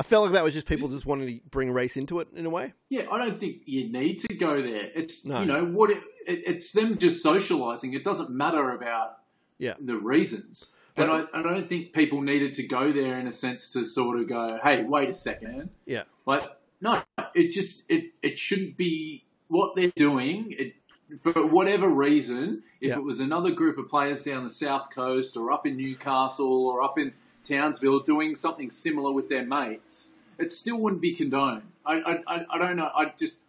I 0.00 0.02
felt 0.02 0.24
like 0.24 0.32
that 0.32 0.42
was 0.42 0.54
just 0.54 0.66
people 0.66 0.88
just 0.88 1.04
wanting 1.04 1.26
to 1.28 1.40
bring 1.50 1.70
race 1.70 1.94
into 1.98 2.20
it 2.20 2.28
in 2.34 2.46
a 2.46 2.50
way. 2.50 2.72
Yeah, 2.88 3.02
I 3.12 3.18
don't 3.18 3.38
think 3.38 3.60
you 3.66 3.92
need 3.92 4.18
to 4.20 4.34
go 4.34 4.62
there. 4.62 4.90
It's 4.94 5.26
No. 5.26 5.40
you 5.40 5.46
know 5.46 5.66
what 5.66 5.90
it, 5.90 5.98
it, 6.26 6.42
it's 6.46 6.72
them 6.72 6.96
just 6.96 7.22
socializing. 7.22 7.92
It 7.92 8.02
doesn't 8.02 8.30
matter 8.30 8.70
about 8.70 9.18
Yeah. 9.58 9.74
the 9.78 9.96
reasons. 9.96 10.74
And 10.96 11.10
I, 11.10 11.24
I 11.34 11.42
don't 11.42 11.68
think 11.68 11.92
people 11.92 12.22
needed 12.22 12.54
to 12.54 12.66
go 12.66 12.92
there 12.92 13.18
in 13.18 13.26
a 13.26 13.32
sense 13.32 13.70
to 13.74 13.84
sort 13.84 14.18
of 14.18 14.26
go, 14.28 14.58
hey, 14.64 14.84
wait 14.84 15.10
a 15.10 15.14
second. 15.14 15.68
Yeah. 15.84 16.04
Like, 16.24 16.44
no, 16.80 17.02
it 17.34 17.50
just 17.50 17.90
it 17.90 18.12
it 18.22 18.38
shouldn't 18.38 18.78
be 18.78 19.24
what 19.48 19.76
they're 19.76 19.92
doing. 19.96 20.54
It 20.58 20.74
for 21.20 21.32
whatever 21.46 21.92
reason, 21.94 22.62
if 22.80 22.88
Yeah. 22.90 22.96
it 22.96 23.04
was 23.04 23.20
another 23.20 23.50
group 23.50 23.76
of 23.76 23.88
players 23.90 24.22
down 24.22 24.44
the 24.44 24.50
south 24.50 24.88
coast 24.94 25.36
or 25.36 25.52
up 25.52 25.66
in 25.66 25.76
Newcastle 25.76 26.66
or 26.66 26.82
up 26.82 26.98
in 26.98 27.12
Townsville 27.42 28.00
doing 28.00 28.34
something 28.34 28.70
similar 28.70 29.12
with 29.12 29.28
their 29.28 29.44
mates, 29.44 30.14
it 30.38 30.50
still 30.52 30.80
wouldn't 30.80 31.02
be 31.02 31.14
condoned. 31.14 31.62
I 31.84 32.20
I, 32.26 32.46
I, 32.50 32.58
don't 32.58 32.76
know. 32.76 32.90
I 32.94 33.12
just 33.18 33.42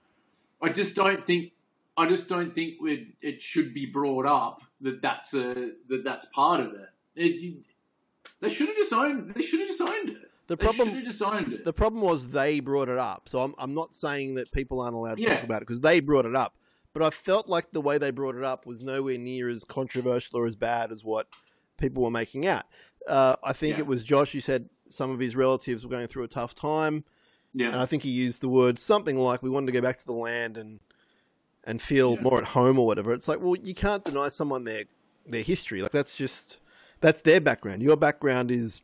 I 0.62 0.70
just 0.70 0.96
don't 0.96 1.24
think 1.26 1.52
I 1.98 2.08
just 2.08 2.30
don't 2.30 2.54
think 2.56 2.76
it, 2.82 3.08
it 3.22 3.42
should 3.42 3.74
be 3.74 3.86
brought 3.86 4.26
up 4.26 4.62
that 4.82 5.02
that's 5.02 5.34
a 5.34 5.72
that 5.90 6.04
that's 6.04 6.26
part 6.28 6.60
of 6.60 6.74
it. 6.74 6.90
it 7.16 7.36
you, 7.36 7.58
they 8.40 8.50
should 8.50 8.68
have 8.68 8.78
just 8.78 8.94
owned. 8.94 9.34
They 9.34 9.42
should 9.42 9.60
have 9.60 9.70
just 9.70 9.82
owned 9.82 10.10
it. 10.10 10.32
The 10.48 10.56
They 10.56 10.64
problem- 10.66 10.88
should 10.90 10.96
have 10.98 11.06
just 11.06 11.22
owned 11.22 11.54
it. 11.54 11.64
The 11.66 11.74
problem 11.74 12.02
was 12.02 12.30
they 12.30 12.60
brought 12.60 12.90
it 12.90 12.98
up. 12.98 13.30
So 13.30 13.42
I'm, 13.42 13.54
I'm 13.58 13.74
not 13.74 13.96
saying 13.96 14.36
that 14.36 14.52
people 14.52 14.82
aren't 14.82 14.96
allowed 14.96 15.18
to 15.18 15.24
Yeah. 15.24 15.36
talk 15.36 15.44
about 15.46 15.58
it 15.62 15.68
because 15.68 15.82
they 15.82 16.00
brought 16.00 16.26
it 16.26 16.36
up. 16.36 16.56
But 16.94 17.04
I 17.04 17.10
felt 17.10 17.48
like 17.48 17.72
the 17.72 17.80
way 17.80 17.98
they 17.98 18.12
brought 18.12 18.36
it 18.36 18.44
up 18.44 18.66
was 18.66 18.82
nowhere 18.84 19.18
near 19.18 19.48
as 19.48 19.64
controversial 19.64 20.40
or 20.40 20.46
as 20.46 20.56
bad 20.58 20.92
as 20.92 21.06
what 21.06 21.28
people 21.80 22.04
were 22.04 22.12
making 22.12 22.46
out. 22.46 22.66
Uh, 23.08 23.36
I 23.44 23.54
think 23.54 23.76
Yeah. 23.76 23.82
it 23.82 23.88
was 23.88 24.04
Josh 24.04 24.32
who 24.34 24.40
said 24.40 24.70
some 24.88 25.10
of 25.12 25.20
his 25.20 25.36
relatives 25.36 25.84
were 25.84 25.90
going 25.90 26.08
through 26.08 26.24
a 26.24 26.28
tough 26.28 26.54
time. 26.54 27.04
yeah, 27.54 27.68
And 27.68 27.78
I 27.78 27.86
think 27.86 28.04
he 28.04 28.10
used 28.10 28.42
the 28.42 28.48
word 28.50 28.80
something 28.80 29.18
like 29.18 29.42
we 29.44 29.50
wanted 29.50 29.66
to 29.68 29.72
go 29.74 29.82
back 29.82 29.98
to 29.98 30.06
the 30.06 30.14
land 30.14 30.58
and 30.58 30.80
and 31.64 31.80
feel 31.82 32.16
Yeah. 32.16 32.22
more 32.22 32.38
at 32.40 32.48
home 32.50 32.80
or 32.80 32.88
whatever. 32.88 33.14
It's 33.14 33.28
like, 33.28 33.40
well, 33.40 33.56
you 33.56 33.76
can't 33.76 34.04
deny 34.04 34.30
someone 34.30 34.64
their 34.64 34.86
their 35.28 35.44
history. 35.44 35.82
Like 35.82 35.92
that's 35.92 36.16
just 36.16 36.58
that's 37.02 37.22
their 37.22 37.40
background. 37.42 37.82
Your 37.82 37.96
background 37.98 38.50
is 38.52 38.82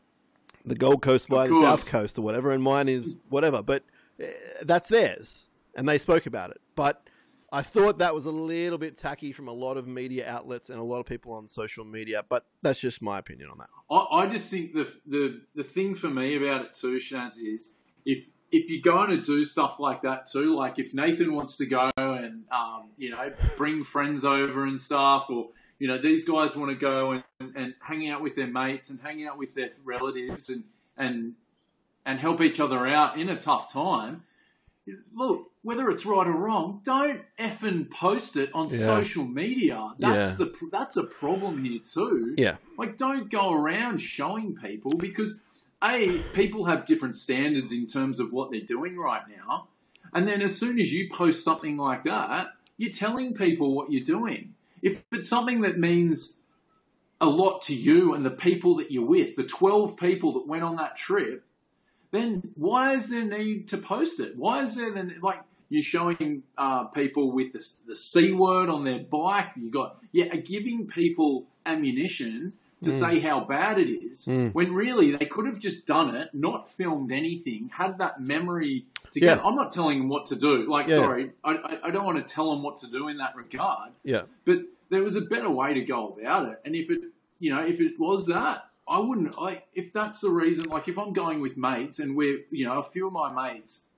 the 0.65 0.75
Gold 0.75 1.01
Coast 1.01 1.27
via 1.30 1.47
the. 1.47 1.60
South 1.62 1.88
Coast 1.88 2.17
or 2.19 2.21
whatever, 2.23 2.51
and 2.51 2.62
mine 2.62 2.88
is 2.89 3.15
whatever. 3.30 3.62
But 3.63 3.84
uh, 4.21 4.25
that's 4.63 4.89
theirs, 4.89 5.47
and 5.75 5.88
they 5.88 5.97
spoke 5.97 6.25
about 6.25 6.51
it. 6.51 6.60
But 6.75 7.07
I 7.51 7.62
thought 7.62 7.99
that 7.99 8.13
was 8.13 8.25
a 8.25 8.31
little 8.31 8.77
bit 8.77 8.97
tacky 8.97 9.31
from 9.31 9.47
a 9.47 9.53
lot 9.53 9.77
of 9.77 9.88
media 9.88 10.29
outlets 10.29 10.69
and 10.69 10.79
a 10.79 10.83
lot 10.83 10.99
of 10.99 11.05
people 11.05 11.33
on 11.33 11.47
social 11.47 11.86
media. 11.86 12.23
But 12.27 12.45
that's 12.62 12.79
just 12.79 13.01
my 13.01 13.19
opinion 13.19 13.49
on 13.49 13.60
that. 13.60 13.69
I, 13.89 14.23
I 14.23 14.27
just 14.27 14.51
think 14.51 14.73
the 14.73 14.91
the 15.05 15.41
the 15.55 15.63
thing 15.63 15.95
for 15.95 16.10
me 16.10 16.36
about 16.36 16.65
it 16.65 16.73
too, 16.73 16.97
Shaz, 16.97 17.38
is 17.38 17.77
if 18.05 18.27
if 18.51 18.69
you're 18.69 18.81
going 18.81 19.10
to 19.10 19.21
do 19.21 19.45
stuff 19.45 19.79
like 19.79 20.01
that 20.01 20.25
too, 20.25 20.55
like 20.55 20.79
if 20.79 20.93
Nathan 20.93 21.33
wants 21.33 21.57
to 21.57 21.65
go 21.65 21.91
and 21.95 22.43
um, 22.51 22.91
you 22.97 23.12
know 23.12 23.31
bring 23.55 23.83
friends 23.83 24.23
over 24.25 24.65
and 24.65 24.79
stuff, 24.79 25.29
or 25.29 25.49
you 25.79 25.88
know 25.88 25.97
these 25.97 26.27
guys 26.27 26.55
want 26.55 26.71
to 26.71 26.77
go 26.77 27.12
and, 27.12 27.23
and 27.55 27.75
hang 27.81 28.10
out 28.10 28.21
with 28.21 28.36
their 28.36 28.47
mates 28.47 28.89
and 28.89 28.99
hang 29.01 29.25
out 29.25 29.38
with 29.38 29.53
their 29.55 29.69
relatives 29.86 30.49
and 30.49 30.65
and 30.97 31.33
and 32.05 32.19
help 32.19 32.41
each 32.41 32.60
other 32.60 32.88
out 32.88 33.17
in 33.17 33.29
a 33.29 33.39
tough 33.39 33.71
time. 33.71 34.23
Look, 35.13 35.52
whether 35.63 35.89
it's 35.89 36.06
right 36.06 36.28
or 36.28 36.32
wrong, 36.32 36.82
don't 36.84 37.21
effing 37.38 37.89
post 37.91 38.38
it 38.38 38.50
on 38.54 38.69
Yeah. 38.69 38.78
social 38.78 39.26
media. 39.26 39.95
That's 40.00 40.39
Yeah. 40.39 40.45
the 40.45 40.69
that's 40.71 40.95
a 40.97 41.06
problem 41.06 41.63
here 41.65 41.80
too. 41.80 42.36
Yeah, 42.38 42.58
Like, 42.78 42.97
don't 42.97 43.30
go 43.30 43.52
around 43.54 44.00
showing 44.00 44.56
people 44.56 44.91
because 44.91 45.43
a 45.84 46.19
people 46.34 46.65
have 46.65 46.86
different 46.86 47.15
standards 47.15 47.71
in 47.71 47.86
terms 47.88 48.19
of 48.19 48.32
what 48.32 48.52
they're 48.52 48.62
doing 48.62 48.97
right 48.97 49.23
now, 49.28 49.67
and 50.13 50.28
then 50.28 50.41
as 50.41 50.58
soon 50.58 50.80
as 50.80 50.93
you 50.93 51.10
post 51.10 51.43
something 51.43 51.78
like 51.78 52.04
that, 52.06 52.54
you're 52.78 52.91
telling 52.91 53.34
people 53.34 53.73
what 53.73 53.91
you're 53.91 54.04
doing. 54.04 54.54
If 54.82 55.04
it's 55.12 55.28
something 55.28 55.62
that 55.62 55.78
means 55.78 56.43
a 57.19 57.26
lot 57.28 57.63
to 57.63 57.76
you 57.76 58.13
and 58.13 58.23
the 58.23 58.30
people 58.32 58.76
that 58.76 58.91
you're 58.91 59.06
with, 59.06 59.36
the 59.36 59.43
twelve 59.43 59.97
people 59.97 60.32
that 60.34 60.47
went 60.47 60.63
on 60.63 60.76
that 60.78 60.95
trip, 60.95 61.43
then 62.12 62.52
why 62.56 62.93
is 62.93 63.10
there 63.10 63.26
need 63.26 63.67
to 63.70 63.78
post 63.78 64.20
it? 64.20 64.38
Why 64.38 64.62
is 64.63 64.76
there 64.76 64.91
then 64.93 65.17
like 65.22 65.41
you're 65.70 65.84
showing 65.84 66.43
uh, 66.58 66.86
people 66.86 67.32
with 67.32 67.54
the, 67.54 67.63
the 67.88 67.96
c 67.96 68.32
word 68.34 68.70
on 68.70 68.84
their 68.86 69.00
bike? 69.00 69.50
You 69.56 69.70
got 69.72 69.98
yeah, 70.12 70.36
giving 70.36 70.88
people 70.88 71.46
ammunition 71.65 72.54
to 72.84 72.91
say 72.91 73.20
how 73.20 73.39
bad 73.39 73.80
it 73.80 73.89
is 73.89 74.26
Mm. 74.28 74.54
when 74.54 74.72
really 74.72 75.15
they 75.15 75.26
could 75.26 75.48
have 75.48 75.60
just 75.60 75.88
done 75.88 76.15
it, 76.15 76.30
not 76.34 76.70
filmed 76.70 77.12
anything, 77.12 77.72
had 77.74 77.98
that 77.98 78.28
memory 78.28 78.86
together. 79.12 79.41
Yeah. 79.41 79.48
I'm 79.48 79.56
not 79.56 79.72
telling 79.72 79.98
them 80.00 80.10
what 80.10 80.28
to 80.28 80.36
do. 80.36 80.70
Like, 80.70 80.88
Yeah. 80.88 80.98
sorry, 80.98 81.32
I, 81.43 81.52
I, 81.56 81.80
I 81.88 81.91
don't 81.91 82.06
want 82.06 82.26
to 82.26 82.34
tell 82.34 82.52
them 82.52 82.62
what 82.62 82.78
to 82.78 82.88
do 82.91 83.08
in 83.08 83.17
that 83.17 83.36
regard. 83.36 83.93
yeah, 84.04 84.24
But 84.46 84.60
there 84.89 85.04
was 85.04 85.15
a 85.15 85.22
better 85.22 85.50
way 85.50 85.74
to 85.74 85.82
go 85.82 86.15
about 86.22 86.50
it. 86.50 86.62
And 86.65 86.76
if 86.76 86.91
it, 86.91 87.02
you 87.39 87.50
know, 87.54 87.65
if 87.65 87.82
it 87.82 88.00
was 88.00 88.28
that, 88.28 88.70
I 88.89 89.00
wouldn't 89.00 89.39
like 89.39 89.67
if 89.73 89.91
that's 89.93 90.21
the 90.21 90.30
reason. 90.30 90.65
Like 90.65 90.88
if 90.88 90.97
I'm 90.97 91.13
going 91.13 91.41
with 91.41 91.58
mates 91.58 92.00
and 92.00 92.15
we're, 92.15 92.39
you 92.52 92.65
know, 92.67 92.80
a 92.80 92.84
few 92.84 93.08
of 93.08 93.13
my 93.13 93.32
mates 93.32 93.89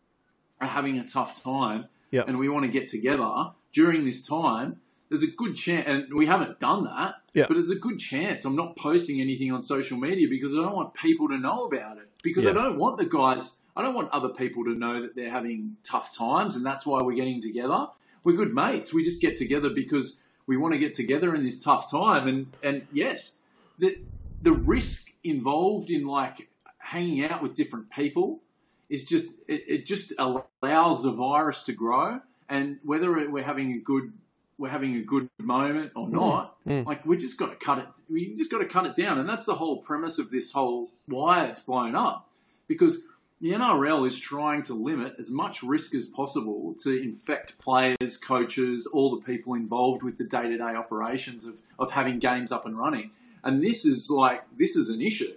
are 0.59 0.67
having 0.67 0.97
a 0.97 1.05
tough 1.05 1.43
time, 1.43 1.85
Yeah. 2.11 2.23
and 2.27 2.37
we 2.39 2.49
want 2.49 2.65
to 2.65 2.71
get 2.71 2.87
together 2.87 3.51
during 3.71 4.05
this 4.05 4.25
time. 4.27 4.81
There's 5.09 5.23
a 5.23 5.27
good 5.31 5.55
chance, 5.55 5.87
and 5.87 6.13
we 6.13 6.27
haven't 6.27 6.59
done 6.59 6.83
that. 6.83 7.15
Yeah. 7.33 7.45
But 7.47 7.55
there's 7.55 7.71
a 7.71 7.75
good 7.79 7.97
chance 7.97 8.45
I'm 8.45 8.55
not 8.55 8.77
posting 8.77 9.19
anything 9.21 9.51
on 9.51 9.63
social 9.63 9.97
media 9.97 10.27
because 10.29 10.53
I 10.53 10.57
don't 10.57 10.75
want 10.75 10.93
people 10.93 11.27
to 11.29 11.37
know 11.37 11.65
about 11.65 11.97
it. 11.97 12.09
Because 12.21 12.45
I 12.45 12.51
don't 12.53 12.77
want 12.77 12.99
the 12.99 13.05
guys, 13.05 13.61
I 13.75 13.81
don't 13.81 13.95
want 13.95 14.11
other 14.11 14.29
people 14.29 14.65
to 14.65 14.75
know 14.75 15.01
that 15.01 15.15
they're 15.15 15.31
having 15.31 15.77
tough 15.83 16.15
times, 16.15 16.55
and 16.55 16.63
that's 16.65 16.85
why 16.85 17.01
we're 17.01 17.15
getting 17.15 17.41
together. 17.41 17.87
We're 18.23 18.35
good 18.35 18.53
mates. 18.53 18.93
We 18.93 19.03
just 19.03 19.21
get 19.21 19.35
together 19.35 19.69
because 19.69 20.23
we 20.45 20.57
want 20.57 20.73
to 20.73 20.79
get 20.79 20.93
together 20.93 21.33
in 21.33 21.43
this 21.43 21.63
tough 21.63 21.89
time. 21.89 22.27
And 22.27 22.47
and 22.61 22.87
yes, 22.91 23.41
the 23.79 23.95
the 24.41 24.53
risk 24.53 25.11
involved 25.23 25.89
in 25.89 26.05
like 26.05 26.49
hanging 26.77 27.23
out 27.25 27.41
with 27.41 27.55
different 27.55 27.91
people 27.91 28.41
is 28.89 29.05
just 29.05 29.35
it, 29.47 29.63
it 29.67 29.85
just 29.85 30.13
allows 30.17 31.03
the 31.03 31.11
virus 31.11 31.63
to 31.63 31.73
grow. 31.73 32.21
And 32.47 32.79
whether 32.83 33.15
it, 33.17 33.31
we're 33.31 33.43
having 33.43 33.71
a 33.73 33.79
good 33.79 34.13
we're 34.57 34.69
having 34.69 34.95
a 34.95 35.01
good 35.01 35.29
moment 35.37 35.93
or 35.95 36.09
not, 36.09 36.57
mm. 36.65 36.85
like 36.85 37.05
we 37.05 37.15
just 37.15 37.39
got 37.39 37.49
to 37.49 37.55
cut 37.55 37.77
it. 37.77 37.87
We 38.09 38.35
just 38.35 38.51
got 38.51 38.59
to 38.59 38.65
cut 38.65 38.85
it 38.85 38.95
down, 38.95 39.17
and 39.17 39.27
that's 39.27 39.45
the 39.45 39.55
whole 39.55 39.77
premise 39.77 40.19
of 40.19 40.31
this 40.31 40.51
whole 40.51 40.89
why 41.05 41.45
it's 41.45 41.61
blown 41.61 41.95
up. 41.95 42.29
Because 42.67 43.07
the 43.39 43.53
NRL 43.53 44.05
is 44.05 44.19
trying 44.19 44.63
to 44.63 44.73
limit 44.73 45.15
as 45.17 45.31
much 45.31 45.63
risk 45.63 45.95
as 45.95 46.07
possible 46.07 46.75
to 46.83 47.01
infect 47.01 47.57
players, 47.57 48.17
coaches, 48.17 48.85
all 48.85 49.15
the 49.15 49.21
people 49.21 49.53
involved 49.53 50.03
with 50.03 50.17
the 50.17 50.25
day 50.25 50.49
to 50.49 50.57
day 50.57 50.75
operations 50.75 51.45
of, 51.45 51.61
of 51.79 51.91
having 51.91 52.19
games 52.19 52.51
up 52.51 52.65
and 52.65 52.77
running. 52.77 53.11
And 53.43 53.63
this 53.63 53.85
is 53.85 54.09
like, 54.09 54.43
this 54.57 54.75
is 54.75 54.89
an 54.89 55.01
issue 55.01 55.33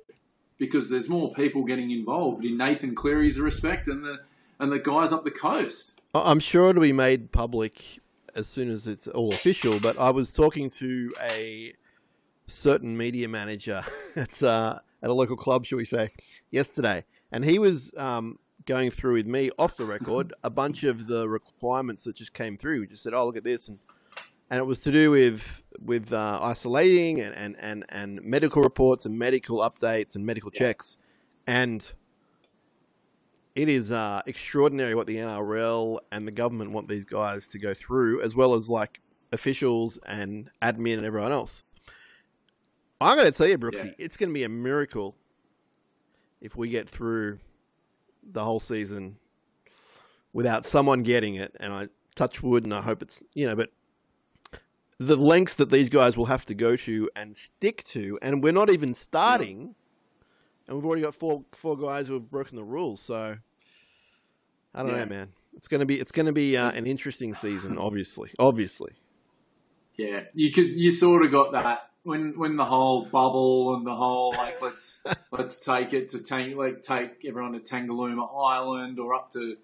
because 0.59 0.91
there's 0.91 1.09
more 1.09 1.33
people 1.33 1.65
getting 1.65 1.91
involved 1.91 2.45
in 2.45 2.57
Nathan 2.57 2.95
Cleary's 2.95 3.39
respect 3.41 3.89
and 3.89 4.05
the, 4.05 4.21
and 4.59 4.71
the 4.71 4.79
guys 4.79 5.13
up 5.13 5.25
the 5.25 5.31
coast. 5.31 6.01
I'm 6.15 6.41
sure 6.41 6.71
it'll 6.71 6.83
be 6.83 6.93
made 6.93 7.33
public 7.33 8.01
as 8.35 8.47
soon 8.47 8.71
as 8.71 8.87
it's 8.87 9.07
all 9.07 9.33
official, 9.33 9.79
but 9.81 9.99
I 9.99 10.11
was 10.11 10.33
talking 10.33 10.71
to 10.71 11.13
a 11.21 11.75
certain 12.47 12.97
media 12.97 13.29
manager 13.29 13.85
at, 14.17 14.43
uh, 14.43 14.79
at 15.03 15.11
a 15.11 15.15
local 15.15 15.37
club, 15.37 15.67
shall 15.67 15.79
we 15.79 15.85
say, 15.85 16.11
yesterday 16.51 17.05
and 17.33 17.45
he 17.45 17.59
was 17.59 17.91
um, 17.97 18.39
going 18.67 18.91
through 18.91 19.15
with 19.15 19.27
me 19.27 19.51
off 19.59 19.77
the 19.77 19.87
record 19.87 20.33
a 20.45 20.51
bunch 20.51 20.85
of 20.85 21.07
the 21.07 21.29
requirements 21.29 22.05
that 22.05 22.15
just 22.15 22.35
came 22.35 22.57
through. 22.57 22.87
Just 22.87 23.03
said, 23.03 23.15
"Oh, 23.15 23.27
look 23.27 23.39
at 23.39 23.45
this," 23.45 23.67
and 23.69 23.79
and 24.53 24.61
it 24.61 24.65
was 24.65 24.81
to 24.81 24.93
do 24.93 25.11
with 25.11 25.63
with 25.81 26.13
uh, 26.13 26.39
isolating 26.43 27.21
and, 27.21 27.35
and, 27.35 27.57
and, 27.59 27.85
and 27.89 28.23
medical 28.23 28.63
reports 28.63 29.07
and 29.07 29.19
medical 29.19 29.59
updates 29.59 30.15
and 30.15 30.27
medical 30.27 30.51
checks, 30.51 30.99
and 31.47 31.93
it 33.57 33.69
is 33.69 33.91
uh, 33.91 34.21
extraordinary 34.27 34.95
what 34.95 35.07
the 35.07 35.17
NRL 35.17 35.99
and 36.13 36.29
the 36.29 36.31
government 36.31 36.71
want 36.71 36.87
these 36.87 37.07
guys 37.07 37.49
to 37.49 37.59
go 37.59 37.73
through, 37.73 38.21
as 38.21 38.37
well 38.37 38.53
as 38.55 38.69
like 38.69 39.01
officials 39.33 39.99
and 40.05 40.51
admin 40.61 40.99
and 40.99 41.07
everyone 41.07 41.33
else. 41.33 41.65
I'm 43.01 43.17
going 43.17 43.33
to 43.33 43.37
tell 43.37 43.49
you, 43.49 43.57
Brookesy, 43.57 43.87
yeah. 43.87 43.93
it's 43.99 44.19
going 44.19 44.29
to 44.29 44.35
be 44.35 44.45
a 44.45 44.51
miracle 44.51 45.17
if 46.43 46.57
we 46.57 46.69
get 46.69 46.91
through 46.91 47.39
the 48.23 48.45
whole 48.45 48.61
season 48.61 49.17
without 50.35 50.67
someone 50.67 51.03
getting 51.03 51.37
it, 51.37 51.57
and 51.59 51.73
I 51.73 51.89
touch 52.15 52.43
wood 52.43 52.65
and 52.65 52.75
I 52.75 52.83
hope 52.83 53.01
it's, 53.01 53.23
you 53.33 53.47
know, 53.47 53.57
but 53.57 53.71
the 55.07 55.17
lengths 55.17 55.55
that 55.57 55.71
these 55.71 55.89
guys 55.89 56.17
will 56.17 56.27
have 56.27 56.47
to 56.47 56.55
go 56.55 56.77
to 56.77 57.11
and 57.15 57.37
stick 57.37 57.85
to, 57.85 58.19
and 58.23 58.43
we're 58.43 58.53
not 58.53 58.71
even 58.71 58.95
starting, 58.95 59.75
and 60.67 60.77
we've 60.77 60.87
already 60.87 61.03
got 61.03 61.15
four 61.15 61.45
four 61.53 61.77
guys 61.77 62.09
who 62.09 62.15
have 62.15 62.31
broken 62.31 62.57
the 62.57 62.65
rules. 62.65 63.01
So 63.01 63.37
I 64.75 64.83
don't 64.83 64.93
yeah. 64.93 65.05
know, 65.05 65.07
man. 65.07 65.29
It's 65.55 65.69
gonna 65.69 65.87
be 65.87 66.01
it's 66.01 66.13
gonna 66.13 66.33
be 66.33 66.57
uh, 66.57 66.71
an 66.73 66.87
interesting 66.87 67.35
season, 67.35 67.79
obviously, 67.79 68.31
obviously. 68.39 68.93
Yeah, 69.97 70.23
you 70.33 70.53
could 70.53 70.69
you 70.69 70.91
sort 70.91 71.25
of 71.25 71.31
got 71.31 71.53
that 71.53 71.91
when 72.03 72.39
when 72.39 72.57
the 72.57 72.65
whole 72.65 73.05
bubble 73.05 73.75
and 73.75 73.87
the 73.87 73.95
whole 73.95 74.33
like 74.33 74.61
let's 74.63 75.05
let's 75.31 75.65
take 75.65 75.93
it 75.93 76.09
to 76.11 76.23
Tang 76.23 76.57
like 76.57 76.83
take 76.83 77.25
everyone 77.27 77.53
to 77.53 77.61
Tangalooma 77.61 78.29
Island 78.35 78.99
or 78.99 79.15
up 79.15 79.31
to 79.33 79.57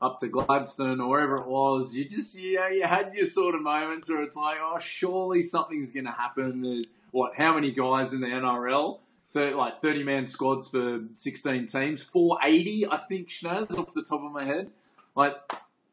up 0.00 0.18
to 0.20 0.28
Gladstone 0.28 1.00
or 1.00 1.08
wherever 1.08 1.36
it 1.38 1.46
was, 1.46 1.94
you 1.94 2.04
just 2.04 2.38
yeah 2.40 2.68
you 2.68 2.84
had 2.84 3.12
your 3.14 3.24
sort 3.24 3.54
of 3.54 3.62
moments 3.62 4.08
where 4.08 4.22
it's 4.22 4.36
like 4.36 4.58
oh 4.60 4.78
surely 4.78 5.42
something's 5.42 5.92
gonna 5.92 6.12
happen. 6.12 6.62
There's 6.62 6.96
what 7.10 7.36
how 7.36 7.54
many 7.54 7.72
guys 7.72 8.12
in 8.12 8.20
the 8.20 8.28
NRL? 8.28 8.98
30, 9.32 9.56
like 9.56 9.78
thirty 9.78 10.02
man 10.02 10.26
squads 10.26 10.68
for 10.68 11.00
sixteen 11.14 11.66
teams, 11.66 12.02
four 12.02 12.38
eighty 12.42 12.86
I 12.86 12.96
think 12.96 13.28
Schnaz 13.28 13.76
off 13.78 13.92
the 13.94 14.02
top 14.02 14.22
of 14.22 14.32
my 14.32 14.44
head. 14.44 14.70
Like 15.14 15.36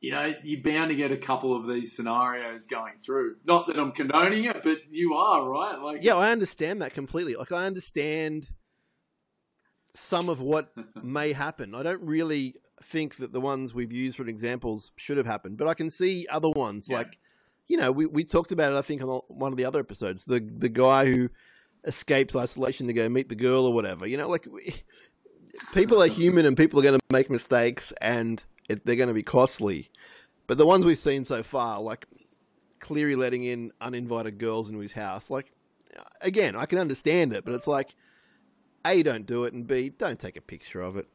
you 0.06 0.12
know, 0.12 0.36
you're 0.44 0.62
bound 0.62 0.90
to 0.90 0.96
get 0.96 1.12
a 1.12 1.18
couple 1.18 1.56
of 1.56 1.68
these 1.68 1.96
scenarios 1.96 2.68
going 2.68 2.94
through. 3.00 3.38
Not 3.44 3.66
that 3.66 3.80
I'm 3.80 3.92
condoning 3.92 4.46
it, 4.46 4.62
but 4.64 4.78
you 4.92 5.16
are, 5.16 5.44
right? 5.44 5.80
Like, 5.82 6.04
yeah, 6.04 6.16
I 6.16 6.32
understand 6.32 6.84
that 6.84 6.94
completely. 6.94 7.36
Like, 7.36 7.52
I 7.52 7.66
understand 7.66 8.52
some 9.96 10.30
of 10.30 10.42
what 10.42 10.72
may 11.04 11.34
happen. 11.34 11.74
I 11.74 11.82
don't 11.82 12.04
really 12.04 12.54
think 12.86 13.18
that 13.18 13.34
the 13.34 13.42
ones 13.42 13.74
we've 13.74 13.92
used 13.92 14.18
for 14.18 14.28
examples 14.28 14.92
should 14.96 15.18
have 15.18 15.26
happened, 15.26 15.58
but 15.58 15.68
I 15.68 15.74
can 15.74 15.90
see 15.90 16.28
other 16.30 16.50
ones. 16.50 16.88
Yeah. 16.90 16.98
Like, 16.98 17.20
you 17.68 17.78
know, 17.78 17.92
we, 17.92 18.06
we 18.06 18.24
talked 18.24 18.52
about 18.52 18.72
it, 18.72 18.78
I 18.78 18.82
think, 18.82 19.02
on 19.02 19.22
one 19.28 19.52
of 19.52 19.58
the 19.58 19.66
other 19.66 19.80
episodes. 19.80 20.26
The 20.26 20.40
the 20.40 20.70
guy 20.70 21.06
who 21.06 21.30
escapes 21.84 22.36
isolation 22.36 22.88
to 22.88 22.94
go 22.94 23.10
meet 23.10 23.30
the 23.30 23.36
girl 23.36 23.66
or 23.66 23.74
whatever. 23.74 24.06
You 24.08 24.18
know, 24.18 24.28
like, 24.28 24.48
we, 24.50 24.76
people 25.74 26.02
are 26.02 26.08
human 26.08 26.46
and 26.46 26.56
people 26.58 26.80
are 26.80 26.84
going 26.84 27.00
to 27.00 27.06
make 27.12 27.30
mistakes 27.30 27.94
and 28.02 28.44
it, 28.70 28.86
they're 28.86 28.96
going 28.96 29.08
to 29.08 29.14
be 29.14 29.24
costly. 29.24 29.90
But 30.48 30.58
the 30.58 30.66
ones 30.66 30.86
we've 30.86 30.98
seen 30.98 31.26
so 31.26 31.44
far, 31.44 31.82
like 31.82 32.06
Cleary 32.80 33.16
letting 33.16 33.44
in 33.44 33.72
uninvited 33.82 34.38
girls 34.38 34.70
into 34.70 34.82
his 34.82 34.94
house, 34.94 35.30
like 35.30 35.52
again, 36.22 36.56
I 36.56 36.66
can 36.66 36.80
understand 36.80 37.34
it, 37.34 37.46
but 37.46 37.54
it's 37.54 37.68
like 37.68 37.96
a 38.86 39.02
don't 39.04 39.26
do 39.26 39.44
it, 39.46 39.54
and 39.54 39.66
b 39.66 39.90
don't 39.90 40.20
take 40.20 40.38
a 40.38 40.42
picture 40.42 40.82
of 40.82 40.98
it. 40.98 41.08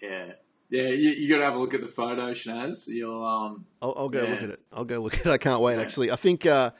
Yeah, 0.00 0.32
yeah, 0.74 0.88
you, 0.88 1.10
you 1.10 1.28
got 1.28 1.38
to 1.38 1.44
have 1.44 1.54
a 1.54 1.58
look 1.58 1.72
at 1.72 1.82
the 1.82 1.86
photo, 1.86 2.32
Schnaz. 2.32 2.88
You'll 2.88 3.24
um, 3.24 3.64
I'll, 3.80 3.94
I'll 3.96 4.08
go 4.08 4.24
yeah. 4.24 4.30
look 4.30 4.42
at 4.42 4.50
it. 4.50 4.60
I'll 4.72 4.84
go 4.84 4.98
look 4.98 5.14
at 5.14 5.26
it. 5.26 5.30
I 5.30 5.38
can't 5.38 5.60
wait. 5.60 5.76
Yeah. 5.76 5.82
Actually, 5.82 6.10
I 6.10 6.16
think 6.16 6.46
uh, 6.46 6.72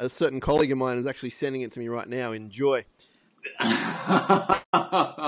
a 0.00 0.08
certain 0.08 0.40
colleague 0.40 0.72
of 0.72 0.78
mine 0.78 0.98
is 0.98 1.06
actually 1.06 1.30
sending 1.30 1.62
it 1.62 1.70
to 1.72 1.78
me 1.78 1.86
right 1.86 2.08
now. 2.08 2.32
Enjoy. 2.32 2.84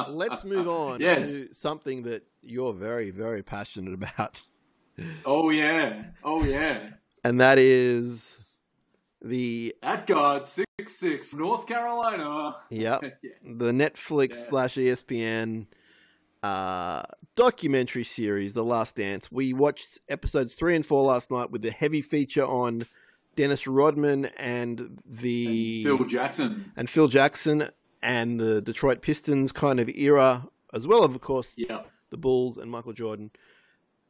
Let's 0.08 0.44
move 0.44 0.66
on 0.66 1.00
yes. 1.00 1.26
to 1.26 1.54
something 1.54 2.02
that 2.02 2.24
you're 2.42 2.72
very, 2.72 3.12
very 3.12 3.44
passionate 3.44 3.94
about. 3.94 4.40
Oh 5.24 5.50
yeah, 5.50 6.06
oh 6.24 6.42
yeah. 6.42 6.90
And 7.22 7.40
that 7.40 7.58
is 7.58 8.40
the 9.22 9.76
at 9.80 10.08
guard 10.08 10.44
six 10.46 10.66
six 10.86 11.32
North 11.32 11.68
Carolina. 11.68 12.56
Yep, 12.70 13.02
yeah. 13.22 13.30
the 13.44 13.70
Netflix 13.70 14.30
yeah. 14.30 14.34
slash 14.34 14.74
ESPN 14.74 15.66
uh, 16.42 17.02
documentary 17.38 18.02
series, 18.02 18.54
The 18.54 18.64
Last 18.64 18.96
Dance. 18.96 19.30
We 19.30 19.52
watched 19.52 20.00
episodes 20.08 20.54
three 20.54 20.74
and 20.74 20.84
four 20.84 21.04
last 21.04 21.30
night 21.30 21.52
with 21.52 21.62
the 21.62 21.70
heavy 21.70 22.02
feature 22.02 22.44
on 22.44 22.84
Dennis 23.36 23.68
Rodman 23.68 24.24
and 24.36 24.98
the 25.06 25.84
and 25.86 25.98
Phil 25.98 26.04
Jackson 26.04 26.72
and 26.76 26.90
Phil 26.90 27.06
Jackson 27.06 27.70
and 28.02 28.40
the 28.40 28.60
Detroit 28.60 29.02
Pistons 29.02 29.52
kind 29.52 29.78
of 29.78 29.88
era, 29.88 30.48
as 30.74 30.88
well 30.88 31.04
of 31.04 31.20
course 31.20 31.54
yeah. 31.56 31.82
the 32.10 32.16
Bulls 32.16 32.58
and 32.58 32.72
Michael 32.72 32.92
Jordan. 32.92 33.30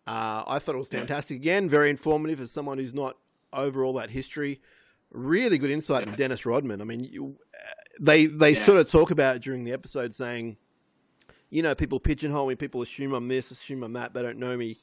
Uh, 0.06 0.44
I 0.46 0.58
thought 0.58 0.74
it 0.74 0.78
was 0.78 0.88
fantastic. 0.88 1.36
Again, 1.36 1.68
very 1.68 1.90
informative 1.90 2.40
as 2.40 2.50
someone 2.50 2.78
who's 2.78 2.94
not 2.94 3.18
over 3.52 3.84
all 3.84 3.92
that 3.92 4.08
history. 4.08 4.62
Really 5.10 5.58
good 5.58 5.70
insight 5.70 6.06
yeah. 6.06 6.16
Dennis 6.16 6.46
Rodman. 6.46 6.80
I 6.80 6.84
mean, 6.84 7.04
you, 7.04 7.36
they 8.00 8.24
they 8.24 8.52
yeah. 8.52 8.58
sort 8.58 8.78
of 8.78 8.90
talk 8.90 9.10
about 9.10 9.36
it 9.36 9.42
during 9.42 9.64
the 9.64 9.72
episode, 9.72 10.14
saying, 10.14 10.56
you 11.50 11.62
know, 11.62 11.74
people 11.74 12.00
pigeonhole 12.00 12.48
me, 12.48 12.54
people 12.54 12.82
assume 12.82 13.12
I'm 13.14 13.28
this, 13.28 13.50
assume 13.50 13.82
I'm 13.82 13.92
that, 13.94 14.14
they 14.14 14.22
don't 14.22 14.38
know 14.38 14.56
me. 14.56 14.78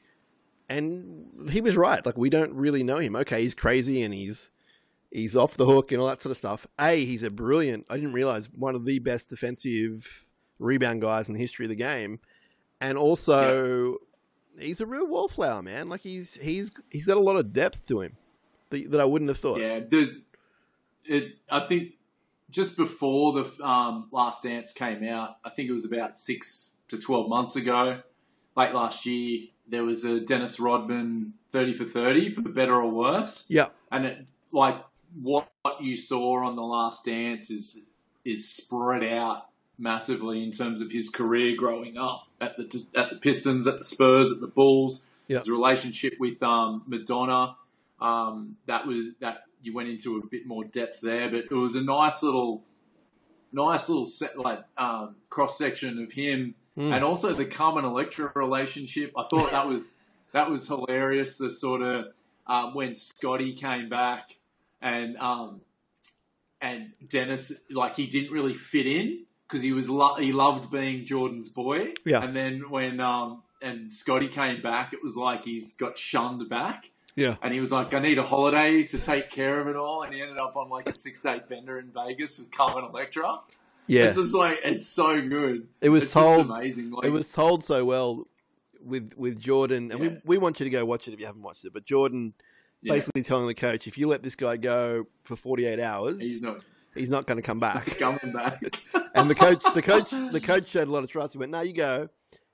And 0.68 1.50
he 1.52 1.62
was 1.62 1.78
right. 1.78 2.04
Like 2.06 2.18
we 2.18 2.30
don't 2.30 2.54
really 2.54 2.84
know 2.84 2.98
him. 2.98 3.16
Okay, 3.16 3.44
he's 3.44 3.54
crazy 3.54 4.02
and 4.02 4.14
he's 4.14 4.50
he's 5.12 5.36
off 5.36 5.56
the 5.58 5.66
hook 5.66 5.92
and 5.92 6.02
all 6.02 6.08
that 6.08 6.22
sort 6.22 6.32
of 6.32 6.38
stuff. 6.38 6.66
A, 6.80 7.06
he's 7.06 7.22
a 7.22 7.30
brilliant. 7.30 7.86
I 7.90 7.96
didn't 7.96 8.14
realize 8.14 8.50
one 8.52 8.74
of 8.74 8.86
the 8.86 9.00
best 9.00 9.30
defensive 9.30 10.26
rebound 10.58 11.02
guys 11.02 11.28
in 11.28 11.36
the 11.36 11.40
history 11.40 11.66
of 11.66 11.70
the 11.70 11.76
game, 11.76 12.20
and 12.82 12.98
also 12.98 13.98
he's 14.60 14.82
a 14.82 14.86
real 14.88 15.08
wallflower, 15.08 15.62
man. 15.62 15.88
Like 15.88 16.02
he's 16.02 16.36
he's 16.36 16.72
he's 16.90 17.06
got 17.06 17.18
a 17.18 17.22
lot 17.22 17.36
of 17.36 17.54
depth 17.54 17.88
to 17.90 18.02
him 18.02 18.18
that, 18.70 18.90
that 18.92 19.00
I 19.00 19.06
wouldn't 19.06 19.30
have 19.30 19.38
thought. 19.38 19.60
Yeah, 19.60 19.82
there's 19.88 20.26
it. 21.04 21.36
I 21.50 21.62
think 21.68 21.94
just 22.50 22.78
before 22.78 23.34
the 23.34 23.64
um, 23.66 24.08
Last 24.12 24.44
Dance 24.44 24.74
came 24.74 25.04
out, 25.08 25.38
I 25.44 25.50
think 25.50 25.70
it 25.70 25.74
was 25.74 25.86
about 25.86 26.18
six 26.18 26.72
to 26.90 26.98
twelve 26.98 27.30
months 27.30 27.56
ago, 27.56 28.02
late 28.56 28.74
last 28.74 29.06
year. 29.06 29.48
There 29.68 29.84
was 29.84 30.04
a 30.04 30.20
Dennis 30.20 30.60
Rodman 30.60 31.34
thirty 31.50 31.74
for 31.74 31.86
thirty 31.86 32.30
for 32.30 32.42
better 32.42 32.76
or 32.76 32.90
worse. 32.90 33.46
Yeah, 33.50 33.70
and 33.92 34.06
it 34.06 34.26
like 34.52 34.84
what 35.22 35.48
you 35.82 35.96
saw 35.96 36.46
on 36.46 36.56
the 36.56 36.64
Last 36.64 37.06
Dance 37.06 37.50
is 37.50 37.90
is 38.24 38.48
spread 38.48 39.04
out 39.04 39.48
massively 39.78 40.44
in 40.44 40.52
terms 40.52 40.82
of 40.82 40.92
his 40.92 41.10
career 41.10 41.56
growing 41.58 41.98
up 41.98 42.28
at 42.40 42.58
the 42.58 42.86
at 42.96 43.10
the 43.10 43.16
Pistons, 43.18 43.68
at 43.68 43.80
the 43.80 43.84
Spurs, 43.84 44.32
at 44.32 44.40
the 44.40 44.48
Bulls. 44.48 45.10
Yep. 45.28 45.40
His 45.40 45.50
relationship 45.50 46.14
with 46.20 46.44
um, 46.44 46.84
Madonna. 46.86 47.56
Um, 48.00 48.58
that 48.68 48.86
was 48.86 49.08
that 49.22 49.46
you 49.66 49.74
went 49.74 49.90
into 49.90 50.18
a 50.18 50.26
bit 50.26 50.46
more 50.46 50.64
depth 50.64 51.02
there, 51.02 51.30
but 51.30 51.46
it 51.50 51.52
was 51.52 51.76
a 51.76 51.84
nice 51.84 52.24
little, 52.24 52.64
nice 53.52 53.90
little 53.90 54.06
set, 54.06 54.38
like 54.38 54.64
um, 54.78 55.16
cross 55.30 55.58
section 55.58 56.00
of 56.00 56.14
him, 56.14 56.56
mm. 56.78 56.94
and 56.94 57.04
also 57.04 57.34
the 57.34 57.46
Carmen 57.46 57.86
Electra 57.86 58.32
relationship. 58.36 59.12
I 59.18 59.24
thought 59.30 59.52
that 59.52 59.68
was 59.68 59.98
that 60.34 60.50
was 60.50 60.68
hilarious. 60.68 61.38
The 61.38 61.50
sort 61.50 61.82
of 61.82 62.06
um, 62.48 62.74
when 62.74 62.96
Scotty 62.96 63.54
came 63.54 63.90
back 63.90 64.36
and 64.82 65.18
um, 65.18 65.62
and 66.62 66.92
Dennis 67.08 67.64
like 67.72 67.96
he 67.96 68.08
didn't 68.08 68.32
really 68.32 68.54
fit 68.54 68.86
in 68.86 69.26
because 69.48 69.64
he 69.64 69.74
was 69.74 69.90
lo- 69.90 70.16
he 70.16 70.32
loved 70.32 70.72
being 70.72 71.06
Jordan's 71.06 71.50
boy. 71.50 71.94
Yeah. 72.06 72.24
And 72.24 72.36
then 72.36 72.70
when 72.70 73.00
um 73.00 73.44
and 73.62 73.92
Scotty 73.92 74.28
came 74.28 74.62
back, 74.62 74.94
it 74.94 75.00
was 75.02 75.16
like 75.16 75.46
he's 75.46 75.76
got 75.76 75.98
shunned 75.98 76.48
back. 76.50 76.92
Yeah. 77.16 77.36
And 77.42 77.54
he 77.54 77.60
was 77.60 77.72
like, 77.72 77.94
I 77.94 78.00
need 78.00 78.18
a 78.18 78.24
holiday 78.24 78.84
to 78.84 78.98
take 79.00 79.30
care 79.32 79.62
of 79.62 79.68
it 79.68 79.76
all. 79.76 80.04
And 80.04 80.14
he 80.14 80.22
ended 80.22 80.38
up 80.38 80.56
on 80.56 80.70
like 80.70 80.88
a 80.90 80.94
six 80.94 81.22
day 81.22 81.42
bender 81.48 81.80
in 81.80 81.92
Vegas 81.92 82.38
with 82.40 82.52
Carmen 82.52 82.84
Electra. 82.86 83.40
Yeah. 83.88 84.06
It's 84.06 84.18
just 84.18 84.34
like, 84.36 84.60
it's 84.64 84.86
so 84.88 85.22
good. 85.28 85.68
It 85.82 85.90
was 85.90 86.04
it's 86.04 86.14
told, 86.14 86.50
amazing. 86.50 86.92
Like, 86.92 87.06
it 87.06 87.12
was 87.12 87.32
told 87.32 87.64
so 87.64 87.86
well. 87.86 88.26
with 88.82 89.14
with 89.18 89.40
Jordan, 89.40 89.92
and 89.92 90.04
Yeah. 90.04 90.10
we 90.10 90.22
we 90.26 90.38
want 90.38 90.60
you 90.60 90.64
to 90.66 90.70
go 90.70 90.86
watch 90.86 91.08
it 91.08 91.14
if 91.14 91.20
you 91.20 91.26
haven't 91.26 91.42
watched 91.42 91.66
it. 91.66 91.74
But 91.74 91.86
Jordan 91.86 92.34
Yeah. 92.82 92.94
basically 92.94 93.24
telling 93.24 93.48
the 93.48 93.56
coach, 93.56 93.88
if 93.88 93.98
you 93.98 94.08
let 94.08 94.22
this 94.22 94.36
guy 94.36 94.58
go 94.58 95.08
for 95.24 95.36
48 95.36 95.80
hours, 95.80 96.20
He's 96.22 96.42
not 96.42 96.64
he's 96.94 97.10
not 97.10 97.26
going 97.28 97.38
to 97.38 97.42
come 97.42 97.58
back. 97.60 97.86
coming 97.98 98.32
back. 98.34 98.62
and 99.16 99.30
the 99.30 99.36
coach, 99.36 99.64
the 99.74 99.82
coach, 99.82 100.12
the 100.12 100.42
coach 100.42 100.68
showed 100.70 100.88
a 100.88 100.92
lot 100.92 101.04
of 101.04 101.10
trust. 101.10 101.34
He 101.34 101.40
went, 101.40 101.52
"No, 101.52 101.62
you 101.62 101.74
go," 101.74 102.10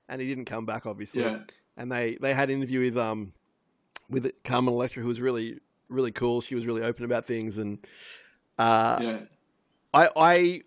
and 0.08 0.20
he 0.22 0.28
didn't 0.28 0.46
come 0.46 0.64
back, 0.66 0.86
obviously. 0.86 1.22
Yeah. 1.22 1.40
And 1.76 1.90
they 1.92 2.16
they 2.20 2.32
had 2.32 2.48
an 2.50 2.56
interview 2.56 2.80
with 2.80 2.96
um 2.96 3.32
with 4.12 4.30
Carmen 4.44 4.72
Electra, 4.72 5.02
who 5.02 5.08
was 5.08 5.20
really 5.20 5.58
really 5.88 6.12
cool. 6.12 6.40
She 6.40 6.54
was 6.54 6.66
really 6.66 6.82
open 6.82 7.04
about 7.04 7.26
things, 7.26 7.58
and 7.58 7.78
uh, 8.58 8.98
yeah. 9.00 9.18
I 9.92 10.08
I 10.16 10.62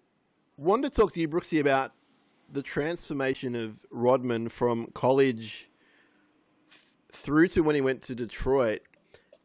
wanted 0.58 0.92
to 0.92 0.96
talk 0.96 1.14
to 1.14 1.22
you, 1.22 1.28
Brookesy, 1.28 1.60
about 1.60 1.94
the 2.52 2.62
transformation 2.62 3.56
of 3.56 3.86
Rodman 3.90 4.50
from 4.50 4.88
college 4.94 5.70
th- 6.70 6.82
through 7.12 7.48
to 7.50 7.62
when 7.62 7.76
he 7.76 7.82
went 7.82 8.02
to 8.04 8.16
Detroit. 8.16 8.82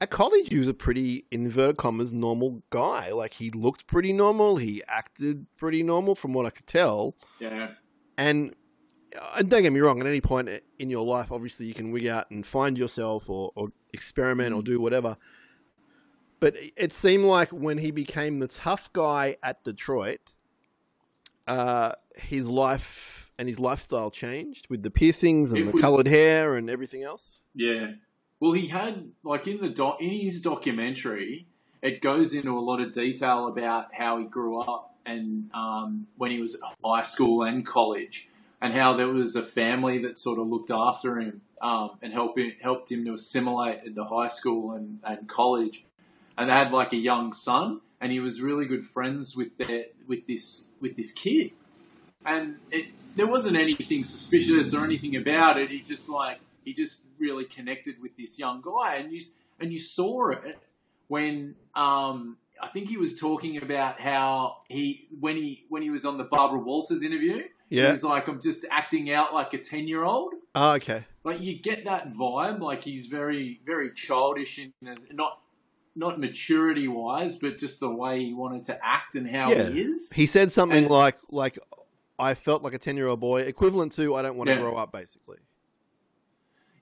At 0.03 0.11
college, 0.11 0.49
he 0.49 0.59
was 0.59 0.69
a 0.69 0.75
pretty 0.75 1.27
inverted 1.31 1.77
commas 1.77 2.13
normal 2.13 2.63
guy. 2.71 3.13
Like 3.13 3.35
he 3.35 3.51
looked 3.51 3.87
pretty 3.87 4.13
normal, 4.13 4.57
he 4.57 4.83
acted 4.89 5.47
pretty 5.57 5.83
normal, 5.83 6.15
from 6.15 6.33
what 6.33 6.47
I 6.47 6.51
could 6.51 6.67
tell. 6.67 7.17
Yeah. 7.39 7.73
And, 8.17 8.55
and 9.37 9.49
don't 9.49 9.63
get 9.63 9.73
me 9.73 9.81
wrong, 9.81 10.01
at 10.01 10.07
any 10.07 10.21
point 10.21 10.49
in 10.79 10.91
your 10.91 11.05
life, 11.05 11.33
obviously 11.33 11.67
you 11.67 11.75
can 11.75 11.91
wig 11.91 12.07
out 12.07 12.31
and 12.31 12.47
find 12.47 12.79
yourself 12.79 13.29
or, 13.29 13.53
or 13.55 13.73
experiment 13.93 14.55
or 14.55 14.63
do 14.63 14.81
whatever. 14.81 15.17
But 16.39 16.57
it 16.77 16.93
seemed 16.95 17.25
like 17.25 17.51
when 17.51 17.79
he 17.79 17.91
became 17.91 18.39
the 18.39 18.49
tough 18.49 18.91
guy 18.93 19.37
at 19.43 19.63
Detroit, 19.65 20.35
uh, 21.47 21.93
his 22.17 22.49
life 22.49 23.31
and 23.39 23.49
his 23.49 23.59
lifestyle 23.59 24.11
changed 24.11 24.67
with 24.71 24.83
the 24.83 24.91
piercings 24.91 25.51
and 25.53 25.61
It 25.63 25.65
the 25.67 25.73
was- 25.73 25.83
colored 25.83 26.07
hair 26.07 26.57
and 26.57 26.71
everything 26.71 27.03
else. 27.03 27.43
Yeah. 27.55 27.93
Well, 28.39 28.53
he 28.53 28.69
had 28.69 29.11
like 29.23 29.47
in 29.47 29.61
the 29.61 29.69
doc 29.69 30.01
in 30.01 30.11
his 30.11 30.41
documentary, 30.41 31.47
it 31.83 32.01
goes 32.01 32.33
into 32.35 32.57
a 32.57 32.61
lot 32.61 32.81
of 32.81 32.93
detail 32.93 33.47
about 33.49 33.95
how 33.95 34.19
he 34.19 34.25
grew 34.25 34.61
up 34.61 34.95
and 35.05 35.51
um, 35.53 36.07
when 36.17 36.31
he 36.31 36.39
was 36.41 36.55
at 36.55 36.77
high 36.85 37.03
school 37.03 37.43
and 37.43 37.67
college, 37.67 38.29
and 38.61 38.75
how 38.75 38.95
there 38.95 39.09
was 39.09 39.37
a 39.37 39.43
family 39.43 39.99
that 40.03 40.19
sort 40.19 40.39
of 40.39 40.47
looked 40.47 40.71
after 40.71 41.19
him 41.19 41.41
um, 41.63 41.91
and 42.03 42.13
helped 42.13 42.39
him, 42.39 42.53
helped 42.63 42.91
him 42.93 43.05
to 43.05 43.15
assimilate 43.15 43.85
into 43.85 44.05
high 44.05 44.29
school 44.29 44.73
and, 44.73 45.01
and 45.05 45.29
college, 45.29 45.85
and 46.37 46.49
they 46.49 46.55
had 46.55 46.73
like 46.73 46.93
a 46.93 46.97
young 46.97 47.33
son, 47.33 47.81
and 48.01 48.13
he 48.13 48.21
was 48.21 48.41
really 48.41 48.67
good 48.67 48.85
friends 48.85 49.37
with 49.37 49.57
their 49.59 49.87
with 50.07 50.27
this 50.27 50.73
with 50.81 50.97
this 50.97 51.13
kid, 51.13 51.53
and 52.25 52.57
it, 52.71 52.87
there 53.17 53.27
wasn't 53.27 53.57
anything 53.57 54.05
suspicious 54.05 54.75
or 54.75 54.85
anything 54.85 55.17
about 55.17 55.59
it. 55.59 55.71
He 55.71 55.81
just 55.81 56.09
like 56.09 56.39
he 56.65 56.73
just 56.73 57.09
really 57.19 57.45
connected 57.45 58.01
with 58.01 58.17
this 58.17 58.39
young 58.39 58.63
guy, 58.63 58.97
and 58.97 59.13
you 59.13 59.21
and 59.59 59.73
you 59.73 59.79
saw 59.79 60.31
it 60.31 60.59
when 61.09 61.57
um, 61.75 62.37
I 62.63 62.69
think 62.69 62.89
he 62.89 62.97
was 62.97 63.19
talking 63.19 63.61
about 63.63 64.01
how 64.01 64.59
he 64.69 65.09
when 65.19 65.37
he 65.37 65.65
when 65.69 65.83
he 65.83 65.91
was 65.91 66.05
on 66.05 66.19
the 66.19 66.25
Barbara 66.25 66.61
Walters 66.61 67.03
interview, 67.03 67.45
Yeah. 67.71 67.93
was 67.93 68.03
like, 68.05 68.29
"I'm 68.29 68.41
just 68.41 68.65
acting 68.71 69.11
out 69.13 69.33
like 69.33 69.55
a 69.55 69.59
ten 69.59 69.87
year 69.89 70.03
old." 70.05 70.35
Oh, 70.55 70.73
okay. 70.73 71.05
Like 71.25 71.41
you 71.41 71.57
get 71.59 71.85
that 71.85 72.13
vibe, 72.13 72.61
like 72.61 72.83
he's 72.85 73.07
very 73.07 73.61
very 73.65 73.93
childish 73.93 74.59
in 74.59 74.73
not 75.13 75.41
not 75.97 76.19
maturity 76.21 76.87
wise, 76.89 77.39
but 77.39 77.57
just 77.59 77.81
the 77.81 77.91
way 77.91 78.25
he 78.25 78.33
wanted 78.35 78.65
to 78.65 78.79
act 78.85 79.15
and 79.17 79.29
how 79.29 79.51
Yeah. 79.51 79.69
he 79.71 79.81
is. 79.81 80.13
He 80.13 80.27
said 80.27 80.53
something 80.53 80.85
And- 80.85 80.91
like, 80.91 81.17
like, 81.31 81.59
I 82.19 82.35
felt 82.35 82.63
like 82.63 82.75
a 82.75 82.79
10 82.79 82.97
year 82.97 83.09
old 83.09 83.19
boy, 83.21 83.41
equivalent 83.43 83.93
to, 83.93 84.15
I 84.15 84.23
don't 84.23 84.37
want 84.37 84.49
to 84.51 84.57
grow 84.57 84.77
up, 84.77 84.93
basically. 84.93 85.39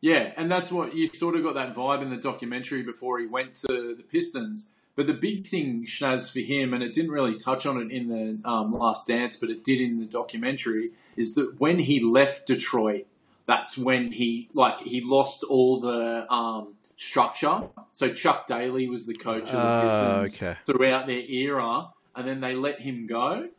Yeah, 0.00 0.32
and 0.36 0.50
that's 0.50 0.70
what 0.70 0.94
you 0.94 1.06
sort 1.06 1.36
of 1.36 1.42
got 1.42 1.54
that 1.54 1.74
vibe 1.74 2.02
in 2.02 2.10
the 2.10 2.16
documentary 2.18 2.82
before 2.82 3.18
he 3.18 3.26
went 3.26 3.54
to 3.56 3.94
the 3.96 4.02
Pistons. 4.04 4.70
But 4.98 5.06
the 5.06 5.14
big 5.14 5.46
thing, 5.46 5.86
Schnaz, 5.86 6.32
for 6.32 6.40
him, 6.40 6.74
and 6.74 6.82
it 6.82 6.92
didn't 6.92 7.12
really 7.12 7.36
touch 7.36 7.66
on 7.66 7.80
it 7.80 7.92
in 7.92 8.08
the 8.08 8.48
um, 8.48 8.76
Last 8.76 9.06
Dance, 9.06 9.36
but 9.36 9.48
it 9.48 9.62
did 9.62 9.80
in 9.80 10.00
the 10.00 10.06
documentary, 10.06 10.90
is 11.16 11.36
that 11.36 11.60
when 11.60 11.78
he 11.78 12.00
left 12.00 12.48
Detroit, 12.48 13.06
that's 13.46 13.78
when 13.78 14.10
he 14.10 14.48
like 14.54 14.80
he 14.80 15.00
lost 15.00 15.44
all 15.44 15.78
the 15.78 16.26
um, 16.32 16.74
structure. 16.96 17.68
So 17.92 18.12
Chuck 18.12 18.48
Daly 18.48 18.88
was 18.88 19.06
the 19.06 19.14
coach 19.14 19.44
of 19.44 19.52
the 19.52 19.58
Ah, 19.58 20.22
Pistons 20.24 20.42
okay. 20.42 20.58
throughout 20.66 21.06
their 21.06 21.20
era, 21.20 21.90
and 22.16 22.26
then 22.26 22.40
they 22.40 22.56
let 22.56 22.80
him 22.80 23.06
go. 23.06 23.50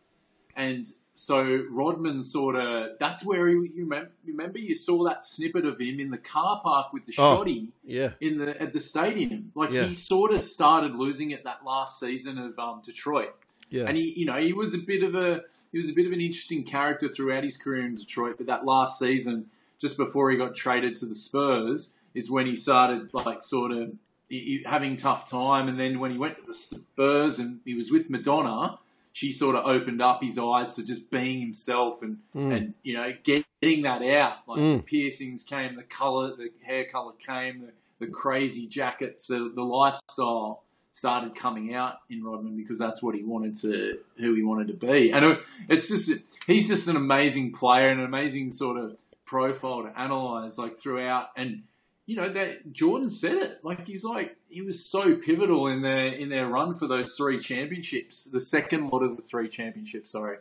And 0.58 0.88
so 1.20 1.66
Rodman 1.70 2.24
sort 2.24 2.56
of 2.56 2.98
that's 3.00 3.26
where 3.26 3.48
he, 3.48 3.54
you 3.54 3.84
remember, 3.84 4.12
remember 4.26 4.58
you 4.60 4.74
saw 4.74 5.04
that 5.06 5.24
snippet 5.26 5.66
of 5.66 5.80
him 5.80 6.00
in 6.00 6.12
the 6.12 6.18
car 6.18 6.62
park 6.64 6.94
with 6.94 7.06
the 7.06 7.14
Oh. 7.18 7.38
shoddy 7.38 7.72
Yeah. 7.84 8.14
in 8.22 8.38
the 8.38 8.60
at 8.62 8.74
the 8.74 8.80
stadium. 8.80 9.52
Like 9.56 9.72
Yeah. 9.72 9.86
he 9.86 9.94
sort 9.94 10.32
of 10.34 10.42
started 10.42 10.96
losing 10.96 11.32
it 11.32 11.44
that 11.44 11.66
last 11.66 12.00
season 12.00 12.38
of 12.38 12.58
um, 12.58 12.82
Detroit, 12.86 13.34
Yeah. 13.70 13.86
and 13.88 13.98
he 13.98 14.14
you 14.18 14.26
know 14.26 14.38
he 14.38 14.54
was 14.54 14.74
a 14.74 14.80
bit 14.80 15.04
of 15.04 15.16
a 15.16 15.44
he 15.72 15.78
was 15.78 15.90
a 15.90 15.94
bit 15.94 16.06
of 16.08 16.12
an 16.14 16.22
interesting 16.22 16.64
character 16.64 17.08
throughout 17.08 17.44
his 17.44 17.56
career 17.58 17.86
in 17.86 17.96
Detroit. 17.96 18.36
But 18.38 18.48
that 18.48 18.66
last 18.66 18.98
season, 18.98 19.52
just 19.80 19.98
before 19.98 20.32
he 20.32 20.38
got 20.38 20.56
traded 20.56 20.96
to 20.98 21.06
the 21.06 21.14
Spurs, 21.14 22.00
is 22.16 22.32
when 22.32 22.48
he 22.48 22.56
started 22.56 23.14
like 23.14 23.44
sort 23.44 23.72
of 23.72 23.94
he- 24.30 24.64
having 24.66 24.96
tough 24.96 25.30
time. 25.30 25.68
And 25.68 25.80
then 25.80 26.00
when 26.00 26.12
he 26.12 26.18
went 26.18 26.38
to 26.38 26.44
the 26.48 26.54
Spurs 26.56 27.38
and 27.40 27.60
he 27.66 27.74
was 27.76 27.92
with 27.92 28.10
Madonna. 28.10 28.80
She 29.12 29.32
sort 29.32 29.56
of 29.56 29.66
opened 29.66 30.02
up 30.02 30.22
his 30.24 30.38
eyes 30.38 30.74
to 30.76 30.86
just 30.86 31.10
being 31.12 31.42
himself 31.42 32.02
and, 32.02 32.20
Mm. 32.36 32.56
and 32.56 32.74
you 32.84 32.94
know 32.96 33.14
getting 33.24 33.82
that 33.84 34.02
out. 34.04 34.38
Like 34.48 34.58
the 34.60 34.64
Mm. 34.80 34.86
piercings 34.86 35.44
came, 35.44 35.76
the 35.76 35.84
color, 35.84 36.36
the 36.36 36.52
hair 36.62 36.86
color 36.86 37.14
came, 37.14 37.60
the, 37.62 37.72
the 38.00 38.08
crazy 38.08 38.68
jackets, 38.68 39.28
the, 39.28 39.52
the 39.54 39.64
lifestyle 39.64 40.64
started 40.94 41.34
coming 41.36 41.74
out 41.74 42.00
in 42.10 42.24
Rodman 42.24 42.56
because 42.58 42.78
that's 42.78 43.02
what 43.02 43.16
he 43.16 43.24
wanted 43.24 43.56
to, 43.58 44.00
who 44.18 44.34
he 44.36 44.44
wanted 44.44 44.68
to 44.68 44.74
be. 44.74 45.12
And 45.12 45.24
it- 45.26 45.40
it's 45.70 45.88
just, 45.88 46.26
he's 46.46 46.68
just 46.68 46.88
an 46.88 46.96
amazing 46.96 47.52
player, 47.54 47.90
and 47.90 48.00
an 48.00 48.06
amazing 48.06 48.52
sort 48.52 48.78
of 48.78 48.98
profile 49.26 49.84
to 49.84 50.00
analyze 50.00 50.58
like 50.58 50.78
throughout. 50.78 51.30
And 51.38 51.64
you 52.10 52.16
know 52.16 52.34
that 52.34 52.74
Jordan 52.74 53.08
said 53.08 53.38
it, 53.38 53.60
like 53.64 53.86
he's 53.86 54.04
like 54.04 54.36
he 54.50 54.64
was 54.64 54.84
so 54.84 55.16
pivotal 55.16 55.68
in 55.68 55.84
their 55.84 56.08
in 56.08 56.30
their 56.30 56.48
run 56.48 56.74
for 56.74 56.88
those 56.88 57.16
three 57.16 57.40
championships, 57.40 58.24
the 58.32 58.40
second 58.40 58.90
lot 58.90 59.04
of 59.04 59.16
the 59.16 59.22
three 59.22 59.48
championships. 59.48 60.14
Sorry, 60.14 60.38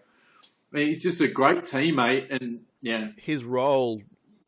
I 0.73 0.77
mean, 0.77 0.87
he's 0.87 1.03
just 1.03 1.21
a 1.21 1.29
great 1.29 1.65
teammate, 1.65 2.35
and 2.35 2.61
yeah, 2.81 3.09
His 3.19 3.45
role 3.45 4.01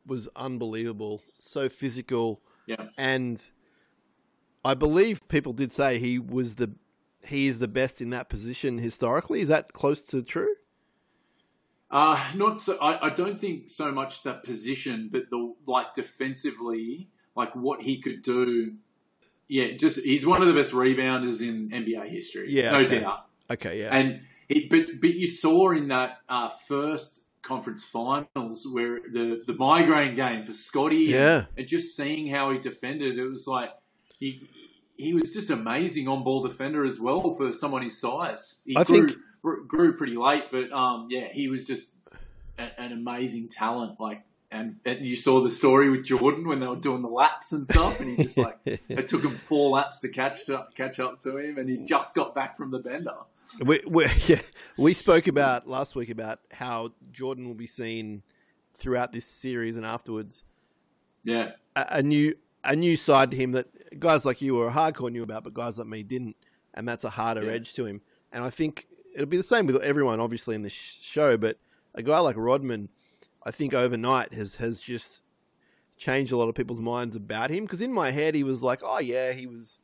was 0.03 0.27
unbelievable, 0.35 1.21
so 1.37 1.69
physical. 1.69 2.41
yeah. 2.65 2.87
And 2.97 3.45
I 4.65 4.73
believe 4.73 5.27
people 5.27 5.53
did 5.53 5.71
say 5.71 5.99
he 5.99 6.17
was 6.17 6.55
the 6.55 6.71
he 7.27 7.45
is 7.45 7.59
the 7.59 7.67
best 7.67 8.01
in 8.01 8.09
that 8.09 8.29
position 8.29 8.79
historically. 8.79 9.41
Is 9.41 9.47
that 9.47 9.73
close 9.73 10.01
to 10.01 10.23
true? 10.23 10.55
Uh, 11.91 12.19
not 12.33 12.59
so. 12.59 12.79
I, 12.81 13.07
I 13.07 13.09
don't 13.11 13.39
think 13.39 13.69
so 13.69 13.91
much 13.91 14.23
that 14.23 14.43
position, 14.43 15.09
but 15.11 15.29
the 15.29 15.50
like 15.65 15.93
defensively, 15.93 17.07
like 17.35 17.55
what 17.55 17.81
he 17.81 17.99
could 18.01 18.21
do. 18.21 18.75
Yeah, 19.47 19.71
just 19.71 19.99
he's 20.05 20.25
one 20.25 20.41
of 20.41 20.47
the 20.47 20.53
best 20.53 20.71
rebounders 20.71 21.41
in 21.41 21.69
NBA 21.69 22.09
history. 22.09 22.45
Yeah, 22.51 22.71
no 22.71 22.79
okay. 22.79 22.99
doubt. 23.01 23.25
Okay, 23.49 23.81
yeah. 23.81 23.95
And 23.95 24.21
it, 24.47 24.69
but 24.69 25.01
but 25.01 25.09
you 25.13 25.27
saw 25.27 25.71
in 25.71 25.89
that 25.89 26.19
uh, 26.29 26.49
first 26.67 27.27
conference 27.41 27.83
finals 27.83 28.65
where 28.71 28.99
the 29.11 29.43
the 29.45 29.53
migraine 29.53 30.15
game 30.15 30.45
for 30.45 30.53
Scottie, 30.53 31.05
Yeah. 31.09 31.35
and, 31.37 31.47
and 31.57 31.67
just 31.67 31.97
seeing 31.97 32.27
how 32.27 32.51
he 32.51 32.59
defended, 32.59 33.17
it 33.17 33.27
was 33.27 33.45
like 33.47 33.71
he 34.17 34.47
he 34.97 35.13
was 35.13 35.33
just 35.33 35.49
amazing 35.49 36.07
on 36.07 36.23
ball 36.23 36.43
defender 36.43 36.85
as 36.85 36.99
well 37.01 37.35
for 37.35 37.51
someone 37.51 37.81
his 37.81 37.99
size. 37.99 38.61
He 38.65 38.77
I 38.77 38.83
grew, 38.85 39.07
think- 39.09 39.67
grew 39.67 39.97
pretty 39.97 40.15
late, 40.15 40.45
but 40.51 40.71
um, 40.71 41.07
yeah, 41.09 41.27
he 41.33 41.47
was 41.49 41.65
just 41.67 41.95
a, 42.57 42.79
an 42.79 42.93
amazing 42.93 43.49
talent. 43.49 43.99
Like. 43.99 44.23
And, 44.53 44.75
and 44.85 45.05
you 45.05 45.15
saw 45.15 45.39
the 45.41 45.49
story 45.49 45.89
with 45.89 46.03
Jordan 46.03 46.45
when 46.45 46.59
they 46.59 46.67
were 46.67 46.75
doing 46.75 47.01
the 47.01 47.07
laps 47.07 47.53
and 47.53 47.65
stuff, 47.65 48.01
and 48.01 48.09
he 48.09 48.23
just 48.23 48.37
like 48.37 48.59
it 48.65 49.07
took 49.07 49.23
him 49.23 49.37
four 49.37 49.69
laps 49.69 49.99
to 50.01 50.09
catch 50.09 50.45
to, 50.47 50.67
catch 50.75 50.99
up 50.99 51.19
to 51.19 51.37
him, 51.37 51.57
and 51.57 51.69
he 51.69 51.77
just 51.77 52.13
got 52.15 52.35
back 52.35 52.57
from 52.57 52.71
the 52.71 52.79
bender. 52.79 53.15
We, 53.65 53.81
we, 53.87 54.07
yeah, 54.27 54.41
we 54.77 54.93
spoke 54.93 55.27
about 55.27 55.67
last 55.69 55.95
week 55.95 56.09
about 56.09 56.39
how 56.51 56.91
Jordan 57.13 57.47
will 57.47 57.55
be 57.55 57.67
seen 57.67 58.23
throughout 58.73 59.13
this 59.13 59.25
series 59.25 59.77
and 59.77 59.85
afterwards. 59.85 60.43
Yeah, 61.23 61.51
A, 61.75 61.85
a 61.89 62.03
new 62.03 62.35
a 62.63 62.75
new 62.75 62.95
side 62.97 63.31
to 63.31 63.37
him 63.37 63.53
that 63.53 63.99
guys 63.99 64.25
like 64.25 64.41
you 64.41 64.55
were 64.55 64.69
hardcore 64.71 65.11
knew 65.11 65.23
about, 65.23 65.43
but 65.45 65.53
guys 65.53 65.77
like 65.79 65.87
me 65.87 66.03
didn't, 66.03 66.35
and 66.73 66.85
that's 66.87 67.03
a 67.05 67.11
harder 67.11 67.43
Yeah. 67.45 67.53
edge 67.53 67.73
to 67.75 67.85
him. 67.85 68.01
And 68.33 68.43
I 68.43 68.49
think 68.49 68.87
it'll 69.13 69.27
be 69.27 69.37
the 69.37 69.43
same 69.43 69.65
with 69.65 69.77
everyone, 69.81 70.19
obviously, 70.19 70.55
in 70.55 70.61
this 70.63 70.73
show. 70.73 71.37
But 71.37 71.57
a 71.95 72.03
guy 72.03 72.19
like 72.19 72.35
Rodman, 72.37 72.89
I 73.43 73.51
think 73.51 73.73
overnight 73.73 74.33
has 74.33 74.55
has 74.55 74.79
just 74.79 75.21
changed 75.97 76.31
a 76.31 76.37
lot 76.37 76.49
of 76.49 76.55
people's 76.55 76.79
minds 76.81 77.15
about 77.15 77.49
him. 77.51 77.65
Because 77.65 77.81
in 77.81 77.93
my 77.93 78.11
head, 78.11 78.35
he 78.35 78.43
was 78.43 78.61
like, 78.63 78.81
oh 78.83 78.99
yeah, 78.99 79.31
he 79.33 79.47
was 79.47 79.79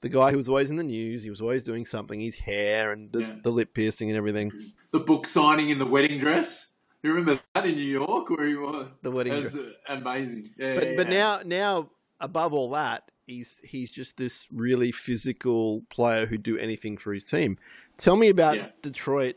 the 0.00 0.08
guy 0.08 0.30
who 0.30 0.36
was 0.36 0.48
always 0.48 0.70
in 0.70 0.76
the 0.76 0.84
news. 0.84 1.22
He 1.22 1.30
was 1.30 1.40
always 1.40 1.62
doing 1.62 1.86
something. 1.86 2.20
His 2.20 2.36
hair 2.36 2.92
and 2.92 3.10
the, 3.12 3.20
Yeah. 3.20 3.34
the 3.42 3.50
lip 3.50 3.74
piercing 3.74 4.10
and 4.10 4.16
everything. 4.16 4.52
the 4.92 5.00
book 5.00 5.26
signing 5.26 5.70
in 5.70 5.78
the 5.78 5.86
wedding 5.86 6.18
dress. 6.18 6.76
You 7.02 7.10
remember 7.12 7.40
that 7.54 7.66
in 7.66 7.74
New 7.74 7.82
York 7.82 8.30
where 8.30 8.46
he 8.46 8.54
was? 8.54 8.88
The 9.02 9.10
wedding 9.10 9.34
was, 9.34 9.52
dress. 9.52 9.76
uh, 9.88 9.94
amazing. 9.94 10.50
Yeah, 10.58 10.74
But 10.74 10.86
yeah, 10.88 10.94
but 10.96 11.08
now 11.10 11.40
now 11.44 11.90
above 12.20 12.52
all 12.54 12.70
that, 12.70 13.10
he's 13.26 13.58
he's 13.62 13.90
just 13.90 14.16
this 14.16 14.46
really 14.50 14.90
physical 14.92 15.82
player 15.90 16.26
who 16.26 16.38
do 16.38 16.56
anything 16.56 16.96
for 16.96 17.12
his 17.12 17.24
team. 17.24 17.58
Tell 17.98 18.16
me 18.16 18.28
about. 18.28 18.58
Detroit. 18.82 19.36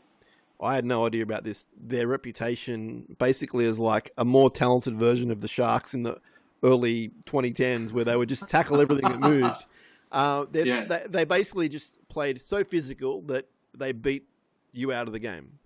I 0.60 0.74
had 0.74 0.84
no 0.84 1.06
idea 1.06 1.22
about 1.22 1.44
this. 1.44 1.64
Their 1.80 2.06
reputation 2.06 3.16
basically 3.18 3.64
is 3.64 3.78
like 3.78 4.10
a 4.18 4.24
more 4.24 4.50
talented 4.50 4.96
version 4.96 5.30
of 5.30 5.40
the 5.40 5.48
Sharks 5.48 5.94
in 5.94 6.02
the 6.02 6.20
early 6.62 7.12
2010s, 7.26 7.92
where 7.92 8.04
they 8.04 8.16
would 8.16 8.28
just 8.28 8.48
tackle 8.48 8.80
everything 8.80 9.08
that 9.08 9.20
moved. 9.20 9.64
Uh, 10.10 10.46
they, 10.50 10.64
Yeah. 10.64 10.84
they, 10.84 11.04
they 11.08 11.24
basically 11.24 11.68
just 11.68 12.08
played 12.08 12.40
so 12.40 12.64
physical 12.64 13.22
that 13.22 13.46
they 13.76 13.92
beat 13.92 14.26
you 14.72 14.92
out 14.92 15.06
of 15.06 15.12
the 15.12 15.18
game. 15.20 15.58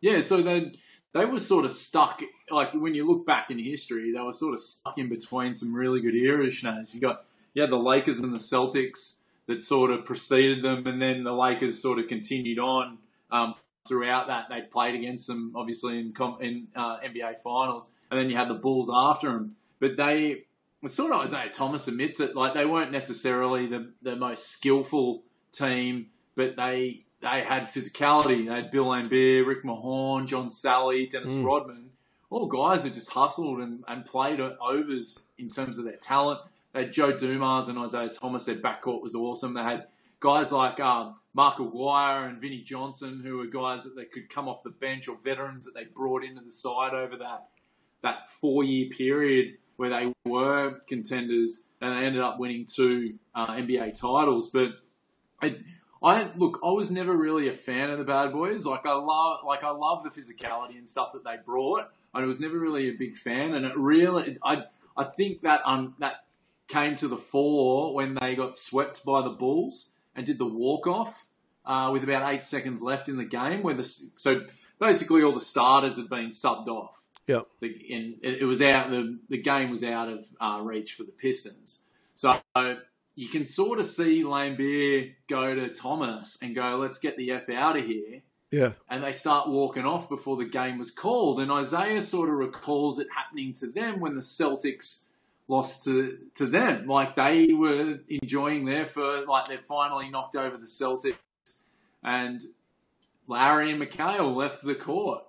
Yeah, 0.00 0.20
so 0.20 0.42
then 0.42 0.76
they 1.12 1.24
were 1.24 1.38
sort 1.38 1.64
of 1.64 1.70
stuck. 1.70 2.22
Like 2.50 2.74
when 2.74 2.94
you 2.94 3.06
look 3.06 3.26
back 3.26 3.50
in 3.50 3.58
history, 3.58 4.12
they 4.12 4.20
were 4.20 4.32
sort 4.32 4.54
of 4.54 4.60
stuck 4.60 4.98
in 4.98 5.08
between 5.08 5.54
some 5.54 5.74
really 5.74 6.00
good 6.00 6.14
eras. 6.14 6.62
You 6.62 7.00
got 7.00 7.24
you 7.54 7.62
had 7.62 7.70
the 7.70 7.76
Lakers 7.78 8.18
and 8.18 8.32
the 8.32 8.38
Celtics 8.38 9.20
that 9.46 9.62
sort 9.62 9.90
of 9.90 10.04
preceded 10.04 10.62
them, 10.64 10.86
and 10.86 11.00
then 11.00 11.24
the 11.24 11.32
Lakers 11.32 11.80
sort 11.80 11.98
of 11.98 12.08
continued 12.08 12.58
on 12.58 12.98
um, 13.30 13.54
throughout 13.88 14.26
that. 14.28 14.46
They 14.50 14.62
played 14.62 14.94
against 14.94 15.26
them 15.26 15.52
obviously 15.56 15.98
in 15.98 16.12
in 16.40 16.68
uh, 16.76 16.98
NBA 17.00 17.38
finals, 17.44 17.94
and 18.10 18.18
then 18.20 18.30
you 18.30 18.36
had 18.36 18.48
the 18.48 18.54
Bulls 18.54 18.90
after 18.94 19.32
them. 19.32 19.56
But 19.80 19.96
they 19.96 20.44
it's 20.82 20.94
sort 20.94 21.12
of 21.12 21.24
Isiah 21.24 21.50
Thomas 21.50 21.88
admits 21.88 22.20
it. 22.20 22.36
Like 22.36 22.54
they 22.54 22.66
weren't 22.66 22.92
necessarily 22.92 23.66
the 23.66 23.92
the 24.02 24.16
most 24.16 24.48
skillful 24.50 25.22
team, 25.52 26.06
but 26.34 26.56
they 26.56 27.02
they 27.22 27.42
had 27.42 27.64
physicality. 27.64 28.46
They 28.46 28.54
had 28.54 28.70
Bill 28.70 28.86
Laimbeer, 28.86 29.46
Rick 29.46 29.64
Mahorn, 29.64 30.26
John 30.26 30.48
Salley, 30.48 31.08
Dennis 31.08 31.32
Mm. 31.32 31.44
Rodman. 31.44 31.90
All 32.28 32.46
guys 32.46 32.82
that 32.82 32.92
just 32.92 33.10
hustled 33.10 33.60
and, 33.60 33.84
and 33.86 34.04
played 34.04 34.40
overs 34.40 35.28
in 35.38 35.48
terms 35.48 35.78
of 35.78 35.84
their 35.84 35.96
talent. 35.96 36.40
They 36.72 36.82
had 36.82 36.92
Joe 36.92 37.16
Dumars 37.16 37.68
and 37.68 37.82
Isiah 37.82 38.10
Thomas. 38.10 38.44
Their 38.44 38.56
backcourt 38.56 39.00
was 39.00 39.14
awesome. 39.14 39.54
They 39.54 39.62
had 39.62 39.86
guys 40.20 40.52
like 40.52 40.80
um, 40.80 41.14
Mark 41.34 41.60
Aguirre 41.60 42.28
and 42.28 42.40
Vinnie 42.40 42.62
Johnson, 42.62 43.20
who 43.22 43.38
were 43.38 43.46
guys 43.46 43.84
that 43.84 43.96
they 43.96 44.04
could 44.04 44.28
come 44.28 44.48
off 44.48 44.62
the 44.62 44.70
bench 44.70 45.08
or 45.08 45.16
veterans 45.22 45.64
that 45.64 45.74
they 45.74 45.84
brought 45.84 46.24
into 46.24 46.42
the 46.42 46.50
side 46.50 46.94
over 46.94 47.16
that 47.16 47.48
that 48.02 48.30
four 48.30 48.62
year 48.62 48.88
period 48.90 49.56
where 49.76 49.90
they 49.90 50.12
were 50.24 50.78
contenders 50.86 51.68
and 51.80 51.92
they 51.92 52.06
ended 52.06 52.22
up 52.22 52.38
winning 52.38 52.64
two 52.64 53.14
uh, 53.34 53.48
NBA 53.48 53.98
titles. 54.00 54.50
But 54.50 54.72
I, 55.42 55.56
I 56.02 56.30
look, 56.36 56.60
I 56.64 56.70
was 56.70 56.90
never 56.90 57.16
really 57.16 57.48
a 57.48 57.54
fan 57.54 57.90
of 57.90 57.98
the 57.98 58.04
Bad 58.04 58.32
Boys. 58.32 58.64
Like 58.64 58.86
I 58.86 58.94
love, 58.94 59.40
like 59.46 59.64
I 59.64 59.70
love 59.70 60.04
the 60.04 60.10
physicality 60.10 60.78
and 60.78 60.88
stuff 60.88 61.12
that 61.12 61.24
they 61.24 61.36
brought. 61.44 61.90
I 62.14 62.24
was 62.24 62.40
never 62.40 62.58
really 62.58 62.88
a 62.88 62.92
big 62.92 63.14
fan, 63.16 63.52
and 63.52 63.66
it 63.66 63.76
really, 63.76 64.38
I, 64.42 64.64
I 64.96 65.04
think 65.04 65.42
that 65.42 65.60
um 65.66 65.94
that 65.98 66.24
came 66.68 66.96
to 66.96 67.08
the 67.08 67.16
fore 67.16 67.94
when 67.94 68.14
they 68.14 68.34
got 68.34 68.56
swept 68.56 69.04
by 69.04 69.22
the 69.22 69.30
Bulls 69.30 69.90
and 70.16 70.26
did 70.26 70.38
the 70.38 70.46
walk 70.46 70.86
off 70.86 71.28
uh, 71.64 71.90
with 71.92 72.02
about 72.02 72.32
eight 72.32 72.44
seconds 72.44 72.82
left 72.82 73.08
in 73.08 73.16
the 73.16 73.24
game. 73.24 73.62
Where 73.62 73.74
the 73.74 73.84
so 73.84 74.44
basically 74.80 75.22
all 75.22 75.34
the 75.34 75.40
starters 75.40 75.96
had 75.96 76.08
been 76.08 76.30
subbed 76.30 76.68
off. 76.68 77.02
Yep. 77.26 77.46
The, 77.60 77.66
and 77.92 78.16
it, 78.22 78.42
it 78.42 78.44
was 78.44 78.62
out. 78.62 78.90
The 78.90 79.18
the 79.28 79.38
game 79.38 79.70
was 79.70 79.84
out 79.84 80.08
of 80.08 80.26
uh, 80.40 80.60
reach 80.62 80.94
for 80.94 81.04
the 81.04 81.12
Pistons. 81.12 81.82
So 82.14 82.40
you 83.14 83.28
can 83.28 83.44
sort 83.44 83.78
of 83.78 83.84
see 83.84 84.22
Laimbeer 84.22 85.14
go 85.28 85.54
to 85.54 85.68
Thomas 85.68 86.38
and 86.42 86.54
go, 86.54 86.76
"Let's 86.76 86.98
get 86.98 87.16
the 87.16 87.30
f 87.32 87.48
out 87.50 87.76
of 87.76 87.84
here." 87.84 88.22
Yeah. 88.52 88.72
and 88.88 89.02
they 89.02 89.10
start 89.10 89.48
walking 89.48 89.84
off 89.84 90.08
before 90.08 90.36
the 90.36 90.48
game 90.48 90.78
was 90.78 90.92
called. 90.92 91.40
And 91.40 91.50
Isiah 91.50 92.00
sort 92.00 92.28
of 92.28 92.36
recalls 92.36 93.00
it 93.00 93.08
happening 93.14 93.52
to 93.54 93.66
them 93.66 93.98
when 93.98 94.14
the 94.14 94.20
Celtics 94.20 95.10
lost 95.48 95.84
to 95.84 96.18
to 96.34 96.46
them. 96.46 96.86
Like 96.86 97.16
they 97.16 97.52
were 97.52 98.00
enjoying 98.08 98.64
their 98.64 98.84
first, 98.84 99.28
like 99.28 99.46
they 99.46 99.56
finally 99.56 100.08
knocked 100.10 100.36
over 100.36 100.56
the 100.56 100.66
Celtics, 100.66 101.16
and 102.02 102.42
Larry 103.28 103.72
and 103.72 103.82
McHale 103.82 104.34
left 104.34 104.62
the 104.62 104.74
court. 104.74 105.24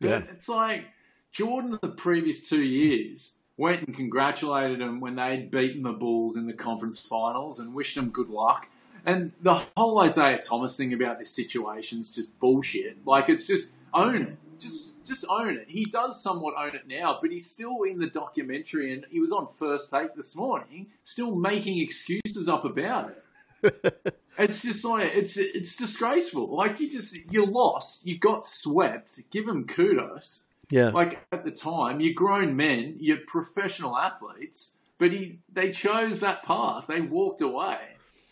But 0.00 0.08
Yeah. 0.08 0.22
it's 0.30 0.48
like 0.48 0.88
Jordan 1.32 1.78
the 1.80 1.88
previous 1.88 2.48
two 2.48 2.62
years 2.62 3.38
went 3.56 3.86
and 3.86 3.94
congratulated 3.94 4.80
them 4.80 5.00
when 5.00 5.16
they'd 5.16 5.50
beaten 5.50 5.82
the 5.82 5.92
Bulls 5.92 6.36
in 6.36 6.46
the 6.46 6.54
conference 6.54 7.00
finals 7.00 7.60
and 7.60 7.74
wished 7.74 7.94
them 7.94 8.08
good 8.08 8.30
luck. 8.30 8.68
And 9.04 9.32
the 9.40 9.54
whole 9.76 10.02
Isiah 10.02 10.38
Thomas 10.38 10.76
thing 10.76 10.92
about 10.92 11.18
this 11.18 11.30
situation 11.30 12.00
is 12.00 12.14
just 12.14 12.38
bullshit. 12.38 13.06
Like 13.06 13.28
it's 13.28 13.46
just 13.46 13.76
own 13.92 14.22
it. 14.22 14.36
Just 14.60 15.04
just 15.04 15.24
own 15.28 15.56
it. 15.56 15.66
He 15.68 15.84
does 15.84 16.22
somewhat 16.22 16.54
own 16.56 16.74
it 16.74 16.86
now, 16.86 17.18
but 17.20 17.30
he's 17.30 17.50
still 17.50 17.82
in 17.82 17.98
the 17.98 18.08
documentary 18.08 18.92
and 18.92 19.06
he 19.10 19.20
was 19.20 19.32
on 19.32 19.48
first 19.48 19.90
take 19.90 20.14
this 20.14 20.36
morning, 20.36 20.88
still 21.04 21.34
making 21.34 21.78
excuses 21.78 22.48
up 22.48 22.64
about 22.64 23.10
it. 23.10 23.24
it's 24.38 24.62
just 24.62 24.84
like 24.84 25.10
it's 25.14 25.36
it's 25.36 25.76
disgraceful. 25.76 26.54
Like 26.54 26.80
you 26.80 26.90
just 26.90 27.32
you 27.32 27.46
lost, 27.46 28.06
you 28.06 28.18
got 28.18 28.44
swept. 28.44 29.20
Give 29.30 29.46
him 29.48 29.66
kudos. 29.66 30.46
Yeah. 30.70 30.88
Like 30.88 31.26
at 31.32 31.44
the 31.44 31.50
time, 31.50 32.00
you're 32.00 32.14
grown 32.14 32.56
men, 32.56 32.96
you're 33.00 33.18
professional 33.26 33.96
athletes, 33.96 34.80
but 34.98 35.12
he 35.12 35.40
they 35.52 35.70
chose 35.72 36.20
that 36.20 36.42
path. 36.42 36.84
They 36.88 37.00
walked 37.00 37.40
away. 37.40 37.78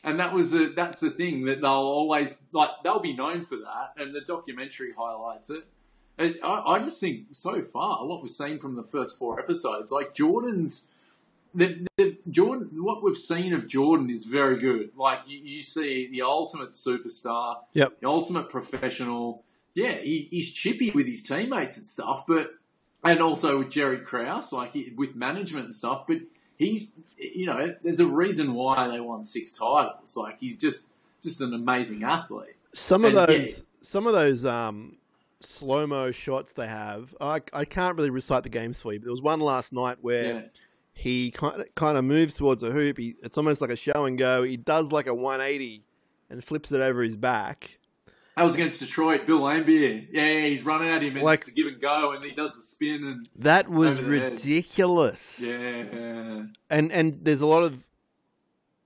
And 0.05 0.21
that 0.21 0.33
was 0.33 0.55
a, 0.55 0.69
that's 0.69 1.01
the 1.01 1.11
thing 1.11 1.45
that 1.47 1.61
they'll 1.61 1.71
always 1.71 2.39
like. 2.53 2.71
They'll 2.85 3.01
be 3.01 3.13
known 3.13 3.45
for 3.45 3.57
that, 3.57 3.95
and 3.97 4.15
the 4.15 4.21
documentary 4.21 4.93
highlights 4.97 5.51
it. 5.51 5.65
I, 6.19 6.35
I 6.45 6.79
just 6.81 7.01
think 7.01 7.27
so 7.33 7.63
far 7.63 8.05
what 8.07 8.23
we've 8.23 8.31
seen 8.31 8.59
from 8.59 8.75
the 8.77 8.83
first 8.83 9.19
four 9.19 9.39
episodes, 9.39 9.93
like 9.93 10.15
Jordan's, 10.15 10.93
the, 11.55 11.87
the 11.97 12.17
Jordan, 12.31 12.71
what 12.83 13.03
we've 13.03 13.17
seen 13.17 13.53
of 13.53 13.69
Jordan 13.69 14.11
is 14.11 14.25
very 14.25 14.59
good. 14.59 14.91
Like 14.97 15.21
you, 15.27 15.39
you 15.39 15.63
see 15.63 16.09
the 16.11 16.23
ultimate 16.23 16.73
superstar, 16.73 17.59
Yep. 17.75 18.01
the 18.01 18.09
ultimate 18.09 18.51
professional. 18.51 19.45
Yeah, 19.75 19.93
he, 19.95 20.29
he's 20.31 20.53
chippy 20.53 20.91
with 20.91 21.07
his 21.07 21.23
teammates 21.23 21.77
and 21.79 21.87
stuff, 21.87 22.25
but 22.27 22.55
and 23.05 23.21
also 23.21 23.59
with 23.59 23.71
Jerry 23.71 23.99
Krause, 23.99 24.53
like 24.53 24.77
with 24.97 25.15
management 25.15 25.67
and 25.67 25.75
stuff. 25.75 26.07
But 26.09 26.19
he's, 26.57 26.97
you 27.17 27.47
know, 27.47 27.75
there's 27.83 28.01
a 28.01 28.07
reason 28.07 28.55
why 28.55 28.89
they 28.89 28.99
won 28.99 29.23
six 29.23 29.53
titles. 29.57 30.17
Like 30.17 30.39
he's 30.41 30.57
just 30.57 30.89
just 31.23 31.41
an 31.41 31.55
amazing 31.55 32.03
athlete. 32.03 32.57
Some 32.75 33.05
of 33.05 33.15
And, 33.15 33.33
yeah. 33.33 33.39
those, 33.39 33.65
some 33.83 34.07
of 34.07 34.13
those 34.13 34.45
um, 34.45 34.97
slow 35.41 35.87
mo 35.87 36.11
shots 36.11 36.53
they 36.53 36.67
have. 36.67 37.15
I, 37.21 37.41
I 37.53 37.65
can't 37.65 37.97
really 37.97 38.11
recite 38.11 38.43
the 38.43 38.49
games 38.49 38.81
for 38.81 38.93
you, 38.93 38.99
but 38.99 39.05
there 39.05 39.13
was 39.13 39.23
one 39.23 39.41
last 39.41 39.73
night 39.73 39.99
where 40.01 40.25
Yeah, 40.35 40.43
he 40.93 41.31
kind 41.31 41.61
of, 41.61 41.75
kind 41.75 41.97
of 41.97 42.05
moves 42.05 42.35
towards 42.35 42.63
a 42.63 42.71
hoop. 42.71 42.99
He, 42.99 43.15
it's 43.23 43.39
almost 43.39 43.61
like 43.61 43.71
a 43.71 43.77
show 43.77 44.05
and 44.05 44.19
go. 44.19 44.43
He 44.43 44.57
does 44.57 44.91
like 44.93 45.07
a 45.07 45.15
180 45.15 45.85
and 46.31 46.43
flips 46.45 46.73
it 46.73 46.81
over 46.81 47.03
his 47.03 47.17
back. 47.17 47.79
that 48.37 48.43
was 48.45 48.55
against 48.55 48.81
Detroit. 48.81 49.27
Bill 49.27 49.41
Laimbeer. 49.41 50.09
Yeah, 50.11 50.27
yeah, 50.27 50.47
he's 50.49 50.65
running 50.65 50.89
at 50.89 51.03
him 51.03 51.15
and 51.17 51.25
Like- 51.25 51.41
it's 51.41 51.49
a 51.51 51.55
give 51.55 51.67
and 51.69 51.81
go, 51.81 52.13
and 52.13 52.25
he 52.25 52.33
does 52.33 52.55
the 52.55 52.63
spin 52.63 53.05
and 53.07 53.29
That 53.37 53.69
was 53.69 53.99
head. 53.99 54.07
ridiculous. 54.07 55.41
yeah, 55.41 56.43
And 56.71 56.93
and 56.93 57.19
there's 57.23 57.41
a 57.41 57.47
lot 57.47 57.63
of 57.63 57.87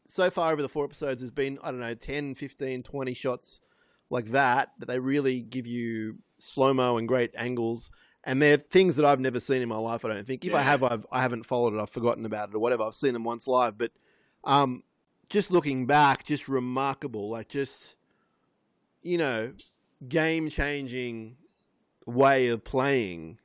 so 0.06 0.28
far 0.30 0.52
over 0.52 0.60
the 0.60 0.68
four 0.68 0.84
episodes 0.84 1.22
there's 1.22 1.30
been 1.30 1.58
I 1.62 1.70
don't 1.70 1.80
know 1.80 1.94
10, 1.94 2.34
15, 2.34 2.82
20 2.82 3.14
shots 3.14 3.62
like 4.10 4.26
that 4.32 4.72
that 4.78 4.86
they 4.86 4.98
really 4.98 5.40
give 5.40 5.66
you 5.66 6.18
slow-mo 6.42 6.96
and 6.96 7.08
great 7.08 7.30
angles 7.34 7.90
and 8.24 8.40
they're 8.40 8.56
things 8.56 8.96
that 8.96 9.04
I've 9.04 9.20
never 9.20 9.40
seen 9.40 9.62
in 9.62 9.68
my 9.68 9.76
life 9.76 10.04
I 10.04 10.08
don't 10.08 10.26
think 10.26 10.44
if 10.44 10.54
I 10.54 10.62
have 10.62 10.82
I've 10.82 11.06
I 11.10 11.22
haven't 11.22 11.44
followed 11.44 11.74
it 11.74 11.80
I've 11.80 11.90
forgotten 11.90 12.24
about 12.24 12.50
it 12.50 12.54
or 12.54 12.58
whatever 12.58 12.84
I've 12.84 12.94
seen 12.94 13.12
them 13.14 13.24
once 13.24 13.46
live 13.46 13.78
but 13.78 13.92
um 14.44 14.82
just 15.28 15.50
looking 15.50 15.86
back 15.86 16.24
just 16.24 16.48
remarkable 16.48 17.30
like 17.30 17.48
just 17.48 17.96
you 19.02 19.18
know 19.18 19.52
game 20.08 20.48
changing 20.50 21.36
way 22.06 22.48
of 22.48 22.64
playing 22.64 23.38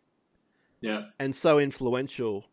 yeah. 0.81 1.05
and 1.19 1.35
so 1.35 1.59
influential. 1.59 2.45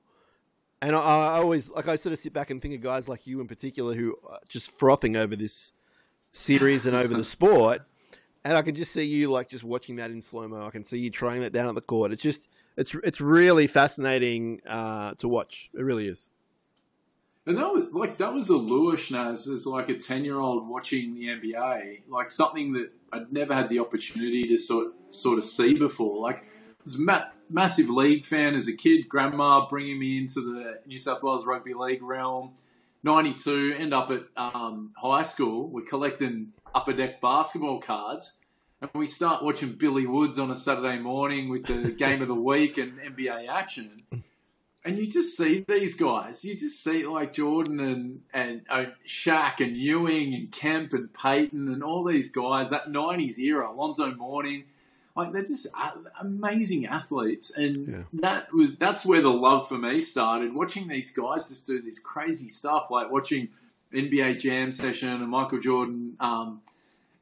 And 0.80 0.94
I, 0.94 0.98
I 0.98 1.36
always 1.38 1.70
like 1.70 1.88
I 1.88 1.96
sort 1.96 2.12
of 2.12 2.18
sit 2.18 2.32
back 2.32 2.50
and 2.50 2.60
think 2.60 2.74
of 2.74 2.82
guys 2.82 3.08
like 3.08 3.26
you 3.26 3.40
in 3.40 3.48
particular 3.48 3.94
who 3.94 4.16
are 4.28 4.40
just 4.48 4.70
frothing 4.70 5.16
over 5.16 5.34
this 5.34 5.72
series 6.30 6.86
and 6.86 6.94
over 6.94 7.14
the 7.14 7.24
sport. 7.36 7.82
And 8.44 8.58
I 8.58 8.62
can 8.62 8.74
just 8.74 8.92
see 8.92 9.04
you 9.04 9.30
like 9.30 9.48
just 9.48 9.64
watching 9.64 9.96
that 9.96 10.10
in 10.10 10.20
slow 10.20 10.46
mo. 10.46 10.66
I 10.66 10.70
can 10.70 10.84
see 10.84 10.98
you 10.98 11.10
trying 11.10 11.40
that 11.40 11.52
down 11.52 11.66
at 11.66 11.74
the 11.74 11.80
court. 11.80 12.12
It's 12.12 12.22
just 12.22 12.48
it's 12.76 12.94
it's 13.02 13.20
really 13.20 13.66
fascinating 13.66 14.60
uh, 14.66 15.14
to 15.14 15.28
watch. 15.28 15.70
It 15.72 15.82
really 15.82 16.08
is. 16.08 16.28
And 17.46 17.58
that 17.58 17.72
was 17.72 17.88
like 17.92 18.16
that 18.18 18.32
was 18.32 18.48
a 18.48 18.56
lure, 18.56 18.96
Schnaz, 18.96 19.48
as 19.52 19.66
like 19.66 19.88
a 19.88 19.94
ten 19.94 20.24
year 20.24 20.38
old 20.38 20.68
watching 20.68 21.14
the 21.14 21.26
NBA, 21.26 22.02
like 22.08 22.30
something 22.30 22.72
that 22.72 22.90
I'd 23.12 23.32
never 23.32 23.54
had 23.54 23.68
the 23.68 23.78
opportunity 23.78 24.46
to 24.48 24.56
sort 24.56 24.92
sort 25.10 25.38
of 25.38 25.44
see 25.44 25.74
before. 25.74 26.20
Like, 26.20 26.38
I 26.38 26.82
was 26.82 26.98
a 26.98 27.02
ma- 27.02 27.24
massive 27.50 27.90
league 27.90 28.24
fan 28.24 28.54
as 28.54 28.66
a 28.66 28.74
kid. 28.74 29.08
Grandma 29.08 29.66
bringing 29.68 29.98
me 29.98 30.18
into 30.18 30.40
the 30.40 30.80
New 30.86 30.98
South 30.98 31.22
Wales 31.22 31.44
rugby 31.44 31.74
league 31.74 32.02
realm. 32.02 32.52
Ninety 33.02 33.34
two, 33.34 33.74
end 33.78 33.92
up 33.92 34.10
at 34.10 34.22
um, 34.38 34.92
high 34.96 35.22
school. 35.22 35.68
We're 35.68 35.84
collecting 35.84 36.52
upper 36.74 36.92
deck 36.92 37.20
basketball 37.20 37.80
cards, 37.80 38.40
and 38.80 38.90
we 38.94 39.06
start 39.06 39.42
watching 39.42 39.72
Billy 39.72 40.06
Woods 40.06 40.38
on 40.38 40.50
a 40.50 40.56
Saturday 40.56 40.98
morning 40.98 41.48
with 41.48 41.66
the 41.66 41.90
game 41.98 42.20
of 42.20 42.28
the 42.28 42.34
week 42.34 42.76
and 42.76 42.98
NBA 42.98 43.48
action. 43.48 44.02
And 44.86 44.98
you 44.98 45.06
just 45.06 45.36
see 45.36 45.64
these 45.66 45.94
guys. 45.98 46.44
You 46.44 46.54
just 46.54 46.84
see 46.84 47.06
like 47.06 47.32
Jordan 47.32 47.80
and 47.80 48.20
and 48.34 48.62
uh, 48.68 48.86
Shaq 49.06 49.60
and 49.60 49.76
Ewing 49.76 50.34
and 50.34 50.52
Kemp 50.52 50.92
and 50.92 51.12
Payton 51.14 51.68
and 51.68 51.82
all 51.82 52.04
these 52.04 52.30
guys. 52.30 52.68
That 52.68 52.88
'90s 52.88 53.38
era, 53.38 53.70
Alonzo 53.70 54.14
Mourning, 54.14 54.64
like 55.16 55.32
they're 55.32 55.42
just 55.42 55.68
amazing 56.20 56.86
athletes. 56.86 57.56
And 57.56 57.88
yeah. 57.88 58.02
that 58.20 58.52
was 58.52 58.76
that's 58.76 59.06
where 59.06 59.22
the 59.22 59.30
love 59.30 59.68
for 59.68 59.78
me 59.78 60.00
started. 60.00 60.54
Watching 60.54 60.88
these 60.88 61.16
guys 61.16 61.48
just 61.48 61.66
do 61.66 61.80
this 61.80 61.98
crazy 61.98 62.48
stuff, 62.50 62.88
like 62.90 63.10
watching 63.10 63.48
NBA 63.94 64.40
Jam 64.40 64.72
session 64.72 65.08
and 65.08 65.28
Michael 65.28 65.60
Jordan. 65.60 66.16
Um, 66.20 66.60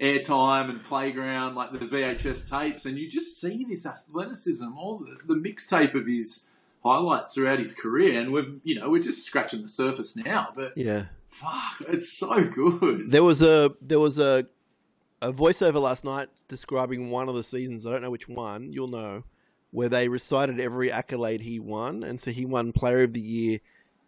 airtime 0.01 0.69
and 0.69 0.83
playground, 0.83 1.55
like 1.55 1.71
the 1.73 1.79
VHS 1.79 2.51
tapes, 2.51 2.85
and 2.85 2.99
you 2.99 3.09
just 3.09 3.41
see 3.41 3.65
this 3.65 3.87
athleticism, 3.87 4.77
all 4.77 4.99
the, 4.99 5.17
the 5.33 5.41
mixtape 5.41 5.95
of 5.95 6.07
his 6.07 6.51
highlights 6.85 7.35
throughout 7.35 7.59
his 7.59 7.75
career, 7.75 8.21
and 8.21 8.33
we've 8.33 8.61
you 8.65 8.79
know 8.79 8.91
we're 8.91 9.03
just 9.03 9.25
scratching 9.25 9.63
the 9.63 9.69
surface 9.69 10.17
now. 10.17 10.49
But 10.55 10.77
yeah, 10.77 11.07
fuck, 11.29 11.83
it's 11.89 12.13
so 12.13 12.45
good. 12.45 13.11
There 13.11 13.25
was 13.25 13.43
a 13.43 13.73
there 13.81 14.01
was 14.01 14.19
a 14.19 14.47
a 15.21 15.33
voiceover 15.33 15.81
last 15.81 16.05
night 16.05 16.29
describing 16.49 17.11
one 17.11 17.29
of 17.29 17.35
the 17.35 17.45
seasons. 17.45 17.87
I 17.87 17.91
don't 17.91 18.03
know 18.03 18.11
which 18.11 18.29
one. 18.29 18.73
You'll 18.73 18.89
know 18.89 19.25
where 19.71 19.89
they 19.89 20.09
recited 20.09 20.61
every 20.61 20.91
accolade 20.91 21.43
he 21.43 21.59
won, 21.59 22.03
and 22.03 22.21
so 22.21 22.31
he 22.31 22.45
won 22.45 22.73
Player 22.73 23.05
of 23.05 23.13
the 23.13 23.21
Year. 23.21 23.61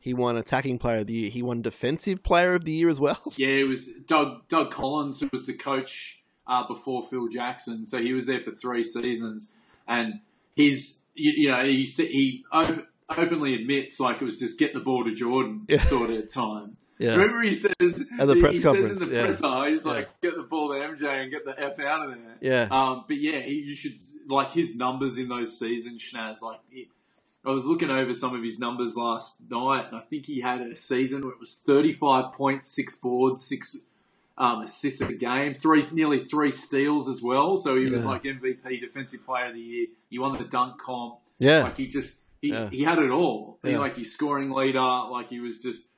He 0.05 0.13
won 0.13 0.37
Attacking 0.37 0.79
Player 0.79 0.99
of 0.99 1.07
the 1.07 1.15
Year. 1.15 1.31
He 1.31 1.43
won 1.43 1.63
Defensive 1.63 2.23
Player 2.23 2.55
of 2.55 2.67
the 2.67 2.73
Year 2.73 2.91
as 2.91 3.01
well. 3.01 3.23
Yeah, 3.39 3.49
it 3.49 3.67
was 3.67 3.89
Doug 4.07 4.47
Doug 4.49 4.71
Collins 4.71 5.21
who 5.21 5.31
was 5.33 5.47
the 5.47 5.55
coach 5.55 6.25
uh, 6.47 6.69
before 6.69 7.03
Phil 7.03 7.27
Jackson, 7.29 7.87
so 7.87 8.03
he 8.03 8.13
was 8.13 8.27
there 8.27 8.41
for 8.41 8.51
three 8.51 8.83
seasons, 8.83 9.55
and 9.89 10.21
his 10.55 11.07
you, 11.15 11.33
you 11.35 11.51
know 11.51 11.65
he 11.65 11.85
he 11.85 12.45
openly 13.09 13.55
admits 13.55 13.99
like 13.99 14.21
it 14.21 14.25
was 14.27 14.39
just 14.39 14.59
get 14.59 14.75
the 14.75 14.81
ball 14.81 15.05
to 15.05 15.15
Jordan 15.15 15.65
yeah. 15.69 15.81
sort 15.81 16.11
of 16.11 16.31
time. 16.31 16.77
Yeah. 16.99 17.13
Remember 17.13 17.41
he 17.41 17.53
says 17.53 18.07
at 18.21 18.29
the 18.29 18.37
press 18.41 18.57
he 18.57 18.63
conference, 18.63 18.93
says 18.93 19.03
in 19.03 19.09
the 19.09 19.17
yeah. 19.17 19.25
presser, 19.25 19.69
he's 19.71 19.87
like, 19.87 20.11
yeah. 20.23 20.31
"Get 20.31 20.37
the 20.37 20.43
ball 20.43 20.69
to 20.69 20.75
MJ 20.75 21.23
and 21.23 21.33
get 21.33 21.47
the 21.47 21.59
f 21.59 21.81
out 21.81 22.11
of 22.11 22.15
there." 22.15 22.37
Yeah. 22.43 22.69
Um, 22.71 23.05
but 23.09 23.17
yeah, 23.17 23.41
he, 23.41 23.55
you 23.55 23.75
should 23.75 23.97
like 24.29 24.53
his 24.53 24.77
numbers 24.77 25.17
in 25.17 25.31
those 25.31 25.59
seasons, 25.59 26.03
Schnaz. 26.03 26.43
Like, 26.43 26.61
it, 26.71 26.89
I 27.47 27.51
was 27.51 27.67
looking 27.67 27.91
over 27.91 28.15
some 28.15 28.35
of 28.35 28.43
his 28.43 28.59
numbers 28.59 28.97
last 28.97 29.43
night, 29.51 29.87
and 29.89 29.97
I 29.97 30.01
think 30.01 30.27
he 30.27 30.41
had 30.41 30.63
a 30.63 30.75
season 30.75 31.23
where 31.23 31.33
it 31.33 31.41
was 31.41 31.63
thirty-five 31.67 32.33
points, 32.33 32.69
six 32.69 32.99
boards, 32.99 33.45
six 33.45 33.87
um, 34.39 34.63
assists 34.63 35.01
a 35.03 35.17
game, 35.17 35.55
three 35.55 35.85
nearly 35.93 36.19
three 36.19 36.51
steals 36.51 37.09
as 37.09 37.23
well. 37.23 37.57
So 37.57 37.77
he 37.77 37.91
was 37.91 38.05
like 38.05 38.25
MVP, 38.25 38.81
Defensive 38.81 39.25
Player 39.25 39.47
of 39.47 39.55
the 39.55 39.61
Year. 39.61 39.87
He 40.11 40.19
won 40.19 40.37
the 40.39 40.45
dunk 40.45 40.81
comp. 40.81 41.19
Yeah, 41.39 41.65
like 41.65 41.77
he 41.77 41.87
just 41.87 42.23
he, 42.41 42.49
yeah. 42.49 42.71
he 42.71 42.83
had 42.83 42.99
it 42.99 43.11
all. 43.11 43.59
He 43.63 43.77
like 43.77 43.97
he's 43.97 44.13
scoring 44.13 44.51
leader. 44.51 44.81
Like 44.81 45.29
he 45.29 45.41
was 45.41 45.63
just 45.63 45.91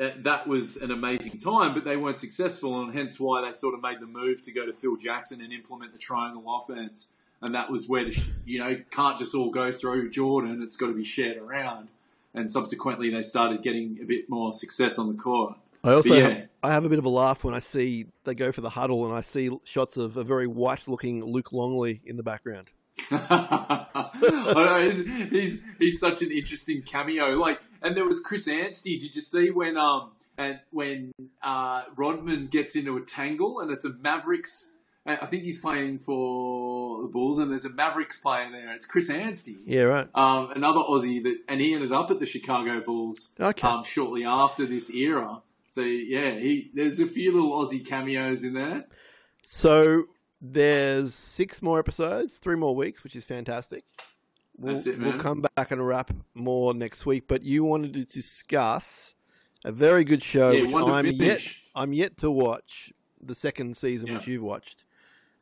uh, 0.00 0.10
that 0.18 0.46
was 0.46 0.76
an 0.76 0.90
amazing 0.90 1.38
time. 1.38 1.74
But 1.74 1.84
they 1.84 1.96
weren't 1.96 2.18
successful, 2.18 2.82
and 2.82 2.94
hence 2.94 3.18
why 3.18 3.44
they 3.44 3.52
sort 3.52 3.74
of 3.74 3.82
made 3.82 4.00
the 4.00 4.06
move 4.06 4.42
to 4.42 4.52
go 4.52 4.66
to 4.66 4.72
Phil 4.72 4.96
Jackson 4.96 5.40
and 5.40 5.52
implement 5.52 5.92
the 5.92 5.98
triangle 5.98 6.44
offense. 6.46 7.14
And 7.42 7.54
that 7.54 7.70
was 7.70 7.88
where 7.88 8.04
the 8.04 8.32
you 8.46 8.58
know 8.58 8.76
can't 8.90 9.18
just 9.18 9.34
all 9.34 9.50
go 9.50 9.72
through 9.72 10.10
Jordan. 10.10 10.62
It's 10.62 10.76
got 10.76 10.86
to 10.86 10.94
be 10.94 11.04
shared 11.04 11.36
around. 11.36 11.88
And 12.32 12.50
subsequently, 12.50 13.10
they 13.10 13.22
started 13.22 13.62
getting 13.62 13.98
a 14.02 14.04
bit 14.04 14.28
more 14.28 14.52
success 14.52 14.98
on 14.98 15.14
the 15.14 15.22
court. 15.22 15.56
I 15.84 15.92
also 15.92 16.14
yeah. 16.14 16.22
have, 16.22 16.48
I 16.62 16.72
have 16.72 16.84
a 16.86 16.88
bit 16.88 16.98
of 16.98 17.04
a 17.04 17.10
laugh 17.10 17.44
when 17.44 17.54
I 17.54 17.58
see 17.58 18.06
they 18.24 18.34
go 18.34 18.50
for 18.50 18.62
the 18.62 18.70
huddle 18.70 19.04
and 19.04 19.14
I 19.14 19.20
see 19.20 19.50
shots 19.64 19.98
of 19.98 20.16
a 20.16 20.24
very 20.24 20.46
white 20.46 20.88
looking 20.88 21.22
Luke 21.22 21.52
Longley 21.52 22.00
in 22.06 22.16
the 22.16 22.22
background. 22.22 22.72
know, 23.10 24.80
he's, 24.82 25.30
he's, 25.30 25.62
he's 25.78 26.00
such 26.00 26.22
an 26.22 26.30
interesting 26.30 26.82
cameo. 26.82 27.38
Like, 27.38 27.60
and 27.82 27.94
there 27.94 28.06
was 28.06 28.20
Chris 28.20 28.48
Anstey. 28.48 28.98
Did 28.98 29.14
you 29.14 29.20
see 29.20 29.50
when 29.50 29.76
um 29.76 30.12
and 30.36 30.58
when 30.70 31.12
uh, 31.42 31.82
Rodman 31.96 32.48
gets 32.48 32.74
into 32.74 32.96
a 32.96 33.04
tangle 33.04 33.60
and 33.60 33.70
it's 33.70 33.84
a 33.84 33.90
Mavericks? 34.00 34.78
I 35.06 35.26
think 35.26 35.42
he's 35.42 35.60
playing 35.60 35.98
for 35.98 36.63
the 37.02 37.08
Bulls, 37.08 37.38
and 37.38 37.50
there's 37.50 37.64
a 37.64 37.70
Mavericks 37.70 38.20
player 38.20 38.50
there. 38.50 38.72
It's 38.72 38.86
Chris 38.86 39.10
Anstey. 39.10 39.56
Yeah, 39.66 39.82
right. 39.82 40.08
Um, 40.14 40.50
another 40.54 40.80
Aussie 40.80 41.22
that, 41.22 41.38
and 41.48 41.60
he 41.60 41.74
ended 41.74 41.92
up 41.92 42.10
at 42.10 42.20
the 42.20 42.26
Chicago 42.26 42.80
Bulls. 42.80 43.34
Okay. 43.38 43.66
Um, 43.66 43.84
shortly 43.84 44.24
after 44.24 44.66
this 44.66 44.90
era. 44.90 45.42
So 45.68 45.82
yeah, 45.82 46.34
he, 46.38 46.70
there's 46.72 47.00
a 47.00 47.06
few 47.06 47.32
little 47.32 47.52
Aussie 47.52 47.84
cameos 47.84 48.44
in 48.44 48.54
there. 48.54 48.84
So 49.42 50.04
there's 50.40 51.14
six 51.14 51.62
more 51.62 51.78
episodes, 51.78 52.38
three 52.38 52.56
more 52.56 52.74
weeks, 52.74 53.02
which 53.02 53.16
is 53.16 53.24
fantastic. 53.24 53.84
We'll, 54.56 54.74
That's 54.74 54.86
it, 54.86 54.98
man. 54.98 55.10
We'll 55.10 55.20
come 55.20 55.44
back 55.56 55.70
and 55.70 55.84
wrap 55.84 56.12
more 56.32 56.74
next 56.74 57.06
week. 57.06 57.24
But 57.26 57.42
you 57.42 57.64
wanted 57.64 57.94
to 57.94 58.04
discuss 58.04 59.14
a 59.64 59.72
very 59.72 60.04
good 60.04 60.22
show, 60.22 60.52
yeah, 60.52 60.64
which 60.64 60.74
I'm 60.74 61.06
yet 61.06 61.42
I'm 61.74 61.92
yet 61.92 62.16
to 62.18 62.30
watch 62.30 62.92
the 63.20 63.34
second 63.34 63.76
season, 63.76 64.08
yeah. 64.08 64.14
which 64.14 64.26
you've 64.26 64.42
watched, 64.42 64.83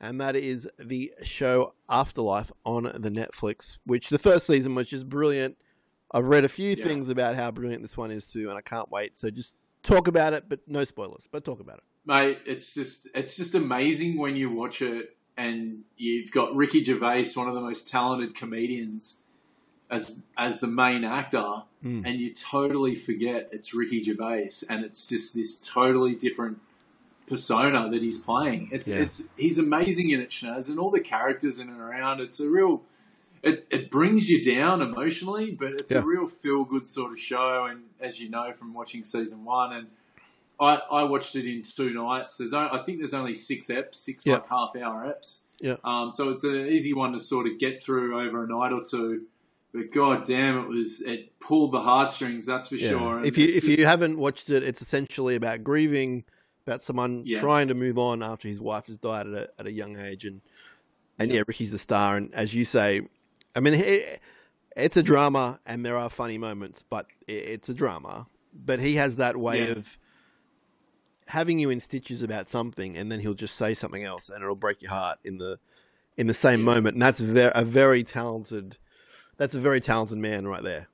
and 0.02 0.20
that 0.20 0.34
is 0.34 0.68
the 0.78 1.12
show 1.22 1.74
Afterlife 1.88 2.50
on 2.64 2.82
the 2.82 3.10
Netflix. 3.10 3.78
Which 3.86 4.10
the 4.10 4.18
first 4.18 4.46
season 4.46 4.74
was 4.74 4.88
just 4.88 5.08
brilliant. 5.08 5.56
I've 6.10 6.26
read 6.26 6.44
a 6.44 6.48
few 6.48 6.74
yeah. 6.74 6.84
things 6.84 7.08
about 7.08 7.36
how 7.36 7.50
brilliant 7.52 7.82
this 7.82 7.96
one 7.96 8.10
is 8.10 8.26
too, 8.26 8.50
and 8.50 8.58
I 8.58 8.60
can't 8.60 8.90
wait. 8.90 9.16
So 9.16 9.30
just 9.30 9.54
talk 9.82 10.08
about 10.08 10.34
it, 10.34 10.48
but 10.48 10.60
no 10.66 10.84
spoilers. 10.84 11.28
But 11.30 11.44
talk 11.44 11.60
about 11.60 11.78
it, 11.78 11.84
mate. 12.04 12.40
It's 12.44 12.74
just 12.74 13.08
it's 13.14 13.36
just 13.36 13.54
amazing 13.54 14.18
when 14.18 14.36
you 14.36 14.50
watch 14.50 14.82
it, 14.82 15.16
and 15.36 15.84
you've 15.96 16.32
got 16.32 16.54
Ricky 16.54 16.82
Gervais, 16.82 17.26
one 17.34 17.48
of 17.48 17.54
the 17.54 17.62
most 17.62 17.90
talented 17.90 18.34
comedians, 18.34 19.22
as 19.88 20.24
as 20.36 20.60
the 20.60 20.66
main 20.66 21.04
actor, 21.04 21.62
mm. 21.84 22.04
and 22.04 22.18
you 22.18 22.34
totally 22.34 22.96
forget 22.96 23.48
it's 23.52 23.72
Ricky 23.72 24.02
Gervais, 24.02 24.50
and 24.68 24.84
it's 24.84 25.08
just 25.08 25.34
this 25.34 25.72
totally 25.72 26.16
different 26.16 26.60
persona 27.32 27.88
that 27.90 28.02
he's 28.02 28.20
playing. 28.20 28.68
It's 28.72 28.86
yeah. 28.86 28.96
it's 28.96 29.32
he's 29.36 29.58
amazing 29.58 30.10
in 30.10 30.20
it, 30.20 30.30
Schnaz, 30.30 30.68
and 30.68 30.78
all 30.78 30.90
the 30.90 31.00
characters 31.00 31.58
in 31.58 31.68
and 31.68 31.80
around. 31.80 32.20
It's 32.20 32.38
a 32.40 32.48
real 32.48 32.82
it, 33.42 33.66
it 33.70 33.90
brings 33.90 34.28
you 34.28 34.44
down 34.44 34.82
emotionally, 34.82 35.50
but 35.50 35.72
it's 35.72 35.90
yeah. 35.90 35.98
a 35.98 36.02
real 36.02 36.26
feel 36.26 36.64
good 36.64 36.86
sort 36.86 37.12
of 37.12 37.18
show. 37.18 37.66
And 37.68 37.84
as 38.00 38.20
you 38.20 38.30
know 38.30 38.52
from 38.52 38.72
watching 38.72 39.04
season 39.04 39.44
one, 39.44 39.72
and 39.72 39.86
I, 40.60 40.80
I 40.90 41.02
watched 41.04 41.34
it 41.34 41.44
in 41.44 41.62
two 41.62 41.92
nights. 41.92 42.36
There's 42.36 42.54
only, 42.54 42.70
I 42.70 42.84
think 42.84 42.98
there's 42.98 43.14
only 43.14 43.34
six 43.34 43.66
eps, 43.68 43.96
six 43.96 44.26
yeah. 44.26 44.34
like 44.34 44.48
half 44.48 44.76
hour 44.76 45.04
eps. 45.04 45.46
Yeah. 45.60 45.76
Um, 45.84 46.12
so 46.12 46.30
it's 46.30 46.44
an 46.44 46.66
easy 46.66 46.94
one 46.94 47.12
to 47.12 47.20
sort 47.20 47.46
of 47.46 47.58
get 47.58 47.82
through 47.82 48.20
over 48.20 48.44
a 48.44 48.46
night 48.46 48.72
or 48.72 48.82
two. 48.88 49.22
But 49.74 49.90
god 49.90 50.24
damn, 50.24 50.58
it 50.58 50.68
was 50.68 51.00
it 51.02 51.38
pulled 51.40 51.72
the 51.72 51.80
heartstrings. 51.80 52.46
That's 52.46 52.68
for 52.68 52.76
yeah. 52.76 52.90
sure. 52.90 53.18
And 53.18 53.26
if 53.26 53.38
you 53.38 53.46
if 53.46 53.64
just, 53.64 53.78
you 53.78 53.86
haven't 53.86 54.18
watched 54.18 54.50
it, 54.50 54.62
it's 54.62 54.82
essentially 54.82 55.34
about 55.34 55.64
grieving, 55.64 56.24
about 56.66 56.82
someone 56.82 57.22
yeah. 57.26 57.40
trying 57.40 57.68
to 57.68 57.74
move 57.74 57.98
on 57.98 58.22
after 58.22 58.48
his 58.48 58.60
wife 58.60 58.86
has 58.86 58.96
died 58.96 59.26
at 59.26 59.34
a, 59.34 59.50
at 59.58 59.66
a 59.66 59.72
young 59.72 59.98
age, 59.98 60.24
and 60.24 60.40
and 61.18 61.30
yeah. 61.30 61.38
yeah, 61.38 61.44
Ricky's 61.46 61.70
the 61.70 61.78
star. 61.78 62.16
And 62.16 62.32
as 62.34 62.54
you 62.54 62.64
say, 62.64 63.02
I 63.54 63.60
mean, 63.60 63.74
it, 63.74 64.20
it's 64.76 64.96
a 64.96 65.02
drama, 65.02 65.60
and 65.66 65.84
there 65.84 65.96
are 65.96 66.10
funny 66.10 66.38
moments, 66.38 66.82
but 66.82 67.06
it's 67.26 67.68
a 67.68 67.74
drama. 67.74 68.26
But 68.54 68.80
he 68.80 68.96
has 68.96 69.16
that 69.16 69.36
way 69.36 69.64
yeah. 69.64 69.72
of 69.72 69.98
having 71.28 71.58
you 71.58 71.70
in 71.70 71.80
stitches 71.80 72.22
about 72.22 72.48
something, 72.48 72.96
and 72.96 73.10
then 73.10 73.20
he'll 73.20 73.34
just 73.34 73.56
say 73.56 73.74
something 73.74 74.04
else, 74.04 74.28
and 74.28 74.42
it'll 74.42 74.54
break 74.54 74.82
your 74.82 74.90
heart 74.90 75.18
in 75.24 75.38
the 75.38 75.58
in 76.16 76.26
the 76.26 76.34
same 76.34 76.62
moment. 76.62 76.94
And 76.94 77.02
that's 77.02 77.20
ver- 77.20 77.52
a 77.54 77.64
very 77.64 78.02
talented. 78.02 78.78
That's 79.38 79.54
a 79.54 79.60
very 79.60 79.80
talented 79.80 80.18
man 80.18 80.46
right 80.46 80.62
there. 80.62 80.88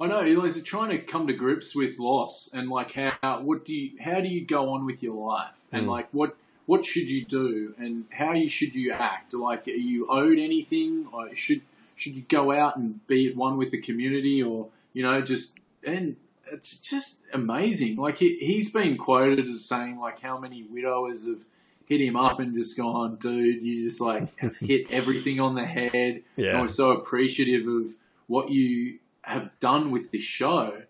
I 0.00 0.06
know. 0.08 0.22
He's 0.24 0.62
trying 0.62 0.90
to 0.90 0.98
come 0.98 1.26
to 1.28 1.32
grips 1.32 1.74
with 1.74 1.98
loss 1.98 2.52
and 2.52 2.68
like 2.68 2.92
how 2.92 3.40
what 3.40 3.64
do 3.64 3.74
you 3.74 3.92
how 4.00 4.20
do 4.20 4.28
you 4.28 4.44
go 4.44 4.70
on 4.70 4.84
with 4.84 5.02
your 5.02 5.14
life 5.14 5.54
and 5.72 5.86
mm. 5.86 5.90
like 5.90 6.08
what 6.12 6.36
what 6.66 6.84
should 6.84 7.08
you 7.08 7.24
do 7.24 7.74
and 7.78 8.06
how 8.10 8.32
you 8.32 8.48
should 8.48 8.74
you 8.74 8.92
act? 8.92 9.34
Like, 9.34 9.68
are 9.68 9.72
you 9.72 10.08
owed 10.08 10.38
anything? 10.38 11.06
Or 11.12 11.34
should 11.34 11.62
should 11.96 12.14
you 12.16 12.22
go 12.22 12.52
out 12.52 12.76
and 12.76 13.06
be 13.06 13.28
at 13.28 13.36
one 13.36 13.56
with 13.56 13.70
the 13.70 13.80
community, 13.80 14.42
or 14.42 14.68
you 14.92 15.02
know, 15.02 15.20
just 15.20 15.60
and 15.86 16.16
it's 16.50 16.80
just 16.80 17.24
amazing. 17.32 17.96
Like 17.96 18.18
he, 18.18 18.38
he's 18.38 18.72
been 18.72 18.96
quoted 18.96 19.46
as 19.46 19.64
saying 19.64 19.98
like 19.98 20.20
how 20.20 20.38
many 20.38 20.62
widowers 20.62 21.28
have 21.28 21.42
hit 21.86 22.00
him 22.00 22.16
up 22.16 22.40
and 22.40 22.54
just 22.54 22.76
gone, 22.76 23.16
dude, 23.16 23.62
you 23.62 23.82
just 23.82 24.00
like 24.00 24.36
have 24.38 24.56
hit 24.56 24.90
everything 24.90 25.40
on 25.40 25.54
the 25.54 25.66
head. 25.66 26.22
Yeah. 26.36 26.52
And 26.52 26.62
we're 26.62 26.68
so 26.68 26.90
appreciative 26.90 27.68
of 27.68 27.92
what 28.26 28.50
you 28.50 28.98
have 29.26 29.50
done 29.60 29.90
with 29.90 30.12
this 30.12 30.22
show. 30.22 30.82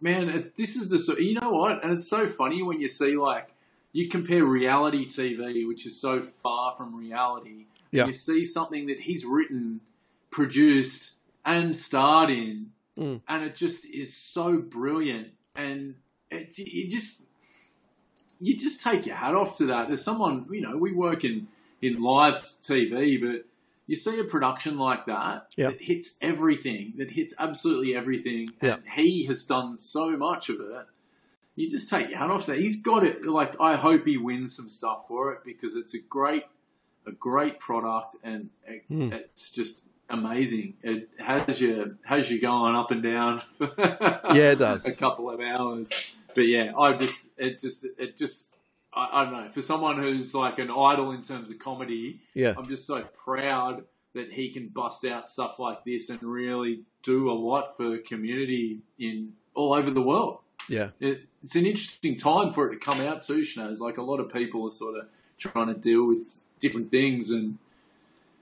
Man, 0.00 0.52
this 0.56 0.76
is 0.76 0.90
the 0.90 1.22
you 1.22 1.34
know 1.40 1.50
what, 1.50 1.82
and 1.82 1.92
it's 1.92 2.08
so 2.08 2.26
funny 2.26 2.62
when 2.62 2.80
you 2.80 2.88
see 2.88 3.16
like 3.16 3.48
you 3.92 4.08
compare 4.08 4.44
reality 4.44 5.06
TV, 5.06 5.66
which 5.66 5.86
is 5.86 5.98
so 5.98 6.20
far 6.20 6.74
from 6.74 6.96
reality, 6.96 7.66
yeah. 7.90 8.06
you 8.06 8.12
see 8.12 8.44
something 8.44 8.86
that 8.86 9.00
he's 9.00 9.24
written, 9.24 9.80
produced, 10.30 11.18
and 11.44 11.74
starred 11.76 12.30
in, 12.30 12.70
mm. 12.98 13.20
and 13.28 13.44
it 13.44 13.54
just 13.54 13.88
is 13.88 14.14
so 14.14 14.60
brilliant. 14.60 15.28
And 15.54 15.94
it, 16.30 16.58
you 16.58 16.90
just 16.90 17.28
you 18.40 18.56
just 18.56 18.82
take 18.82 19.06
your 19.06 19.16
hat 19.16 19.34
off 19.34 19.56
to 19.58 19.66
that. 19.66 19.86
There's 19.86 20.02
someone 20.02 20.46
you 20.50 20.60
know 20.60 20.76
we 20.76 20.92
work 20.92 21.24
in 21.24 21.48
in 21.80 22.02
live 22.02 22.34
TV, 22.34 23.20
but 23.20 23.46
you 23.86 23.96
see 23.96 24.18
a 24.20 24.24
production 24.24 24.78
like 24.78 25.06
that 25.06 25.52
Yeah. 25.56 25.70
that 25.70 25.82
hits 25.82 26.18
everything, 26.22 26.94
that 26.96 27.10
hits 27.12 27.34
absolutely 27.38 27.94
everything, 27.94 28.50
and 28.60 28.82
he 28.96 29.24
has 29.24 29.46
done 29.46 29.78
so 29.78 30.16
much 30.16 30.48
of 30.48 30.60
it. 30.60 30.86
You 31.56 31.68
just 31.70 31.88
take 31.90 32.08
your 32.10 32.18
hand 32.18 32.32
off 32.32 32.46
that. 32.46 32.58
He's 32.58 32.82
got 32.82 33.04
it. 33.04 33.26
Like 33.26 33.60
I 33.60 33.76
hope 33.76 34.06
he 34.06 34.16
wins 34.16 34.56
some 34.56 34.68
stuff 34.68 35.06
for 35.06 35.32
it 35.32 35.40
because 35.44 35.76
it's 35.76 35.94
a 35.94 36.00
great, 36.00 36.44
a 37.06 37.12
great 37.12 37.60
product, 37.60 38.16
and 38.24 38.50
it, 38.66 38.84
Hmm. 38.88 39.12
it's 39.12 39.52
just 39.52 39.86
amazing. 40.10 40.74
It 40.82 41.08
has 41.18 41.60
you 41.60 41.96
has 42.04 42.30
you 42.30 42.40
going 42.40 42.74
up 42.74 42.90
and 42.90 43.02
down. 43.02 43.42
Yeah, 44.34 44.52
it 44.52 44.58
does. 44.58 44.86
a 44.86 44.96
couple 44.96 45.30
of 45.30 45.40
hours. 45.40 46.16
But 46.34 46.42
yeah, 46.48 46.72
I 46.76 46.96
just 46.96 47.30
it 47.38 47.58
just 47.60 47.86
it 47.98 48.16
just 48.16 48.53
I, 48.94 49.08
I 49.12 49.24
don't 49.24 49.32
know 49.32 49.48
for 49.48 49.62
someone 49.62 49.98
who's 49.98 50.34
like 50.34 50.58
an 50.58 50.70
idol 50.70 51.10
in 51.12 51.22
terms 51.22 51.50
of 51.50 51.58
comedy. 51.58 52.20
Yeah. 52.34 52.54
I'm 52.56 52.66
just 52.66 52.86
so 52.86 53.02
proud 53.02 53.84
that 54.14 54.32
he 54.32 54.50
can 54.50 54.68
bust 54.68 55.04
out 55.04 55.28
stuff 55.28 55.58
like 55.58 55.84
this 55.84 56.08
and 56.08 56.22
really 56.22 56.82
do 57.02 57.30
a 57.30 57.34
lot 57.34 57.76
for 57.76 57.88
the 57.90 57.98
community 57.98 58.78
in 58.98 59.32
all 59.54 59.74
over 59.74 59.90
the 59.90 60.02
world. 60.02 60.38
Yeah. 60.68 60.90
It, 61.00 61.22
it's 61.42 61.56
an 61.56 61.66
interesting 61.66 62.16
time 62.16 62.50
for 62.50 62.70
it 62.70 62.74
to 62.74 62.78
come 62.78 63.00
out 63.00 63.22
too, 63.22 63.42
Schnaz. 63.42 63.80
Like 63.80 63.98
a 63.98 64.02
lot 64.02 64.20
of 64.20 64.32
people 64.32 64.66
are 64.66 64.70
sort 64.70 64.98
of 64.98 65.06
trying 65.36 65.66
to 65.66 65.74
deal 65.74 66.06
with 66.06 66.46
different 66.58 66.90
things 66.90 67.30
and 67.30 67.58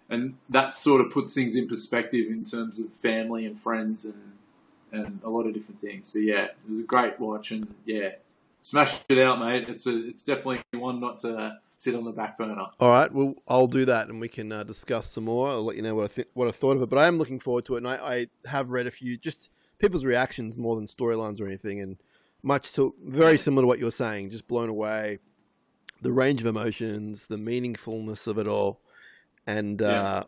and 0.08 0.34
that 0.50 0.74
sort 0.74 1.00
of 1.00 1.10
puts 1.10 1.32
things 1.32 1.56
in 1.56 1.66
perspective 1.66 2.26
in 2.28 2.44
terms 2.44 2.78
of 2.78 2.92
family 2.92 3.46
and 3.46 3.58
friends 3.58 4.04
and 4.04 4.32
and 4.92 5.20
a 5.24 5.30
lot 5.30 5.46
of 5.46 5.54
different 5.54 5.80
things. 5.80 6.10
But 6.10 6.20
yeah, 6.20 6.44
it 6.44 6.56
was 6.68 6.80
a 6.80 6.82
great 6.82 7.18
watch 7.18 7.50
and 7.50 7.74
yeah, 7.86 8.10
smash 8.62 9.00
it 9.10 9.18
out, 9.18 9.38
mate. 9.38 9.68
It's 9.68 9.86
a 9.86 10.08
it's 10.08 10.24
definitely 10.24 10.62
one 10.72 10.98
not 11.00 11.18
to 11.18 11.58
sit 11.76 11.94
on 11.94 12.04
the 12.04 12.12
back 12.12 12.38
burner. 12.38 12.56
All 12.80 12.88
right, 12.88 13.12
well, 13.12 13.34
I'll 13.46 13.66
do 13.66 13.84
that, 13.84 14.08
and 14.08 14.20
we 14.20 14.28
can 14.28 14.50
uh, 14.52 14.62
discuss 14.62 15.08
some 15.08 15.24
more. 15.24 15.50
I'll 15.50 15.64
let 15.64 15.76
you 15.76 15.82
know 15.82 15.94
what 15.96 16.04
I 16.04 16.08
think, 16.08 16.28
what 16.32 16.48
I 16.48 16.52
thought 16.52 16.76
of 16.76 16.82
it. 16.82 16.88
But 16.88 16.98
I 16.98 17.06
am 17.06 17.18
looking 17.18 17.40
forward 17.40 17.66
to 17.66 17.74
it, 17.74 17.78
and 17.78 17.88
I, 17.88 17.96
I 17.96 18.48
have 18.48 18.70
read 18.70 18.86
a 18.86 18.90
few 18.90 19.18
just 19.18 19.50
people's 19.78 20.04
reactions 20.04 20.56
more 20.56 20.76
than 20.76 20.86
storylines 20.86 21.40
or 21.40 21.46
anything, 21.46 21.80
and 21.80 21.98
much 22.42 22.72
to 22.74 22.94
very 23.04 23.36
similar 23.36 23.64
to 23.64 23.66
what 23.66 23.78
you're 23.80 23.90
saying. 23.90 24.30
Just 24.30 24.46
blown 24.48 24.68
away, 24.68 25.18
the 26.00 26.12
range 26.12 26.40
of 26.40 26.46
emotions, 26.46 27.26
the 27.26 27.36
meaningfulness 27.36 28.26
of 28.26 28.38
it 28.38 28.46
all, 28.46 28.80
and 29.46 29.80
Yeah. 29.80 30.02
uh, 30.02 30.24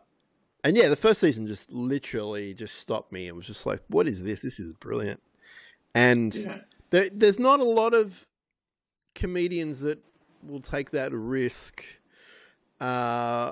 and 0.65 0.75
yeah, 0.75 0.89
the 0.89 0.95
first 0.95 1.21
season 1.21 1.47
just 1.47 1.71
literally 1.71 2.53
just 2.53 2.75
stopped 2.79 3.11
me. 3.11 3.27
It 3.27 3.35
was 3.35 3.45
just 3.47 3.65
like, 3.65 3.81
what 3.87 4.07
is 4.07 4.23
this? 4.23 4.41
This 4.41 4.59
is 4.59 4.73
brilliant, 4.73 5.21
and 5.93 6.35
Yeah. 6.35 6.57
There, 6.95 7.09
there's 7.11 7.39
not 7.39 7.59
a 7.59 7.65
lot 7.65 7.93
of 7.93 8.25
comedians 9.13 9.81
that 9.81 9.99
will 10.41 10.61
take 10.61 10.91
that 10.91 11.11
risk. 11.11 11.83
Uh, 12.79 13.51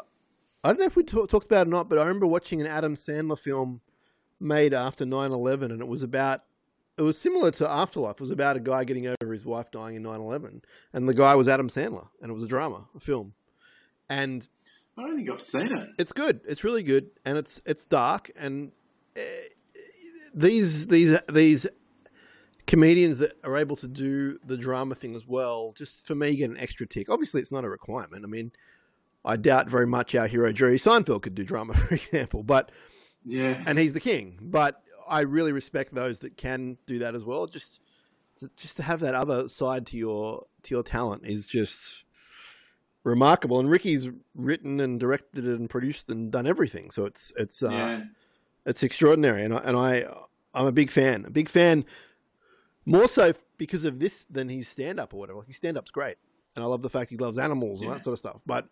I 0.63 0.67
don't 0.69 0.79
know 0.79 0.85
if 0.85 0.95
we 0.95 1.03
talk, 1.03 1.27
talked 1.27 1.45
about 1.45 1.67
it 1.67 1.69
or 1.69 1.71
not, 1.71 1.89
but 1.89 1.97
I 1.97 2.03
remember 2.03 2.25
watching 2.25 2.61
an 2.61 2.67
Adam 2.67 2.95
Sandler 2.95 3.37
film 3.37 3.81
made 4.39 4.73
after 4.73 5.05
9-11, 5.05 5.63
and 5.63 5.81
it 5.81 5.87
was 5.87 6.03
about 6.03 6.43
it 6.95 7.01
was 7.01 7.17
similar 7.17 7.49
to 7.49 7.67
Afterlife. 7.67 8.17
It 8.17 8.21
was 8.21 8.29
about 8.29 8.55
a 8.55 8.59
guy 8.59 8.83
getting 8.83 9.07
over 9.07 9.33
his 9.33 9.43
wife 9.43 9.71
dying 9.71 9.95
in 9.95 10.03
9-11, 10.03 10.63
and 10.93 11.09
the 11.09 11.13
guy 11.13 11.35
was 11.35 11.47
Adam 11.49 11.67
Sandler, 11.67 12.07
and 12.21 12.29
it 12.29 12.33
was 12.33 12.43
a 12.43 12.47
drama, 12.47 12.85
a 12.95 12.99
film, 12.99 13.33
and 14.09 14.47
I 14.97 15.01
don't 15.01 15.17
think 15.17 15.29
I've 15.29 15.41
seen 15.41 15.73
it. 15.73 15.89
it's 15.97 16.13
good. 16.13 16.39
It's 16.47 16.63
really 16.63 16.83
good, 16.83 17.09
and 17.25 17.37
it's 17.37 17.61
it's 17.65 17.83
dark. 17.83 18.31
And 18.37 18.71
uh, 19.17 19.21
these 20.33 20.87
these 20.87 21.17
these 21.29 21.67
comedians 22.67 23.17
that 23.19 23.33
are 23.43 23.57
able 23.57 23.75
to 23.77 23.87
do 23.87 24.39
the 24.45 24.57
drama 24.57 24.95
thing 24.95 25.15
as 25.15 25.27
well, 25.27 25.73
just 25.77 26.05
for 26.07 26.15
me, 26.15 26.35
get 26.35 26.49
an 26.49 26.57
extra 26.57 26.85
tick. 26.87 27.09
Obviously, 27.09 27.41
it's 27.41 27.51
not 27.51 27.63
a 27.63 27.69
requirement. 27.69 28.23
I 28.23 28.27
mean, 28.27 28.51
I 29.25 29.35
doubt 29.37 29.69
very 29.69 29.87
much 29.87 30.15
our 30.15 30.27
hero 30.27 30.51
Jerry 30.51 30.77
Seinfeld 30.77 31.21
could 31.21 31.35
do 31.35 31.43
drama, 31.43 31.73
for 31.75 31.93
example, 31.93 32.43
but 32.43 32.71
Yeah. 33.25 33.61
and 33.65 33.77
he's 33.77 33.93
the 33.93 33.99
king. 33.99 34.37
But 34.41 34.81
I 35.07 35.21
really 35.21 35.51
respect 35.51 35.93
those 35.93 36.19
that 36.19 36.37
can 36.37 36.77
do 36.85 36.99
that 36.99 37.15
as 37.15 37.25
well. 37.25 37.47
Just 37.47 37.81
to, 38.39 38.49
just 38.55 38.77
to 38.77 38.83
have 38.83 38.99
that 39.01 39.15
other 39.15 39.47
side 39.47 39.85
to 39.87 39.97
your 39.97 40.45
to 40.63 40.75
your 40.75 40.83
talent 40.83 41.23
is 41.25 41.47
just 41.47 42.03
remarkable. 43.03 43.59
And 43.59 43.69
Ricky's 43.69 44.09
written 44.33 44.79
and 44.79 44.99
directed 44.99 45.45
and 45.45 45.69
produced 45.69 46.09
and 46.09 46.31
done 46.31 46.47
everything, 46.47 46.89
so 46.91 47.05
it's 47.05 47.31
it's 47.37 47.61
uh, 47.63 47.69
yeah. 47.69 48.01
it's 48.65 48.83
extraordinary. 48.83 49.43
And 49.43 49.53
I, 49.53 49.57
and 49.59 49.77
I 49.77 50.05
I'm 50.53 50.65
a 50.67 50.71
big 50.71 50.91
fan, 50.91 51.25
a 51.25 51.29
big 51.31 51.49
fan. 51.49 51.85
More 52.85 53.07
so 53.07 53.33
because 53.57 53.85
of 53.85 53.99
this 53.99 54.25
than 54.25 54.49
his 54.49 54.67
stand 54.67 54.99
up 54.99 55.13
or 55.13 55.17
whatever. 55.17 55.39
Like 55.39 55.47
his 55.47 55.55
stand 55.57 55.77
up's 55.77 55.91
great, 55.91 56.17
and 56.55 56.63
I 56.63 56.67
love 56.67 56.81
the 56.81 56.89
fact 56.89 57.09
he 57.09 57.17
loves 57.17 57.37
animals 57.37 57.81
and 57.81 57.89
Yeah. 57.89 57.97
that 57.97 58.03
sort 58.03 58.13
of 58.13 58.19
stuff. 58.19 58.41
But 58.45 58.67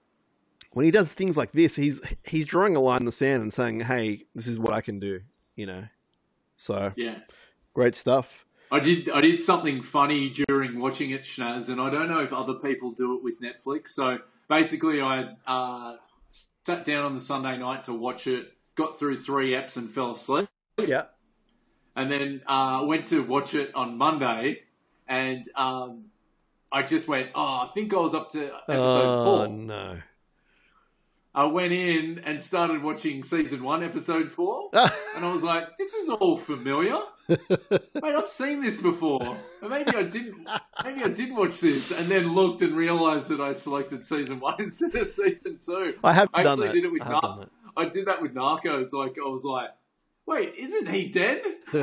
when 0.74 0.86
he 0.86 0.92
does 0.92 1.14
things 1.14 1.38
like 1.38 1.52
this, 1.52 1.76
he's 1.76 2.02
he's 2.26 2.46
drawing 2.46 2.76
a 2.76 2.80
line 2.82 3.00
in 3.02 3.06
the 3.06 3.12
sand 3.12 3.42
and 3.42 3.54
saying, 3.54 3.82
"Hey, 3.82 4.26
this 4.36 4.48
is 4.48 4.60
what 4.60 4.74
I 4.74 4.82
can 4.82 5.00
do." 5.00 5.22
You 5.56 5.66
know, 5.66 5.84
so 6.58 6.94
Yeah. 6.96 7.20
great 7.74 7.96
stuff. 7.96 8.46
I 8.72 8.80
did 8.80 9.10
I 9.10 9.22
did 9.22 9.42
something 9.42 9.82
funny 9.82 10.30
during 10.30 10.80
watching 10.80 11.12
it, 11.12 11.24
Schnaz, 11.24 11.70
and 11.70 11.80
I 11.82 11.90
don't 11.90 12.08
know 12.10 12.22
if 12.22 12.32
other 12.34 12.54
people 12.56 12.92
do 12.92 13.16
it 13.18 13.24
with 13.24 13.42
Netflix. 13.42 13.90
So 13.90 14.20
basically, 14.48 15.02
I 15.02 15.36
uh, 15.46 15.98
sat 16.66 16.86
down 16.86 17.04
on 17.04 17.16
the 17.16 17.22
Sunday 17.22 17.58
night 17.58 17.84
to 17.86 17.94
watch 17.94 18.28
it, 18.28 18.54
got 18.76 18.98
through 18.98 19.18
three 19.20 19.52
eps 19.52 19.76
and 19.76 19.90
fell 19.90 20.12
asleep, 20.12 20.48
Yeah, 20.78 21.06
and 21.96 22.12
then 22.12 22.42
uh, 22.48 22.84
went 22.86 23.08
to 23.08 23.24
watch 23.24 23.54
it 23.54 23.74
on 23.76 23.98
Monday, 23.98 24.64
and 25.08 25.44
um, 25.56 26.06
I 26.72 26.84
just 26.84 27.08
went, 27.08 27.32
oh, 27.36 27.68
I 27.68 27.70
think 27.74 27.94
I 27.94 27.98
was 27.98 28.14
up 28.14 28.32
to 28.32 28.46
episode 28.46 28.70
oh 28.70 29.24
four. 29.24 29.48
no, 29.48 30.02
I 31.34 31.46
went 31.46 31.74
in 31.74 32.20
and 32.20 32.42
started 32.42 32.84
watching 32.84 33.24
season 33.24 33.64
one, 33.64 33.84
episode 33.84 34.30
four, 34.30 34.70
and 34.74 35.26
I 35.26 35.32
was 35.32 35.44
like, 35.44 35.76
this 35.78 35.94
is 35.94 36.10
all 36.10 36.38
familiar. 36.38 37.00
Wait, 37.28 38.16
I've 38.16 38.28
seen 38.28 38.62
this 38.62 38.82
before. 38.82 39.38
Maybe 39.62 39.92
I 39.96 40.04
didn't. 40.04 40.48
Maybe 40.84 41.04
I 41.04 41.08
did 41.08 41.36
watch 41.36 41.62
this, 41.62 41.92
and 41.98 42.08
then 42.08 42.34
looked 42.34 42.62
and 42.62 42.74
realised 42.74 43.30
that 43.30 43.40
I 43.40 43.54
selected 43.54 44.04
season 44.04 44.40
one 44.40 44.56
instead 44.60 44.94
of 44.96 45.08
season 45.08 45.60
two. 45.66 45.96
I 46.04 46.14
have 46.14 46.30
I 46.34 46.42
actually 46.44 46.74
did 46.74 46.86
it 46.86 46.92
with 46.92 47.02
I 47.02 47.06
have 47.06 47.22
done 47.22 47.40
Nar-. 47.40 47.50
I 47.78 47.90
did 47.90 48.06
that 48.08 48.22
with 48.22 48.34
Narcos. 48.34 48.92
Like 48.92 49.16
I 49.18 49.28
was 49.30 49.44
like, 49.44 49.70
wait, 50.26 50.54
isn't 50.58 50.90
he 50.90 51.10
dead? 51.10 51.42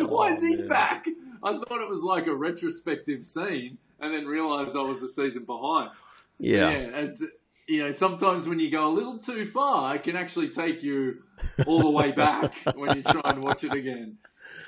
Why 0.00 0.32
is 0.32 0.42
he 0.42 0.54
Oh, 0.54 0.58
man. 0.58 0.68
back? 0.68 1.06
I 1.42 1.52
thought 1.52 1.80
it 1.80 1.88
was 1.88 2.02
like 2.02 2.26
a 2.26 2.34
retrospective 2.34 3.24
scene, 3.24 3.78
and 4.00 4.12
then 4.12 4.26
realised 4.26 4.76
I 4.76 4.82
was 4.82 5.02
a 5.02 5.08
season 5.08 5.44
behind. 5.44 5.90
Yeah. 6.38 6.68
it's 6.70 7.24
you 7.66 7.84
know 7.84 7.90
sometimes 7.90 8.46
when 8.48 8.58
you 8.60 8.70
go 8.70 8.88
a 8.88 8.94
little 8.94 9.18
too 9.18 9.44
far, 9.44 9.94
it 9.96 10.02
can 10.02 10.16
actually 10.16 10.48
take 10.48 10.82
you 10.82 11.22
all 11.66 11.80
the 11.80 11.90
way 11.90 12.12
back 12.12 12.54
when 12.76 12.96
you 12.96 13.02
try 13.02 13.20
and 13.24 13.42
watch 13.42 13.64
it 13.64 13.72
again. 13.74 14.18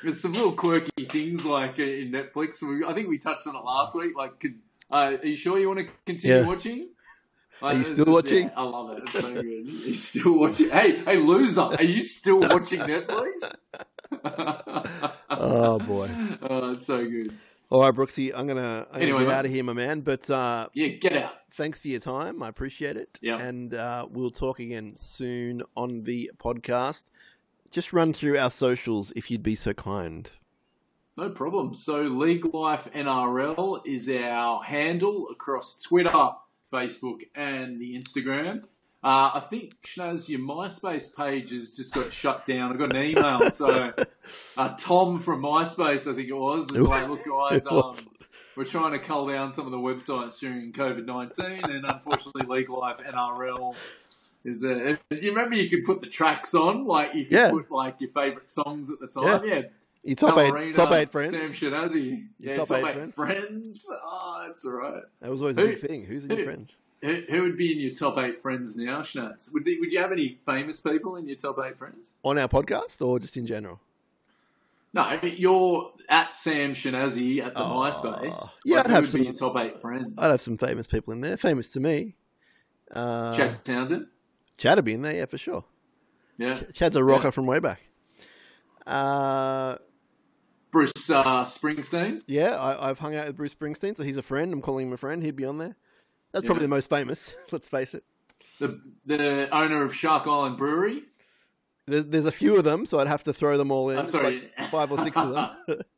There's 0.03 0.21
some 0.21 0.33
little 0.33 0.53
quirky 0.53 1.05
things 1.07 1.45
like 1.45 1.79
uh, 1.79 1.83
in 1.83 2.12
Netflix. 2.12 2.62
I 2.87 2.93
think 2.95 3.09
we 3.09 3.18
touched 3.18 3.47
on 3.47 3.57
it 3.57 3.64
last 3.64 3.95
week. 3.97 4.16
Like, 4.16 4.39
could, 4.41 4.55
uh, 4.91 5.16
are 5.23 5.27
you 5.27 5.37
sure 5.37 5.59
you 5.59 5.68
want 5.68 5.81
to 5.81 5.87
continue 6.07 6.37
Yeah. 6.39 6.47
watching? 6.47 6.89
Are 7.63 7.75
you 7.75 7.85
still 7.85 8.07
watching? 8.13 8.45
yeah, 8.49 8.53
I 8.57 8.63
love 8.63 8.97
it. 8.99 9.03
It's 9.05 9.13
so 9.13 9.35
good. 9.35 9.45
You 9.67 9.95
still 9.95 10.39
watching? 10.39 10.71
Hey, 10.71 10.97
hey, 10.97 11.17
loser! 11.19 11.61
Are 11.61 11.83
you 11.85 12.03
still 12.03 12.41
watching 12.41 12.81
Netflix? 12.81 13.53
Oh 15.31 15.79
boy. 15.79 16.11
oh, 16.43 16.73
it's 16.73 16.87
so 16.87 17.05
good. 17.09 17.29
All 17.71 17.81
right, 17.83 17.95
Brookesy, 17.95 18.33
I'm 18.35 18.47
gonna, 18.49 18.87
I'm 18.93 19.01
Anyway, 19.03 19.19
gonna 19.21 19.25
get 19.27 19.35
out 19.39 19.47
of 19.47 19.53
here, 19.53 19.63
my 19.65 19.73
man. 19.73 20.01
But 20.01 20.29
uh, 20.29 20.69
Yeah, 20.75 20.89
get 20.89 21.13
out. 21.15 21.33
thanks 21.53 21.81
for 21.81 21.89
your 21.89 22.01
time. 22.01 22.43
I 22.43 22.49
appreciate 22.49 22.97
it. 22.97 23.19
Yeah. 23.23 23.39
And 23.39 23.73
uh, 23.75 24.07
we'll 24.11 24.33
talk 24.33 24.59
again 24.59 24.97
soon 24.97 25.63
on 25.77 26.03
the 26.03 26.31
podcast. 26.39 27.05
Just 27.71 27.93
run 27.93 28.13
through 28.13 28.37
our 28.39 28.51
socials 28.51 29.13
if 29.15 29.31
you'd 29.31 29.45
be 29.45 29.55
so 29.55 29.73
kind. 29.73 30.29
No 31.17 31.31
problem. 31.31 31.75
So, 31.75 32.03
League 32.03 32.53
Life 32.53 32.89
NRL 32.93 33.87
is 33.87 34.09
our 34.11 34.65
handle 34.65 35.29
across 35.31 35.81
Twitter, 35.83 36.31
Facebook, 36.73 37.21
and 37.35 37.81
the 37.81 37.99
Instagram. 38.01 38.62
Uh, 39.03 39.31
I 39.35 39.41
think, 39.49 39.77
Schnaz, 39.83 40.29
your 40.29 40.41
MySpace 40.41 41.16
page 41.16 41.53
has 41.53 41.75
just 41.75 41.95
got 41.95 42.12
shut 42.12 42.45
down. 42.45 42.71
I 42.73 42.77
got 42.77 42.95
an 42.95 43.03
email. 43.03 43.51
So, 43.51 43.93
uh, 44.59 44.75
Tom 44.77 45.21
from 45.21 45.43
MySpace, 45.43 46.11
I 46.11 46.14
think 46.14 46.29
it 46.29 46.37
was, 46.37 46.71
was 46.71 46.83
like, 46.83 47.09
look, 47.09 47.21
guys, 47.25 47.66
um, 47.71 47.97
we're 48.57 48.64
trying 48.66 48.93
to 48.93 48.99
cull 48.99 49.27
down 49.27 49.55
some 49.55 49.64
of 49.64 49.73
the 49.73 49.79
websites 49.79 50.39
during 50.39 50.73
COVID 50.73 51.07
19, 51.07 51.71
and 51.71 51.87
unfortunately, 51.87 52.45
League 52.47 52.68
Life 52.68 52.99
NRL 52.99 53.75
is 54.45 54.62
a. 54.64 54.99
You 55.11 55.31
remember 55.31 55.57
you 55.57 55.71
could 55.71 55.85
put 55.85 56.03
the 56.03 56.07
tracks 56.07 56.55
on? 56.55 56.87
Like, 56.87 57.14
you 57.14 57.25
could 57.25 57.33
Yeah. 57.33 57.51
put, 57.51 57.71
like, 57.71 57.97
your 58.01 58.11
favourite 58.11 58.51
songs 58.51 58.91
at 58.91 58.99
the 59.01 59.07
time? 59.09 59.45
yeah 59.47 59.62
Your 60.03 60.17
top 60.17 60.39
eight, 60.39 60.75
top 60.75 60.93
eight 60.93 61.11
friends. 61.13 61.33
Sam 61.35 61.51
Shinazi. 61.51 62.27
Your 62.39 62.53
Yeah, 62.53 62.57
top 62.57 62.69
top, 62.69 62.79
eight 62.79 62.87
eight, 62.89 62.95
friends? 63.15 63.15
friends. 63.15 63.87
Oh, 63.91 64.45
that's 64.47 64.65
all 64.65 64.73
right. 64.73 65.03
That 65.21 65.31
was 65.31 65.41
always 65.43 65.59
a 65.59 65.63
big 65.63 65.79
thing. 65.81 66.05
Who's 66.07 66.25
in 66.25 66.37
your 66.37 66.45
friends? 66.47 66.77
Who, 67.03 67.15
who 67.31 67.43
would 67.43 67.57
be 67.57 67.73
in 67.73 67.79
your 67.81 67.95
top 67.95 68.19
eight 68.19 68.41
friends 68.43 68.77
now, 68.77 69.01
Schnatz? 69.01 69.53
Would, 69.53 69.65
would 69.67 69.93
you 69.93 70.01
have 70.01 70.13
any 70.13 70.39
famous 70.47 70.81
people 70.81 71.17
in 71.17 71.27
your 71.29 71.37
top 71.37 71.59
eight 71.65 71.77
friends? 71.79 72.15
On 72.23 72.39
our 72.39 72.49
podcast 72.49 73.05
or 73.05 73.19
just 73.19 73.37
in 73.37 73.47
general? 73.47 73.81
No, 74.93 75.19
you're 75.23 75.93
at 76.09 76.35
Sam 76.35 76.73
Shinazi 76.73 77.45
at 77.45 77.55
the 77.55 77.63
Oh, 77.63 77.69
MySpace. 77.71 78.51
yeah, 78.65 78.79
Like, 78.79 78.87
I'd 78.87 78.89
who 78.89 78.95
have 78.95 79.03
would 79.05 79.11
some- 79.11 79.21
be 79.21 79.27
your 79.27 79.35
top 79.35 79.57
eight 79.57 79.81
friends. 79.81 80.19
I'd 80.19 80.31
have 80.31 80.41
some 80.41 80.59
famous 80.59 80.87
people 80.87 81.13
in 81.13 81.21
there. 81.21 81.37
Famous 81.37 81.69
to 81.71 81.81
me. 81.81 82.17
Uh, 82.91 83.33
Chad 83.33 83.65
Townsend. 83.65 84.09
Chad 84.57 84.77
would 84.79 84.85
be 84.85 84.95
in 84.95 85.03
there, 85.03 85.15
yeah, 85.15 85.27
for 85.27 85.39
sure. 85.39 85.65
Yeah. 86.39 86.61
Chad's 86.73 86.97
a 86.97 87.05
rocker 87.05 87.29
Yeah. 87.29 87.31
from 87.31 87.47
way 87.47 87.61
back. 87.61 87.81
Uh, 88.87 89.77
Bruce 90.71 91.11
uh, 91.11 91.45
Springsteen. 91.45 92.23
yeah, 92.27 92.57
I, 92.57 92.91
I've 92.91 92.99
hung 93.01 93.14
out 93.16 93.27
with 93.27 93.37
Bruce 93.37 93.55
Springsteen, 93.55 93.97
so 93.97 94.05
he's 94.05 94.16
a 94.16 94.23
friend. 94.23 94.53
I'm 94.53 94.62
calling 94.62 94.87
him 94.89 94.93
a 94.93 94.97
friend. 94.97 95.23
He'd 95.23 95.37
be 95.37 95.45
on 95.45 95.59
there. 95.59 95.77
That's 96.33 96.47
probably 96.47 96.62
the 96.62 96.68
most 96.68 96.89
famous. 96.89 97.35
Let's 97.51 97.68
face 97.68 97.95
it. 97.95 98.05
The 98.61 98.81
the 99.07 99.49
owner 99.53 99.85
of 99.85 99.95
Shark 99.95 100.27
Island 100.27 100.57
Brewery. 100.59 101.03
There's, 101.87 102.05
there's 102.07 102.27
a 102.27 102.33
few 102.33 102.57
of 102.57 102.62
them, 102.64 102.87
so 102.87 103.01
I'd 103.01 103.09
have 103.09 103.25
to 103.25 103.33
throw 103.33 103.57
them 103.57 103.71
all 103.73 103.91
in. 103.91 103.99
I'm 103.99 104.07
sorry. 104.07 104.51
like 104.59 104.68
five 104.71 104.93
or 104.93 104.99
six 104.99 105.16
of 105.16 105.31
them. 105.66 105.81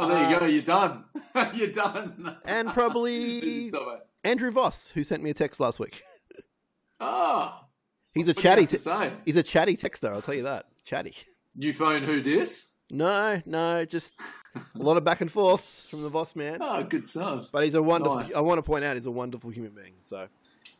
Oh, 0.00 0.08
there 0.08 0.30
you 0.30 0.36
Uh, 0.36 0.38
go. 0.38 0.46
You're 0.46 0.62
done. 0.62 1.04
you're 1.54 1.72
done. 1.72 2.36
and 2.44 2.68
probably 2.68 3.68
Andrew 4.22 4.52
Voss, 4.52 4.90
who 4.90 5.02
sent 5.02 5.24
me 5.24 5.30
a 5.30 5.34
text 5.34 5.58
last 5.58 5.80
week. 5.80 6.04
Ah, 7.00 7.64
He's 8.14 8.28
a 8.28 8.30
you 8.30 8.34
chatty. 8.34 8.66
Te- 8.66 9.10
he's 9.24 9.36
a 9.36 9.42
chatty 9.42 9.76
texter. 9.76 10.10
I'll 10.12 10.22
tell 10.22 10.34
you 10.34 10.44
that. 10.44 10.66
Chatty. 10.84 11.14
New 11.56 11.72
phone. 11.72 12.04
Who 12.04 12.22
dis? 12.22 12.76
No, 12.90 13.42
no, 13.44 13.84
just 13.84 14.14
a 14.74 14.78
lot 14.78 14.96
of 14.96 15.04
back 15.04 15.20
and 15.20 15.30
forths 15.30 15.84
from 15.90 16.02
the 16.02 16.10
boss 16.10 16.34
man. 16.34 16.58
Oh, 16.62 16.82
good 16.84 17.06
stuff. 17.06 17.48
But 17.52 17.64
he's 17.64 17.74
a 17.74 17.82
wonderful. 17.82 18.16
Nice. 18.20 18.34
I 18.34 18.40
want 18.40 18.58
to 18.58 18.62
point 18.62 18.84
out 18.84 18.96
he's 18.96 19.04
a 19.06 19.10
wonderful 19.10 19.50
human 19.50 19.72
being. 19.72 19.92
So, 20.02 20.26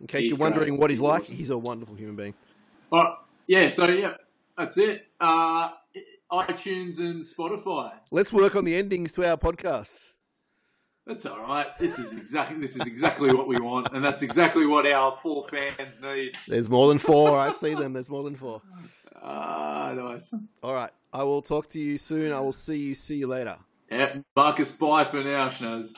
in 0.01 0.07
case 0.07 0.23
He's 0.23 0.31
you're 0.31 0.39
wondering 0.39 0.71
great. 0.71 0.81
what 0.81 0.91
he's, 0.91 1.01
He's 1.01 1.05
like, 1.07 1.21
awesome. 1.21 1.37
he's 1.37 1.51
a 1.51 1.59
wonderful 1.59 1.95
human 1.97 2.17
being. 2.17 2.35
All 2.91 3.03
right. 3.05 3.13
Yeah. 3.47 3.69
So 3.69 3.87
yeah, 3.89 4.15
that's 4.57 4.79
it. 4.79 5.07
Uh, 5.21 5.71
iTunes 6.33 6.99
and 6.99 7.23
Spotify. 7.25 7.93
Let's 8.11 8.33
work 8.33 8.57
on 8.57 8.65
the 8.65 8.75
endings 8.75 9.13
to 9.13 9.29
our 9.31 9.37
podcast. 9.37 10.13
That's 11.07 11.25
all 11.25 11.41
right. 11.43 11.67
This 11.79 11.99
is 11.99 12.13
exactly 12.13 12.59
this 12.59 12.77
is 12.77 12.87
exactly 12.87 13.33
what 13.35 13.49
we 13.49 13.59
want, 13.59 13.89
and 13.95 14.05
that's 14.05 14.21
exactly 14.23 14.67
what 14.67 14.87
our 14.87 15.17
four 15.23 15.43
fans 15.49 16.03
need. 16.03 16.37
There's 16.47 16.69
more 16.69 16.89
than 16.89 16.99
four. 16.99 17.39
I 17.39 17.51
see 17.53 17.75
them. 17.75 17.95
There's 17.95 18.11
more 18.11 18.23
than 18.25 18.37
four. 18.37 18.61
Ah, 19.23 19.93
nice. 19.95 20.35
All 20.63 20.75
right. 20.75 20.91
I 21.13 21.23
will 21.23 21.43
talk 21.43 21.69
to 21.71 21.79
you 21.79 21.99
soon. 21.99 22.33
I 22.33 22.41
will 22.41 22.53
see 22.53 22.79
you. 22.79 22.95
See 22.95 23.17
you 23.17 23.27
later. 23.27 23.57
Yeah, 23.91 24.19
Marcus, 24.37 24.77
bye 24.77 25.05
for 25.05 25.25
now, 25.25 25.49
Schnaz. 25.49 25.95